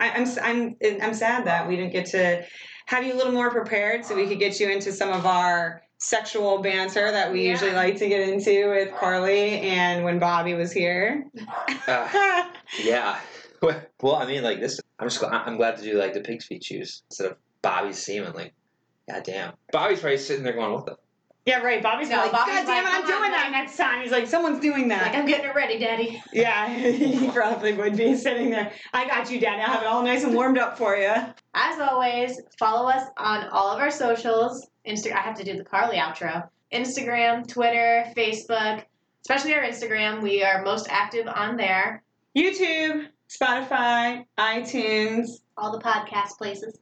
I, 0.00 0.10
I'm 0.10 0.26
I'm 0.42 0.76
I'm 1.02 1.14
sad 1.14 1.46
that 1.46 1.68
we 1.68 1.76
didn't 1.76 1.92
get 1.92 2.06
to 2.06 2.44
have 2.86 3.04
you 3.04 3.14
a 3.14 3.16
little 3.16 3.32
more 3.32 3.50
prepared 3.50 4.04
so 4.04 4.16
we 4.16 4.26
could 4.26 4.40
get 4.40 4.58
you 4.58 4.68
into 4.68 4.92
some 4.92 5.10
of 5.12 5.24
our 5.26 5.80
sexual 5.98 6.58
banter 6.62 7.12
that 7.12 7.30
we 7.30 7.44
Yeah. 7.44 7.50
usually 7.52 7.72
like 7.72 7.96
to 7.98 8.08
get 8.08 8.26
into 8.28 8.68
with 8.70 8.92
Carly 8.96 9.60
and 9.60 10.02
when 10.04 10.18
Bobby 10.18 10.54
was 10.54 10.72
here. 10.72 11.24
Uh, 11.86 12.44
yeah. 12.82 13.18
Well, 14.02 14.16
I 14.16 14.26
mean, 14.26 14.42
like 14.42 14.60
this. 14.60 14.80
I'm 14.98 15.08
just. 15.08 15.20
gl- 15.20 15.30
I'm 15.32 15.56
glad 15.56 15.76
to 15.76 15.82
do 15.82 15.94
like 15.98 16.14
the 16.14 16.20
pig's 16.20 16.46
feet 16.46 16.64
shoes 16.64 17.02
instead 17.10 17.30
of 17.32 17.36
Bobby's 17.62 17.98
semen. 17.98 18.32
Like, 18.32 18.54
goddamn. 19.10 19.52
Bobby's 19.72 20.00
probably 20.00 20.16
sitting 20.18 20.42
there 20.44 20.54
going, 20.54 20.72
"What 20.72 20.86
the?" 20.86 20.96
Yeah, 21.46 21.60
right. 21.60 21.82
Bobby's 21.82 22.08
No, 22.10 22.16
like, 22.18 22.32
Bobby's 22.32 22.54
God 22.54 22.66
damn 22.66 22.84
it, 22.84 22.88
like, 22.88 22.94
I'm 22.96 23.02
"Come 23.02 23.12
on, 23.14 23.20
doing 23.20 23.30
that 23.32 23.42
Mom." 23.44 23.52
next 23.52 23.76
time. 23.76 24.02
He's 24.02 24.12
like, 24.12 24.26
someone's 24.26 24.60
doing 24.60 24.88
Like, 24.88 25.00
that. 25.00 25.14
I'm 25.16 25.26
getting 25.26 25.46
it 25.50 25.54
ready, 25.54 25.78
Daddy. 25.78 26.22
yeah, 26.32 26.68
he 26.78 27.28
probably 27.30 27.72
would 27.74 27.96
be 27.96 28.14
sitting 28.14 28.50
there. 28.50 28.72
I 28.92 29.06
got 29.06 29.30
you, 29.30 29.40
Daddy. 29.40 29.60
I'll 29.62 29.72
have 29.72 29.82
it 29.82 29.86
all 29.86 30.02
nice 30.02 30.22
and 30.24 30.34
warmed 30.34 30.58
up 30.58 30.76
for 30.78 30.96
you. 30.96 31.12
As 31.54 31.80
always, 31.80 32.40
follow 32.58 32.88
us 32.90 33.08
on 33.16 33.48
all 33.48 33.70
of 33.72 33.80
our 33.80 33.90
socials. 33.90 34.66
Insta- 34.86 35.12
I 35.12 35.18
have 35.20 35.36
to 35.38 35.44
do 35.44 35.56
the 35.58 35.64
Carly 35.64 35.96
outro. 35.96 36.48
Instagram, 36.72 37.46
Twitter, 37.48 38.06
Facebook, 38.16 38.84
especially 39.22 39.54
our 39.54 39.62
Instagram. 39.62 40.22
We 40.22 40.42
are 40.44 40.62
most 40.62 40.86
active 40.90 41.26
on 41.26 41.56
there. 41.56 42.02
YouTube, 42.36 43.06
Spotify, 43.30 44.24
iTunes. 44.36 45.28
All 45.56 45.70
the 45.70 45.82
podcast 45.82 46.36
places. 46.36 46.78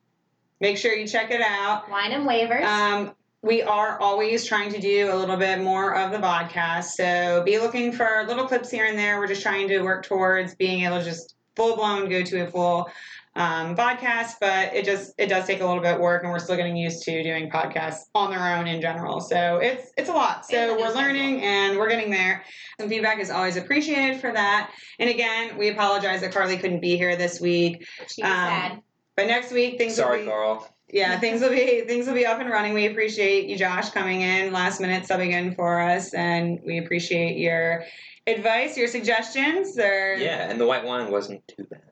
Make 0.61 0.79
sure 0.79 0.95
you 0.95 1.07
check 1.07 1.31
it 1.31 1.43
out. 1.43 1.91
Wine 1.91 2.13
and 2.13 2.27
waivers. 2.27 2.65
Um, 2.65 3.15
we 3.43 3.63
are 3.63 4.01
always 4.01 4.47
trying 4.47 4.73
to 4.73 4.81
do 4.81 5.13
a 5.13 5.17
little 5.17 5.37
bit 5.37 5.61
more 5.61 5.95
of 5.95 6.11
the 6.11 6.19
podcast, 6.19 6.85
so 6.85 7.43
be 7.45 7.59
looking 7.59 7.93
for 7.93 8.25
little 8.27 8.47
clips 8.47 8.71
here 8.71 8.87
and 8.87 8.99
there. 8.99 9.19
We're 9.19 9.29
just 9.29 9.43
trying 9.43 9.69
to 9.69 9.83
work 9.83 10.05
towards 10.07 10.55
being 10.55 10.85
able 10.85 10.99
to 10.99 11.05
just 11.05 11.37
full 11.55 11.77
blown 11.77 12.09
go 12.09 12.23
to 12.23 12.47
a 12.47 12.51
full 12.51 12.91
um, 13.39 13.77
podcast, 13.77 14.35
but 14.41 14.75
it 14.75 14.85
just 14.85 15.15
it 15.17 15.29
does 15.29 15.47
take 15.47 15.61
a 15.61 15.65
little 15.67 15.81
bit 15.83 15.95
of 15.95 16.01
work, 16.01 16.25
and 16.25 16.33
we're 16.33 16.39
still 16.41 16.57
getting 16.57 16.77
used 16.77 17.03
to 17.05 17.23
doing 17.23 17.49
podcasts 17.51 18.01
on 18.15 18.31
their 18.31 18.57
own 18.57 18.67
in 18.67 18.81
general. 18.81 19.21
So 19.21 19.59
it's 19.59 19.93
it's 19.97 20.09
a 20.09 20.13
lot. 20.13 20.45
So 20.45 20.75
It's 20.75 20.83
we're 20.83 20.95
learning 21.01 21.43
and 21.43 21.79
we're 21.79 21.89
getting 21.89 22.11
there. 22.11 22.45
Some 22.81 22.89
feedback 22.89 23.21
is 23.21 23.31
always 23.31 23.57
appreciated 23.57 24.21
for 24.21 24.33
that. 24.33 24.73
And 24.99 25.09
again, 25.09 25.57
we 25.57 25.69
apologize 25.71 26.21
that 26.23 26.33
Carly 26.33 26.57
couldn't 26.59 26.81
be 26.81 26.97
here 26.97 27.17
this 27.17 27.41
week, 27.41 27.87
she 28.09 28.23
was 28.23 28.31
um, 28.31 28.37
sad. 28.37 28.83
but 29.17 29.27
next 29.29 29.53
week 29.53 29.79
things 29.79 29.97
will 29.97 30.05
Sorry, 30.05 30.21
be 30.23 30.27
Carl. 30.27 30.69
yeah, 30.89 31.19
things 31.21 31.41
will 31.41 31.51
be 31.51 31.83
things 31.83 32.07
will 32.09 32.15
be 32.15 32.27
up 32.27 32.41
and 32.41 32.51
running. 32.51 32.75
We 32.75 32.87
appreciate 32.87 33.49
you, 33.49 33.57
Josh, 33.57 33.91
coming 33.91 34.23
in 34.23 34.53
last 34.53 34.81
minute 34.81 35.05
subbing 35.05 35.31
in 35.31 35.55
for 35.55 35.81
us, 35.81 36.13
and 36.13 36.59
we 36.67 36.79
appreciate 36.79 37.37
your 37.39 37.85
advice, 38.27 38.77
your 38.77 38.89
suggestions. 38.89 39.79
Or 39.79 40.15
Yeah, 40.19 40.51
and 40.51 40.61
the 40.61 40.67
white 40.67 40.85
wine 40.85 41.13
wasn't 41.13 41.47
too 41.47 41.65
bad. 41.71 41.83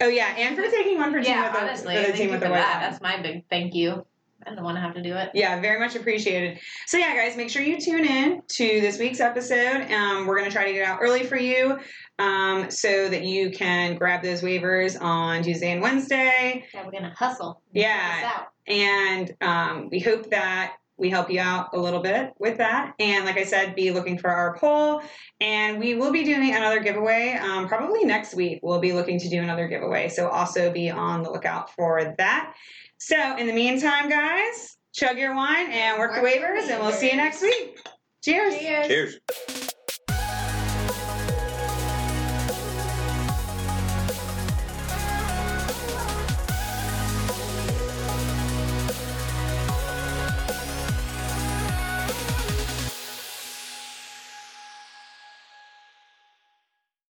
Oh 0.00 0.08
yeah, 0.08 0.34
and 0.36 0.56
for 0.56 0.62
taking 0.70 0.98
one 0.98 1.12
for 1.12 1.20
team 1.20 1.32
Yeah, 1.32 1.64
with 1.66 1.82
the, 1.84 2.06
the 2.12 2.12
team 2.16 2.30
with 2.30 2.40
the 2.40 2.48
white 2.48 2.60
that. 2.60 2.80
That's 2.90 3.02
my 3.02 3.20
big 3.20 3.44
thank 3.50 3.74
you. 3.74 4.06
I 4.46 4.54
don't 4.54 4.64
want 4.64 4.76
to 4.76 4.80
have 4.80 4.94
to 4.94 5.02
do 5.02 5.14
it. 5.14 5.30
Yeah, 5.34 5.60
very 5.60 5.78
much 5.78 5.94
appreciated. 5.96 6.58
So 6.86 6.96
yeah, 6.96 7.14
guys, 7.14 7.36
make 7.36 7.50
sure 7.50 7.60
you 7.60 7.78
tune 7.78 8.06
in 8.06 8.40
to 8.48 8.80
this 8.80 8.98
week's 8.98 9.20
episode. 9.20 9.90
Um, 9.92 10.26
we're 10.26 10.38
gonna 10.38 10.50
try 10.50 10.64
to 10.64 10.72
get 10.72 10.86
out 10.88 11.00
early 11.02 11.24
for 11.24 11.36
you, 11.36 11.78
um, 12.18 12.70
so 12.70 13.10
that 13.10 13.24
you 13.24 13.50
can 13.50 13.96
grab 13.96 14.22
those 14.22 14.40
waivers 14.40 14.98
on 15.00 15.42
Tuesday 15.42 15.72
and 15.72 15.82
Wednesday. 15.82 16.64
Yeah, 16.72 16.84
we're 16.86 16.92
gonna 16.92 17.14
hustle. 17.14 17.60
Yeah. 17.72 18.20
Get 18.20 18.22
this 18.22 18.32
out. 18.34 18.46
and 18.66 19.34
um, 19.42 19.88
we 19.90 20.00
hope 20.00 20.30
that 20.30 20.76
we 21.00 21.10
help 21.10 21.30
you 21.30 21.40
out 21.40 21.70
a 21.72 21.80
little 21.80 22.00
bit 22.00 22.32
with 22.38 22.58
that. 22.58 22.94
And 22.98 23.24
like 23.24 23.38
I 23.38 23.44
said, 23.44 23.74
be 23.74 23.90
looking 23.90 24.18
for 24.18 24.28
our 24.28 24.56
poll. 24.58 25.02
And 25.40 25.80
we 25.80 25.94
will 25.94 26.12
be 26.12 26.22
doing 26.22 26.54
another 26.54 26.80
giveaway 26.80 27.38
um, 27.40 27.66
probably 27.66 28.04
next 28.04 28.34
week. 28.34 28.60
We'll 28.62 28.80
be 28.80 28.92
looking 28.92 29.18
to 29.18 29.28
do 29.28 29.42
another 29.42 29.66
giveaway. 29.66 30.10
So 30.10 30.28
also 30.28 30.70
be 30.70 30.90
on 30.90 31.22
the 31.22 31.30
lookout 31.30 31.74
for 31.74 32.14
that. 32.18 32.54
So 32.98 33.36
in 33.38 33.46
the 33.46 33.54
meantime, 33.54 34.10
guys, 34.10 34.76
chug 34.92 35.18
your 35.18 35.34
wine 35.34 35.70
and 35.72 35.98
work, 35.98 36.14
the 36.14 36.20
Work 36.20 36.32
the 36.32 36.38
waivers, 36.38 36.70
and 36.70 36.82
we'll 36.82 36.92
see 36.92 37.10
you 37.10 37.16
next 37.16 37.40
week. 37.40 37.80
Cheers. 38.22 38.54
Cheers. 38.58 38.86
Cheers. 38.86 39.69